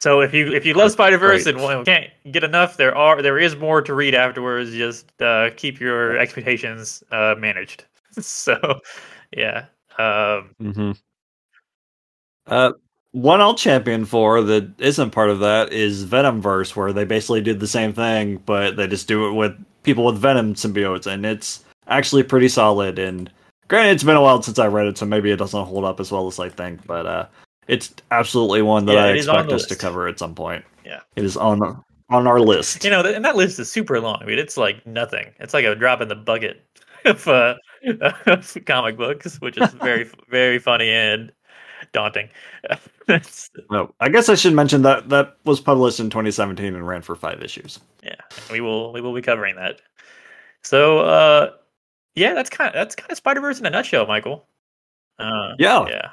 So 0.00 0.20
if 0.20 0.32
you 0.32 0.52
if 0.52 0.64
you 0.64 0.74
love 0.74 0.92
Spider 0.92 1.18
Verse 1.18 1.46
and 1.46 1.58
can't 1.84 2.10
get 2.30 2.44
enough, 2.44 2.76
there 2.76 2.96
are 2.96 3.20
there 3.20 3.38
is 3.38 3.56
more 3.56 3.82
to 3.82 3.94
read 3.94 4.14
afterwards. 4.14 4.72
Just 4.72 5.10
uh, 5.20 5.50
keep 5.56 5.80
your 5.80 6.16
expectations 6.16 7.02
uh, 7.10 7.34
managed. 7.36 7.84
so, 8.20 8.80
yeah. 9.32 9.66
Um, 9.98 10.54
mm-hmm. 10.60 10.92
Uh, 12.48 12.72
one 13.12 13.40
I'll 13.40 13.54
champion 13.54 14.04
for 14.04 14.42
that 14.42 14.70
isn't 14.78 15.10
part 15.10 15.30
of 15.30 15.40
that 15.40 15.72
is 15.72 16.04
Venomverse, 16.04 16.76
where 16.76 16.92
they 16.92 17.04
basically 17.04 17.40
did 17.40 17.60
the 17.60 17.66
same 17.66 17.92
thing, 17.92 18.36
but 18.44 18.76
they 18.76 18.86
just 18.86 19.08
do 19.08 19.28
it 19.28 19.32
with 19.32 19.56
people 19.82 20.04
with 20.04 20.18
Venom 20.18 20.54
symbiotes, 20.54 21.06
and 21.06 21.24
it's 21.24 21.64
actually 21.86 22.22
pretty 22.22 22.48
solid. 22.48 22.98
And 22.98 23.30
granted, 23.68 23.92
it's 23.92 24.04
been 24.04 24.16
a 24.16 24.22
while 24.22 24.42
since 24.42 24.58
I 24.58 24.66
read 24.66 24.86
it, 24.86 24.98
so 24.98 25.06
maybe 25.06 25.30
it 25.30 25.36
doesn't 25.36 25.64
hold 25.64 25.84
up 25.84 26.00
as 26.00 26.12
well 26.12 26.26
as 26.26 26.38
I 26.38 26.48
think, 26.48 26.86
but 26.86 27.06
uh, 27.06 27.26
it's 27.66 27.92
absolutely 28.10 28.62
one 28.62 28.84
that 28.86 28.94
yeah, 28.94 29.04
I 29.04 29.08
expect 29.12 29.46
us 29.46 29.62
list. 29.62 29.68
to 29.70 29.76
cover 29.76 30.06
at 30.06 30.18
some 30.18 30.34
point. 30.34 30.64
Yeah, 30.84 31.00
it 31.16 31.24
is 31.24 31.36
on 31.36 31.82
on 32.10 32.26
our 32.26 32.40
list. 32.40 32.84
You 32.84 32.90
know, 32.90 33.00
and 33.00 33.24
that 33.24 33.36
list 33.36 33.58
is 33.58 33.70
super 33.70 34.00
long. 34.00 34.18
I 34.20 34.26
mean, 34.26 34.38
it's 34.38 34.56
like 34.56 34.86
nothing. 34.86 35.26
It's 35.40 35.54
like 35.54 35.64
a 35.64 35.74
drop 35.74 36.00
in 36.00 36.08
the 36.08 36.14
bucket 36.14 36.64
of, 37.04 37.26
uh, 37.26 37.54
of 38.26 38.56
comic 38.66 38.96
books, 38.96 39.40
which 39.40 39.58
is 39.58 39.72
very 39.74 40.08
very 40.28 40.58
funny 40.58 40.90
and 40.90 41.32
daunting. 41.92 42.28
no, 43.70 43.94
I 44.00 44.08
guess 44.08 44.28
I 44.28 44.34
should 44.34 44.54
mention 44.54 44.82
that 44.82 45.08
that 45.08 45.36
was 45.44 45.60
published 45.60 46.00
in 46.00 46.10
2017 46.10 46.74
and 46.74 46.86
ran 46.86 47.02
for 47.02 47.14
five 47.14 47.42
issues. 47.42 47.80
Yeah, 48.02 48.20
we 48.50 48.60
will 48.60 48.92
we 48.92 49.00
will 49.00 49.14
be 49.14 49.22
covering 49.22 49.56
that. 49.56 49.80
So, 50.62 51.00
uh, 51.00 51.52
yeah, 52.14 52.34
that's 52.34 52.50
kind 52.50 52.68
of 52.68 52.74
that's 52.74 52.94
kind 52.94 53.10
of 53.10 53.16
Spider 53.16 53.40
Verse 53.40 53.60
in 53.60 53.66
a 53.66 53.70
nutshell, 53.70 54.06
Michael. 54.06 54.46
Uh, 55.18 55.54
yeah, 55.58 55.86
yeah. 55.88 56.10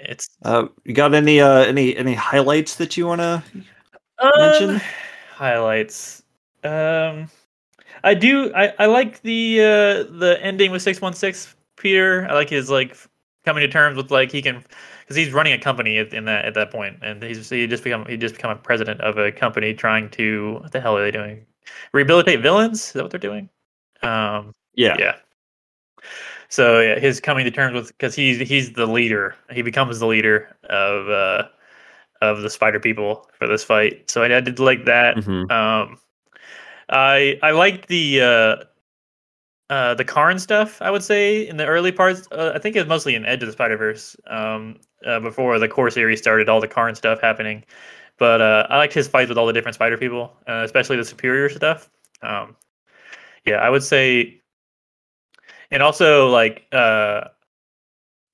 It's 0.00 0.28
uh, 0.44 0.68
you 0.84 0.94
got 0.94 1.14
any 1.14 1.40
uh 1.40 1.60
any 1.60 1.96
any 1.96 2.14
highlights 2.14 2.76
that 2.76 2.96
you 2.96 3.06
want 3.06 3.20
to 3.20 3.42
um, 4.18 4.30
mention? 4.38 4.80
Highlights. 5.34 6.22
Um, 6.64 7.28
I 8.04 8.14
do. 8.14 8.52
I 8.54 8.72
I 8.78 8.86
like 8.86 9.22
the 9.22 9.60
uh 9.60 10.18
the 10.18 10.38
ending 10.40 10.70
with 10.70 10.82
six 10.82 11.00
one 11.00 11.14
six 11.14 11.54
Peter. 11.76 12.26
I 12.30 12.34
like 12.34 12.50
his 12.50 12.70
like 12.70 12.96
coming 13.44 13.62
to 13.62 13.68
terms 13.68 13.96
with 13.96 14.10
like 14.10 14.30
he 14.30 14.42
can 14.42 14.64
because 15.00 15.16
he's 15.16 15.32
running 15.32 15.52
a 15.52 15.58
company 15.58 15.98
at, 15.98 16.12
in 16.12 16.24
that 16.26 16.44
at 16.44 16.54
that 16.54 16.70
point, 16.70 16.98
and 17.02 17.22
he's 17.22 17.48
he 17.48 17.66
just 17.66 17.84
become 17.84 18.04
he 18.06 18.16
just 18.16 18.34
become 18.34 18.50
a 18.50 18.56
president 18.56 19.00
of 19.00 19.18
a 19.18 19.32
company 19.32 19.74
trying 19.74 20.10
to 20.10 20.58
what 20.60 20.72
the 20.72 20.80
hell 20.80 20.96
are 20.96 21.02
they 21.02 21.10
doing? 21.10 21.44
Rehabilitate 21.92 22.40
villains? 22.40 22.86
Is 22.86 22.92
that 22.92 23.02
what 23.02 23.10
they're 23.10 23.20
doing? 23.20 23.48
Um, 24.02 24.52
yeah, 24.74 24.96
yeah. 24.98 25.16
So 26.48 26.80
yeah, 26.80 26.98
his 26.98 27.20
coming 27.20 27.44
to 27.44 27.50
terms 27.50 27.74
with 27.74 27.88
because 27.88 28.14
he's 28.14 28.38
he's 28.38 28.72
the 28.72 28.86
leader. 28.86 29.34
He 29.50 29.62
becomes 29.62 29.98
the 29.98 30.06
leader 30.06 30.56
of 30.68 31.08
uh, 31.08 31.48
of 32.22 32.42
the 32.42 32.50
Spider 32.50 32.80
People 32.80 33.28
for 33.38 33.46
this 33.46 33.64
fight. 33.64 34.10
So 34.10 34.22
I, 34.22 34.36
I 34.36 34.40
did 34.40 34.58
like 34.58 34.84
that. 34.86 35.16
Mm-hmm. 35.16 35.50
Um, 35.50 35.98
I 36.88 37.38
I 37.42 37.50
liked 37.50 37.88
the 37.88 38.20
uh, 38.22 38.64
uh, 39.70 39.94
the 39.94 40.04
Karn 40.04 40.38
stuff, 40.38 40.80
I 40.80 40.90
would 40.90 41.04
say, 41.04 41.46
in 41.46 41.58
the 41.58 41.66
early 41.66 41.92
parts. 41.92 42.26
Uh, 42.32 42.52
I 42.54 42.58
think 42.58 42.74
it 42.74 42.80
was 42.80 42.88
mostly 42.88 43.14
in 43.14 43.26
Edge 43.26 43.42
of 43.42 43.48
the 43.48 43.52
Spider 43.52 43.76
Verse 43.76 44.16
um, 44.26 44.76
uh, 45.04 45.20
before 45.20 45.58
the 45.58 45.68
core 45.68 45.90
series 45.90 46.20
started, 46.20 46.48
all 46.48 46.60
the 46.60 46.68
Karn 46.68 46.94
stuff 46.94 47.20
happening. 47.20 47.64
But 48.18 48.40
uh, 48.40 48.66
I 48.70 48.78
liked 48.78 48.94
his 48.94 49.06
fights 49.06 49.28
with 49.28 49.36
all 49.36 49.46
the 49.46 49.52
different 49.52 49.74
Spider 49.74 49.98
people, 49.98 50.32
uh, 50.48 50.62
especially 50.64 50.96
the 50.96 51.04
Superior 51.04 51.48
stuff. 51.50 51.90
Um, 52.22 52.56
yeah, 53.44 53.56
I 53.56 53.68
would 53.68 53.82
say, 53.82 54.40
and 55.70 55.82
also 55.82 56.28
like 56.28 56.66
uh, 56.72 57.24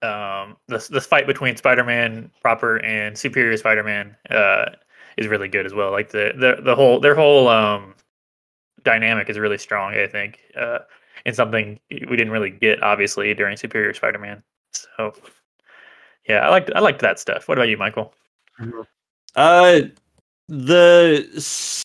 um, 0.02 0.56
this 0.68 0.88
this 0.88 1.04
fight 1.04 1.26
between 1.26 1.56
Spider 1.56 1.84
Man 1.84 2.30
proper 2.42 2.76
and 2.84 3.18
Superior 3.18 3.56
Spider 3.56 3.82
Man 3.82 4.16
is 5.18 5.26
really 5.26 5.48
good 5.48 5.66
as 5.66 5.74
well. 5.74 5.90
Like 5.90 6.10
the 6.10 6.32
the 6.36 6.62
the 6.62 6.76
whole 6.76 7.00
their 7.00 7.14
whole 7.14 7.48
um, 7.48 7.94
dynamic 8.84 9.28
is 9.28 9.38
really 9.38 9.58
strong. 9.58 9.94
I 9.94 10.06
think 10.06 10.38
and 11.24 11.34
something 11.34 11.78
we 11.90 12.16
didn't 12.16 12.30
really 12.30 12.50
get 12.50 12.82
obviously 12.82 13.32
during 13.34 13.56
Superior 13.56 13.94
Spider-Man. 13.94 14.42
So 14.72 15.14
yeah, 16.28 16.46
I 16.46 16.50
liked 16.50 16.70
I 16.74 16.80
liked 16.80 17.00
that 17.00 17.18
stuff. 17.18 17.48
What 17.48 17.58
about 17.58 17.68
you, 17.68 17.76
Michael? 17.76 18.14
Uh 19.36 19.80
the 20.48 21.26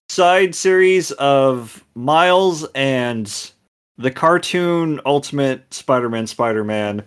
side 0.10 0.54
series 0.54 1.12
of 1.12 1.84
Miles 1.96 2.66
and 2.76 3.52
the 3.98 4.12
cartoon 4.12 5.00
Ultimate 5.06 5.74
Spider-Man 5.74 6.28
Spider-Man 6.28 7.04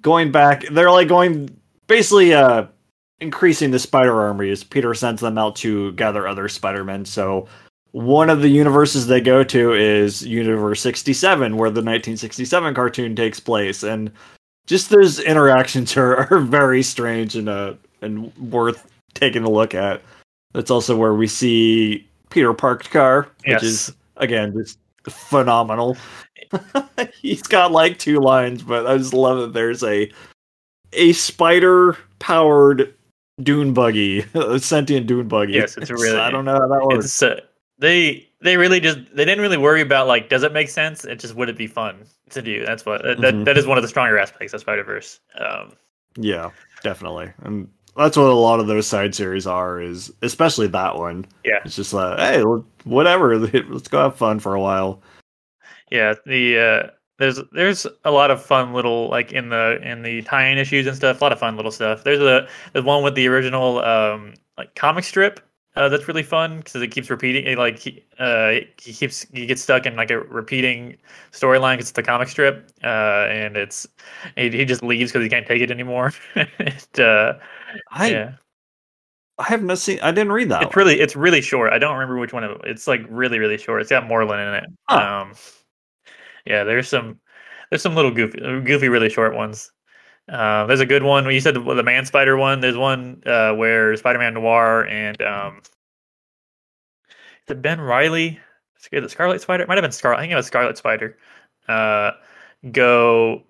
going 0.00 0.32
back 0.32 0.64
they're 0.72 0.90
like 0.90 1.08
going 1.08 1.48
basically 1.86 2.34
uh 2.34 2.66
increasing 3.20 3.70
the 3.70 3.78
spider 3.78 4.20
army 4.20 4.50
as 4.50 4.64
Peter 4.64 4.92
sends 4.94 5.20
them 5.20 5.38
out 5.38 5.54
to 5.54 5.92
gather 5.92 6.26
other 6.26 6.48
Spider-Men. 6.48 7.04
So 7.04 7.46
one 7.92 8.30
of 8.30 8.40
the 8.42 8.48
universes 8.48 9.06
they 9.06 9.20
go 9.20 9.44
to 9.44 9.72
is 9.74 10.22
Universe 10.26 10.80
67, 10.80 11.56
where 11.56 11.70
the 11.70 11.80
1967 11.80 12.74
cartoon 12.74 13.14
takes 13.14 13.38
place. 13.38 13.82
And 13.82 14.10
just 14.66 14.90
those 14.90 15.20
interactions 15.20 15.96
are, 15.96 16.32
are 16.32 16.38
very 16.40 16.82
strange 16.82 17.36
and 17.36 17.48
uh 17.48 17.74
and 18.00 18.34
worth 18.36 18.90
taking 19.14 19.44
a 19.44 19.50
look 19.50 19.74
at. 19.74 20.02
That's 20.54 20.70
also 20.70 20.96
where 20.96 21.14
we 21.14 21.26
see 21.26 22.06
Peter 22.30 22.52
Parkedcar, 22.52 23.26
which 23.26 23.46
Yes. 23.46 23.62
is 23.62 23.92
again 24.16 24.52
just 24.54 24.78
phenomenal. 25.08 25.96
He's 27.20 27.42
got 27.42 27.72
like 27.72 27.98
two 27.98 28.18
lines, 28.20 28.62
but 28.62 28.86
I 28.86 28.96
just 28.98 29.14
love 29.14 29.38
that 29.40 29.52
there's 29.52 29.82
a 29.82 30.10
a 30.94 31.12
spider 31.14 31.96
powered 32.18 32.92
dune 33.42 33.72
buggy, 33.72 34.24
a 34.34 34.58
sentient 34.58 35.06
dune 35.06 35.28
buggy. 35.28 35.54
Yes, 35.54 35.76
it's 35.76 35.90
a 35.90 35.94
really- 35.94 36.18
I 36.18 36.30
don't 36.30 36.44
know 36.44 36.52
how 36.58 36.68
that 36.68 36.84
works. 36.86 37.04
It's 37.06 37.22
uh, 37.22 37.40
they 37.82 38.26
they 38.40 38.56
really 38.56 38.80
just 38.80 38.98
they 39.14 39.24
didn't 39.26 39.42
really 39.42 39.58
worry 39.58 39.82
about 39.82 40.06
like 40.06 40.28
does 40.30 40.42
it 40.42 40.52
make 40.54 40.70
sense? 40.70 41.04
It 41.04 41.16
just 41.20 41.34
would 41.34 41.48
it 41.50 41.58
be 41.58 41.66
fun 41.66 42.04
to 42.30 42.40
do? 42.40 42.64
That's 42.64 42.86
what 42.86 43.02
that, 43.02 43.18
Mhm. 43.18 43.44
that 43.44 43.58
is 43.58 43.66
one 43.66 43.76
of 43.76 43.82
the 43.82 43.88
stronger 43.88 44.18
aspects 44.18 44.54
of 44.54 44.60
Spider 44.60 44.84
Verse. 44.84 45.20
Um, 45.38 45.72
Yeah, 46.16 46.50
definitely. 46.82 47.32
And 47.42 47.68
that's 47.96 48.16
what 48.16 48.26
a 48.26 48.32
lot 48.32 48.58
of 48.60 48.66
those 48.66 48.86
side 48.86 49.14
series 49.14 49.46
are 49.46 49.80
is 49.80 50.10
especially 50.22 50.66
that 50.68 50.96
one. 50.96 51.26
Yeah. 51.44 51.58
It's 51.64 51.76
just 51.76 51.92
like, 51.92 52.18
hey, 52.18 52.42
whatever, 52.84 53.38
let's 53.68 53.88
go 53.88 54.02
have 54.02 54.16
fun 54.16 54.38
for 54.40 54.54
a 54.54 54.60
while. 54.60 55.02
yeah, 55.90 56.14
the 56.26 56.58
uh, 56.58 56.90
there's 57.18 57.38
there's 57.52 57.86
a 58.04 58.10
lot 58.10 58.30
of 58.30 58.42
fun 58.42 58.72
little 58.72 59.08
like 59.08 59.32
in 59.32 59.50
the 59.50 59.78
in 59.82 60.02
the 60.02 60.22
tie-in 60.22 60.58
issues 60.58 60.86
and 60.86 60.96
stuff. 60.96 61.20
A 61.20 61.24
lot 61.24 61.32
of 61.32 61.38
fun 61.38 61.56
little 61.56 61.70
stuff. 61.70 62.02
There's 62.04 62.20
a 62.20 62.48
there's 62.72 62.84
one 62.84 63.02
with 63.04 63.14
the 63.14 63.28
original 63.28 63.78
um 63.84 64.34
like 64.58 64.74
comic 64.74 65.04
strip. 65.04 65.40
Uh, 65.74 65.88
that's 65.88 66.06
really 66.06 66.22
fun 66.22 66.58
because 66.58 66.80
it 66.82 66.88
keeps 66.88 67.08
repeating. 67.08 67.46
It, 67.46 67.56
like 67.56 67.78
he, 67.78 68.04
uh, 68.18 68.52
he 68.78 68.92
keeps 68.92 69.22
he 69.32 69.46
gets 69.46 69.62
stuck 69.62 69.86
in 69.86 69.96
like 69.96 70.10
a 70.10 70.20
repeating 70.20 70.98
storyline. 71.32 71.78
It's 71.78 71.92
the 71.92 72.02
comic 72.02 72.28
strip, 72.28 72.70
uh, 72.84 73.26
and 73.30 73.56
it's 73.56 73.86
he, 74.36 74.50
he 74.50 74.64
just 74.66 74.82
leaves 74.82 75.10
because 75.10 75.24
he 75.24 75.30
can't 75.30 75.46
take 75.46 75.62
it 75.62 75.70
anymore. 75.70 76.12
and, 76.34 77.00
uh, 77.00 77.34
I 77.90 78.10
yeah, 78.10 78.32
I 79.38 79.44
have 79.44 79.62
not 79.62 79.78
seen. 79.78 79.98
I 80.02 80.12
didn't 80.12 80.32
read 80.32 80.50
that. 80.50 80.62
it's 80.62 80.76
one. 80.76 80.84
really 80.84 81.00
it's 81.00 81.16
really 81.16 81.40
short. 81.40 81.72
I 81.72 81.78
don't 81.78 81.94
remember 81.94 82.18
which 82.18 82.34
one. 82.34 82.44
It, 82.44 82.60
it's 82.64 82.86
like 82.86 83.00
really 83.08 83.38
really 83.38 83.56
short. 83.56 83.80
It's 83.80 83.90
got 83.90 84.04
Morlun 84.04 84.46
in 84.46 84.64
it. 84.64 84.70
Huh. 84.90 85.22
Um, 85.22 85.34
yeah, 86.44 86.64
there's 86.64 86.88
some 86.88 87.18
there's 87.70 87.82
some 87.82 87.94
little 87.94 88.10
goofy 88.10 88.38
goofy 88.40 88.90
really 88.90 89.08
short 89.08 89.34
ones. 89.34 89.72
Uh, 90.28 90.66
there's 90.66 90.80
a 90.80 90.86
good 90.86 91.02
one. 91.02 91.28
You 91.30 91.40
said 91.40 91.54
the, 91.54 91.74
the 91.74 91.82
Man 91.82 92.04
Spider 92.06 92.36
one. 92.36 92.60
There's 92.60 92.76
one 92.76 93.22
uh, 93.26 93.54
where 93.54 93.96
Spider-Man 93.96 94.34
Noir 94.34 94.86
and 94.86 95.20
um, 95.22 95.62
is 97.46 97.50
it 97.50 97.62
Ben 97.62 97.80
Reilly? 97.80 98.40
Is 98.78 98.88
it 98.90 99.10
Scarlet 99.10 99.40
Spider? 99.40 99.64
It 99.64 99.68
might 99.68 99.78
have 99.78 99.82
been 99.82 99.92
Scarlet. 99.92 100.18
I 100.18 100.20
think 100.20 100.32
it 100.32 100.36
was 100.36 100.46
Scarlet 100.46 100.78
Spider. 100.78 101.16
Uh, 101.68 102.12
go 102.70 103.42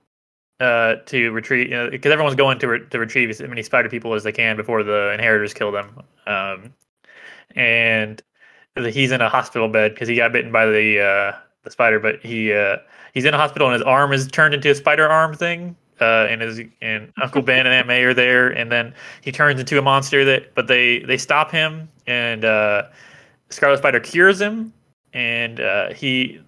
uh, 0.60 0.96
to 1.06 1.30
retrieve 1.32 1.90
because 1.90 2.12
everyone's 2.12 2.36
going 2.36 2.58
to 2.60 2.68
re- 2.68 2.86
to 2.90 2.98
retrieve 2.98 3.30
as 3.30 3.40
many 3.40 3.62
spider 3.62 3.88
people 3.88 4.14
as 4.14 4.22
they 4.22 4.32
can 4.32 4.56
before 4.56 4.82
the 4.82 5.12
inheritors 5.12 5.52
kill 5.52 5.72
them. 5.72 6.00
Um, 6.26 6.72
and 7.54 8.22
the, 8.76 8.90
he's 8.90 9.10
in 9.10 9.20
a 9.20 9.28
hospital 9.28 9.68
bed 9.68 9.92
because 9.94 10.08
he 10.08 10.16
got 10.16 10.32
bitten 10.32 10.52
by 10.52 10.66
the 10.66 11.00
uh, 11.00 11.38
the 11.64 11.70
spider, 11.70 11.98
but 11.98 12.20
he 12.20 12.52
uh, 12.52 12.76
he's 13.12 13.24
in 13.24 13.34
a 13.34 13.38
hospital 13.38 13.68
and 13.68 13.74
his 13.74 13.82
arm 13.82 14.12
is 14.12 14.28
turned 14.28 14.54
into 14.54 14.70
a 14.70 14.74
spider 14.74 15.08
arm 15.08 15.34
thing. 15.34 15.76
Uh, 16.02 16.26
and 16.28 16.40
his 16.40 16.60
and 16.80 17.12
Uncle 17.22 17.42
Ben 17.42 17.60
and 17.60 17.68
Aunt 17.68 17.86
May 17.86 18.02
are 18.02 18.12
there, 18.12 18.48
and 18.48 18.72
then 18.72 18.92
he 19.20 19.30
turns 19.30 19.60
into 19.60 19.78
a 19.78 19.82
monster. 19.82 20.24
That 20.24 20.54
but 20.54 20.66
they 20.66 20.98
they 21.00 21.16
stop 21.16 21.50
him, 21.50 21.88
and 22.06 22.44
uh, 22.44 22.88
Scarlet 23.50 23.78
Spider 23.78 24.00
cures 24.00 24.40
him, 24.40 24.72
and 25.12 25.60
uh, 25.60 25.92
he 25.92 26.40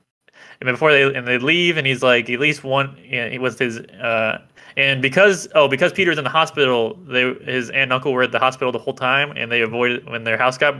and 0.60 0.66
before 0.66 0.92
they 0.92 1.14
and 1.14 1.26
they 1.26 1.38
leave, 1.38 1.76
and 1.76 1.86
he's 1.86 2.02
like 2.02 2.28
at 2.28 2.40
least 2.40 2.64
one. 2.64 2.98
Yeah, 3.08 3.28
he 3.28 3.38
was 3.38 3.58
his. 3.58 3.78
Uh, 3.78 4.40
and 4.76 5.00
because 5.00 5.48
oh 5.54 5.68
because 5.68 5.92
Peter's 5.92 6.18
in 6.18 6.24
the 6.24 6.30
hospital, 6.30 6.98
they 7.06 7.32
his 7.44 7.70
aunt 7.70 7.82
and 7.82 7.92
uncle 7.92 8.12
were 8.12 8.24
at 8.24 8.32
the 8.32 8.40
hospital 8.40 8.72
the 8.72 8.78
whole 8.78 8.94
time, 8.94 9.32
and 9.36 9.52
they 9.52 9.62
avoided 9.62 10.08
when 10.08 10.24
their 10.24 10.36
house 10.36 10.58
got 10.58 10.74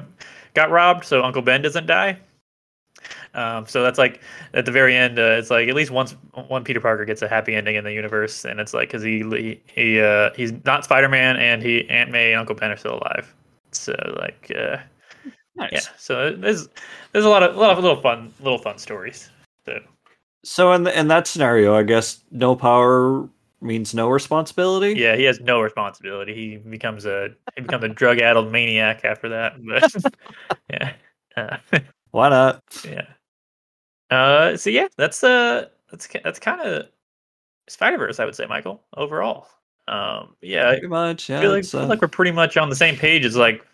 got 0.54 0.70
robbed, 0.70 1.04
so 1.04 1.22
Uncle 1.22 1.42
Ben 1.42 1.62
doesn't 1.62 1.86
die. 1.86 2.18
Um, 3.34 3.66
so 3.66 3.82
that's 3.82 3.98
like 3.98 4.20
at 4.52 4.64
the 4.64 4.70
very 4.72 4.96
end, 4.96 5.18
uh, 5.18 5.36
it's 5.38 5.50
like 5.50 5.68
at 5.68 5.74
least 5.74 5.90
once 5.90 6.12
one 6.48 6.62
Peter 6.64 6.80
Parker 6.80 7.04
gets 7.04 7.20
a 7.22 7.28
happy 7.28 7.54
ending 7.54 7.74
in 7.76 7.84
the 7.84 7.92
universe, 7.92 8.44
and 8.44 8.60
it's 8.60 8.72
like 8.72 8.88
because 8.88 9.02
he 9.02 9.22
he, 9.22 9.60
he 9.66 10.00
uh, 10.00 10.30
he's 10.34 10.52
not 10.64 10.84
Spider 10.84 11.08
Man, 11.08 11.36
and 11.36 11.62
he 11.62 11.88
Aunt 11.90 12.10
May 12.10 12.32
and 12.32 12.40
Uncle 12.40 12.54
Ben 12.54 12.70
are 12.70 12.76
still 12.76 12.94
alive. 12.94 13.34
So 13.72 13.94
like 14.20 14.52
uh, 14.56 14.76
Nice. 15.56 15.70
yeah, 15.72 15.80
so 15.98 16.34
there's 16.36 16.68
there's 17.12 17.24
a 17.24 17.28
lot 17.28 17.42
of 17.42 17.56
a 17.56 17.58
lot 17.60 17.70
of 17.76 17.82
little 17.82 18.00
fun 18.00 18.32
little 18.40 18.58
fun 18.58 18.78
stories. 18.78 19.30
So 19.66 19.78
So 20.44 20.72
in 20.72 20.84
the, 20.84 20.98
in 20.98 21.08
that 21.08 21.26
scenario, 21.26 21.74
I 21.74 21.82
guess 21.82 22.20
no 22.30 22.54
power 22.56 23.28
means 23.60 23.94
no 23.94 24.08
responsibility. 24.10 25.00
yeah, 25.00 25.16
he 25.16 25.24
has 25.24 25.40
no 25.40 25.60
responsibility. 25.60 26.34
He 26.34 26.56
becomes 26.58 27.06
a 27.06 27.30
he 27.56 27.62
becomes 27.62 27.84
a 27.84 27.88
drug 27.88 28.18
addled 28.20 28.52
maniac 28.52 29.04
after 29.04 29.28
that. 29.30 29.54
But 29.64 29.92
yeah, 30.70 30.92
uh, 31.36 31.56
Why 32.10 32.28
not? 32.28 32.62
yeah. 32.84 33.06
Uh, 34.14 34.56
so 34.56 34.70
yeah, 34.70 34.88
that's 34.96 35.24
uh 35.24 35.66
that's 35.90 36.08
that's 36.22 36.38
kind 36.38 36.60
of 36.60 36.86
Spider 37.68 37.98
Verse, 37.98 38.20
I 38.20 38.24
would 38.24 38.34
say, 38.34 38.46
Michael. 38.46 38.82
Overall, 38.96 39.48
um, 39.88 40.34
yeah, 40.40 40.68
I 40.68 40.72
Pretty 40.72 40.86
much. 40.88 41.28
Yeah. 41.28 41.40
feel 41.40 41.50
like, 41.50 41.60
it's, 41.60 41.70
feel 41.72 41.86
like 41.86 42.00
we're 42.00 42.08
pretty 42.08 42.32
much 42.32 42.56
on 42.56 42.70
the 42.70 42.76
same 42.76 42.96
page. 42.96 43.24
As 43.24 43.36
like, 43.36 43.64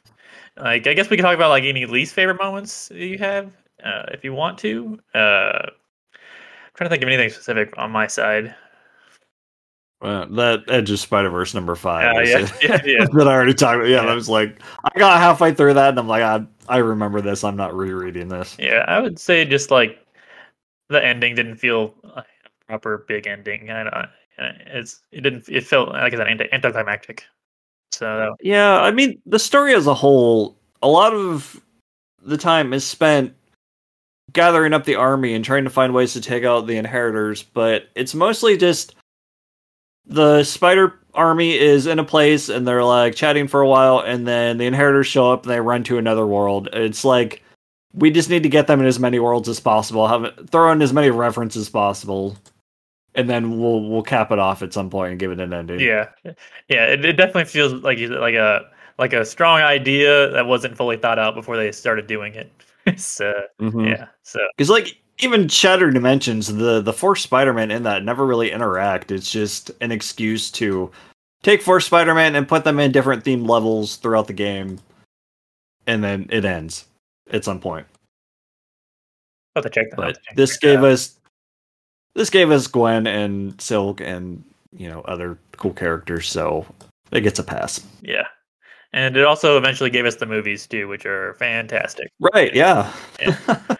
like 0.56 0.86
I 0.86 0.94
guess 0.94 1.10
we 1.10 1.16
can 1.16 1.24
talk 1.24 1.34
about 1.34 1.50
like 1.50 1.64
any 1.64 1.86
least 1.86 2.14
favorite 2.14 2.38
moments 2.38 2.88
that 2.88 2.98
you 2.98 3.18
have, 3.18 3.52
uh, 3.84 4.06
if 4.12 4.24
you 4.24 4.32
want 4.32 4.58
to. 4.58 4.98
Uh, 5.14 5.18
I'm 5.64 6.74
trying 6.74 6.86
to 6.86 6.90
think 6.90 7.02
of 7.02 7.08
anything 7.08 7.30
specific 7.30 7.74
on 7.76 7.90
my 7.90 8.06
side. 8.06 8.54
Well, 10.00 10.26
that 10.30 10.64
Edge 10.68 10.90
of 10.90 10.98
Spider 10.98 11.28
Verse 11.28 11.52
number 11.54 11.74
five. 11.74 12.16
Uh, 12.16 12.20
yeah, 12.22 12.48
yeah, 12.62 12.80
yeah. 12.84 13.04
that 13.12 13.28
I 13.28 13.32
already 13.34 13.54
talked 13.54 13.76
about. 13.76 13.88
Yeah, 13.88 14.04
Yeah. 14.04 14.10
I 14.10 14.14
was 14.14 14.28
like, 14.28 14.60
I 14.82 14.98
got 14.98 15.20
halfway 15.20 15.52
through 15.52 15.74
that, 15.74 15.90
and 15.90 15.98
I'm 15.98 16.08
like, 16.08 16.22
I, 16.22 16.44
I 16.68 16.78
remember 16.78 17.20
this. 17.20 17.44
I'm 17.44 17.56
not 17.56 17.74
rereading 17.76 18.28
this. 18.28 18.56
Yeah, 18.58 18.84
I 18.88 18.98
would 18.98 19.18
say 19.18 19.44
just 19.44 19.70
like 19.70 19.99
the 20.90 21.02
ending 21.04 21.34
didn't 21.34 21.56
feel 21.56 21.94
a 22.04 22.24
proper 22.66 23.04
big 23.08 23.26
ending. 23.26 23.70
I 23.70 23.84
don't. 23.84 24.08
It's 24.66 25.00
it 25.12 25.22
didn't. 25.22 25.48
It 25.48 25.66
felt 25.66 25.90
like 25.90 26.12
I 26.12 26.16
said 26.16 26.26
anti 26.28 26.52
anticlimactic. 26.52 27.24
So 27.92 28.36
Yeah, 28.40 28.80
I 28.80 28.90
mean, 28.90 29.20
the 29.24 29.38
story 29.38 29.74
as 29.74 29.86
a 29.86 29.94
whole, 29.94 30.56
a 30.82 30.88
lot 30.88 31.14
of 31.14 31.60
the 32.22 32.36
time 32.36 32.72
is 32.72 32.84
spent 32.84 33.34
gathering 34.32 34.72
up 34.72 34.84
the 34.84 34.94
army 34.94 35.34
and 35.34 35.44
trying 35.44 35.64
to 35.64 35.70
find 35.70 35.94
ways 35.94 36.12
to 36.12 36.20
take 36.20 36.44
out 36.44 36.66
the 36.66 36.76
inheritors, 36.76 37.42
but 37.42 37.88
it's 37.94 38.14
mostly 38.14 38.56
just 38.56 38.94
the 40.06 40.42
spider 40.44 40.98
army 41.14 41.58
is 41.58 41.86
in 41.86 41.98
a 41.98 42.04
place 42.04 42.48
and 42.48 42.66
they're 42.66 42.84
like 42.84 43.14
chatting 43.14 43.48
for 43.48 43.60
a 43.60 43.68
while 43.68 43.98
and 43.98 44.26
then 44.26 44.58
the 44.58 44.66
inheritors 44.66 45.06
show 45.06 45.32
up 45.32 45.42
and 45.42 45.52
they 45.52 45.60
run 45.60 45.82
to 45.84 45.98
another 45.98 46.26
world. 46.26 46.68
It's 46.72 47.04
like 47.04 47.42
we 47.92 48.10
just 48.10 48.30
need 48.30 48.42
to 48.44 48.48
get 48.48 48.66
them 48.66 48.80
in 48.80 48.86
as 48.86 48.98
many 49.00 49.18
worlds 49.18 49.48
as 49.48 49.60
possible, 49.60 50.06
have 50.06 50.24
it, 50.24 50.50
throw 50.50 50.70
in 50.72 50.82
as 50.82 50.92
many 50.92 51.10
references 51.10 51.62
as 51.62 51.68
possible, 51.70 52.36
and 53.14 53.28
then 53.28 53.58
we'll 53.60 53.88
we'll 53.88 54.02
cap 54.02 54.30
it 54.30 54.38
off 54.38 54.62
at 54.62 54.72
some 54.72 54.90
point 54.90 55.10
and 55.12 55.20
give 55.20 55.32
it 55.32 55.40
an 55.40 55.52
ending. 55.52 55.80
yeah, 55.80 56.08
yeah, 56.68 56.86
it, 56.86 57.04
it 57.04 57.12
definitely 57.14 57.44
feels 57.46 57.72
like 57.72 57.98
like 57.98 58.34
a 58.34 58.70
like 58.98 59.12
a 59.12 59.24
strong 59.24 59.60
idea 59.60 60.30
that 60.30 60.46
wasn't 60.46 60.76
fully 60.76 60.96
thought 60.96 61.18
out 61.18 61.34
before 61.34 61.56
they 61.56 61.72
started 61.72 62.06
doing 62.06 62.34
it. 62.34 62.50
so 62.98 63.32
Mhm. 63.60 63.88
yeah, 63.88 64.06
so 64.22 64.40
Because 64.56 64.70
like 64.70 64.96
even 65.18 65.48
Shattered 65.48 65.92
Dimensions, 65.94 66.54
the 66.54 66.80
the 66.80 66.92
four 66.92 67.16
Spider-Man 67.16 67.70
in 67.70 67.82
that 67.82 68.04
never 68.04 68.24
really 68.24 68.50
interact. 68.52 69.10
It's 69.10 69.30
just 69.30 69.70
an 69.80 69.92
excuse 69.92 70.50
to 70.52 70.90
take 71.42 71.60
four 71.60 71.80
Spider-Man 71.80 72.36
and 72.36 72.48
put 72.48 72.64
them 72.64 72.78
in 72.78 72.92
different 72.92 73.24
themed 73.24 73.48
levels 73.48 73.96
throughout 73.96 74.28
the 74.28 74.32
game, 74.32 74.78
and 75.86 76.02
then 76.04 76.26
it 76.30 76.44
ends 76.44 76.86
at 77.32 77.44
some 77.44 77.60
point. 77.60 77.86
I'll 79.54 79.62
have 79.62 79.72
to 79.72 79.80
check 79.80 79.90
that. 79.90 79.96
But 79.96 80.22
check 80.22 80.36
this 80.36 80.58
that 80.58 80.60
gave 80.60 80.84
us 80.84 81.18
this 82.14 82.30
gave 82.30 82.50
us 82.50 82.66
Gwen 82.66 83.06
and 83.06 83.60
Silk 83.60 84.00
and 84.00 84.42
you 84.76 84.88
know 84.88 85.00
other 85.02 85.38
cool 85.56 85.72
characters, 85.72 86.28
so 86.28 86.66
it 87.10 87.20
gets 87.22 87.38
a 87.38 87.44
pass. 87.44 87.84
yeah, 88.02 88.26
and 88.92 89.16
it 89.16 89.24
also 89.24 89.56
eventually 89.58 89.90
gave 89.90 90.06
us 90.06 90.16
the 90.16 90.26
movies 90.26 90.66
too, 90.66 90.88
which 90.88 91.06
are 91.06 91.34
fantastic. 91.34 92.10
Right? 92.34 92.54
Yeah. 92.54 92.92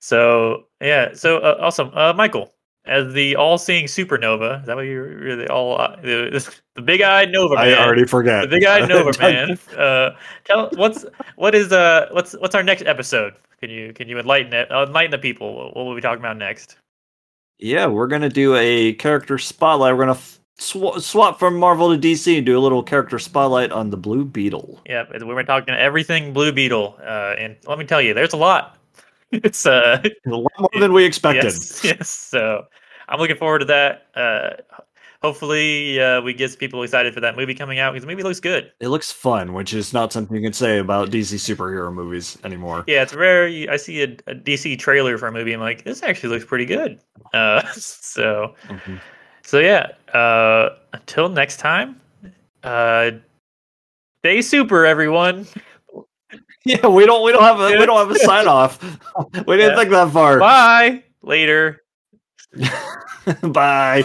So 0.00 0.64
yeah, 0.80 1.12
so 1.12 1.38
uh, 1.38 1.58
awesome, 1.60 1.90
uh, 1.94 2.12
Michael, 2.14 2.54
as 2.90 3.12
the 3.14 3.36
all-seeing 3.36 3.86
supernova. 3.86 4.60
Is 4.60 4.66
that 4.66 4.76
what 4.76 4.82
you're 4.82 5.04
really 5.04 5.46
all 5.46 5.80
uh, 5.80 5.96
the, 6.02 6.52
the 6.74 6.82
big-eyed 6.82 7.30
Nova 7.30 7.54
I 7.54 7.78
already 7.78 8.04
forget. 8.04 8.42
the 8.42 8.48
big-eyed 8.48 8.88
Nova 8.88 9.18
man. 9.20 9.58
Uh, 9.78 10.10
tell 10.44 10.68
what's 10.74 11.06
what 11.36 11.54
is 11.54 11.72
uh 11.72 12.08
what's 12.10 12.32
what's 12.34 12.54
our 12.54 12.64
next 12.64 12.82
episode? 12.82 13.34
Can 13.60 13.70
you 13.70 13.92
can 13.92 14.08
you 14.08 14.18
enlighten 14.18 14.52
it 14.52 14.70
uh, 14.70 14.84
enlighten 14.86 15.12
the 15.12 15.18
people? 15.18 15.54
What, 15.54 15.76
what 15.76 15.84
will 15.84 15.94
we 15.94 16.00
talking 16.00 16.20
about 16.20 16.36
next? 16.36 16.76
Yeah, 17.58 17.86
we're 17.86 18.08
gonna 18.08 18.28
do 18.28 18.56
a 18.56 18.94
character 18.94 19.38
spotlight. 19.38 19.94
We're 19.94 20.00
gonna 20.00 20.12
f- 20.12 20.40
sw- 20.58 20.98
swap 20.98 21.38
from 21.38 21.56
Marvel 21.56 21.96
to 21.96 21.98
DC 22.00 22.36
and 22.36 22.44
do 22.44 22.58
a 22.58 22.60
little 22.60 22.82
character 22.82 23.20
spotlight 23.20 23.70
on 23.70 23.90
the 23.90 23.96
Blue 23.96 24.24
Beetle. 24.24 24.80
Yeah, 24.86 25.04
we 25.12 25.32
were 25.32 25.44
talking 25.44 25.74
everything 25.74 26.32
Blue 26.32 26.50
Beetle, 26.50 26.98
uh, 27.02 27.36
and 27.38 27.56
let 27.68 27.78
me 27.78 27.84
tell 27.84 28.02
you, 28.02 28.14
there's 28.14 28.32
a 28.32 28.38
lot. 28.38 28.76
It's 29.32 29.64
uh 29.64 30.02
A 30.26 30.28
lot 30.30 30.50
more 30.58 30.80
than 30.80 30.92
we 30.92 31.04
expected. 31.04 31.44
Yes, 31.44 31.84
yes. 31.84 32.10
So 32.10 32.66
I'm 33.10 33.18
looking 33.18 33.36
forward 33.36 33.60
to 33.60 33.64
that. 33.66 34.06
Uh, 34.14 34.50
hopefully 35.22 36.00
uh, 36.00 36.20
we 36.22 36.32
get 36.32 36.58
people 36.58 36.82
excited 36.82 37.12
for 37.12 37.20
that 37.20 37.36
movie 37.36 37.54
coming 37.54 37.78
out 37.78 37.92
because 37.92 38.04
the 38.04 38.10
movie 38.10 38.22
looks 38.22 38.40
good. 38.40 38.72
It 38.80 38.88
looks 38.88 39.12
fun, 39.12 39.52
which 39.52 39.74
is 39.74 39.92
not 39.92 40.12
something 40.12 40.36
you 40.36 40.42
can 40.42 40.52
say 40.52 40.78
about 40.78 41.10
DC 41.10 41.34
superhero 41.34 41.92
movies 41.92 42.38
anymore. 42.44 42.84
Yeah, 42.86 43.02
it's 43.02 43.14
rare. 43.14 43.46
I 43.70 43.76
see 43.76 44.02
a, 44.02 44.16
a 44.26 44.34
DC 44.34 44.78
trailer 44.78 45.18
for 45.18 45.26
a 45.26 45.32
movie. 45.32 45.52
I'm 45.52 45.60
like, 45.60 45.84
this 45.84 46.02
actually 46.02 46.30
looks 46.30 46.44
pretty 46.44 46.66
good. 46.66 47.00
Uh, 47.34 47.62
so, 47.72 48.54
mm-hmm. 48.68 48.96
so 49.42 49.58
yeah. 49.58 49.88
Uh, 50.14 50.76
until 50.92 51.28
next 51.28 51.58
time, 51.58 52.00
uh, 52.62 53.10
stay 54.22 54.42
super, 54.42 54.86
everyone. 54.86 55.46
Yeah, 56.62 56.88
we 56.88 57.06
don't 57.06 57.24
we 57.24 57.32
don't 57.32 57.42
have 57.42 57.58
a 57.58 57.78
we 57.78 57.86
don't 57.86 57.96
have 57.96 58.14
a 58.14 58.18
sign 58.22 58.46
off. 58.46 58.82
We 59.46 59.56
didn't 59.56 59.70
yeah. 59.70 59.76
think 59.76 59.90
that 59.90 60.10
far. 60.12 60.38
Bye. 60.38 61.02
Later. 61.22 61.80
Bye. 63.42 64.04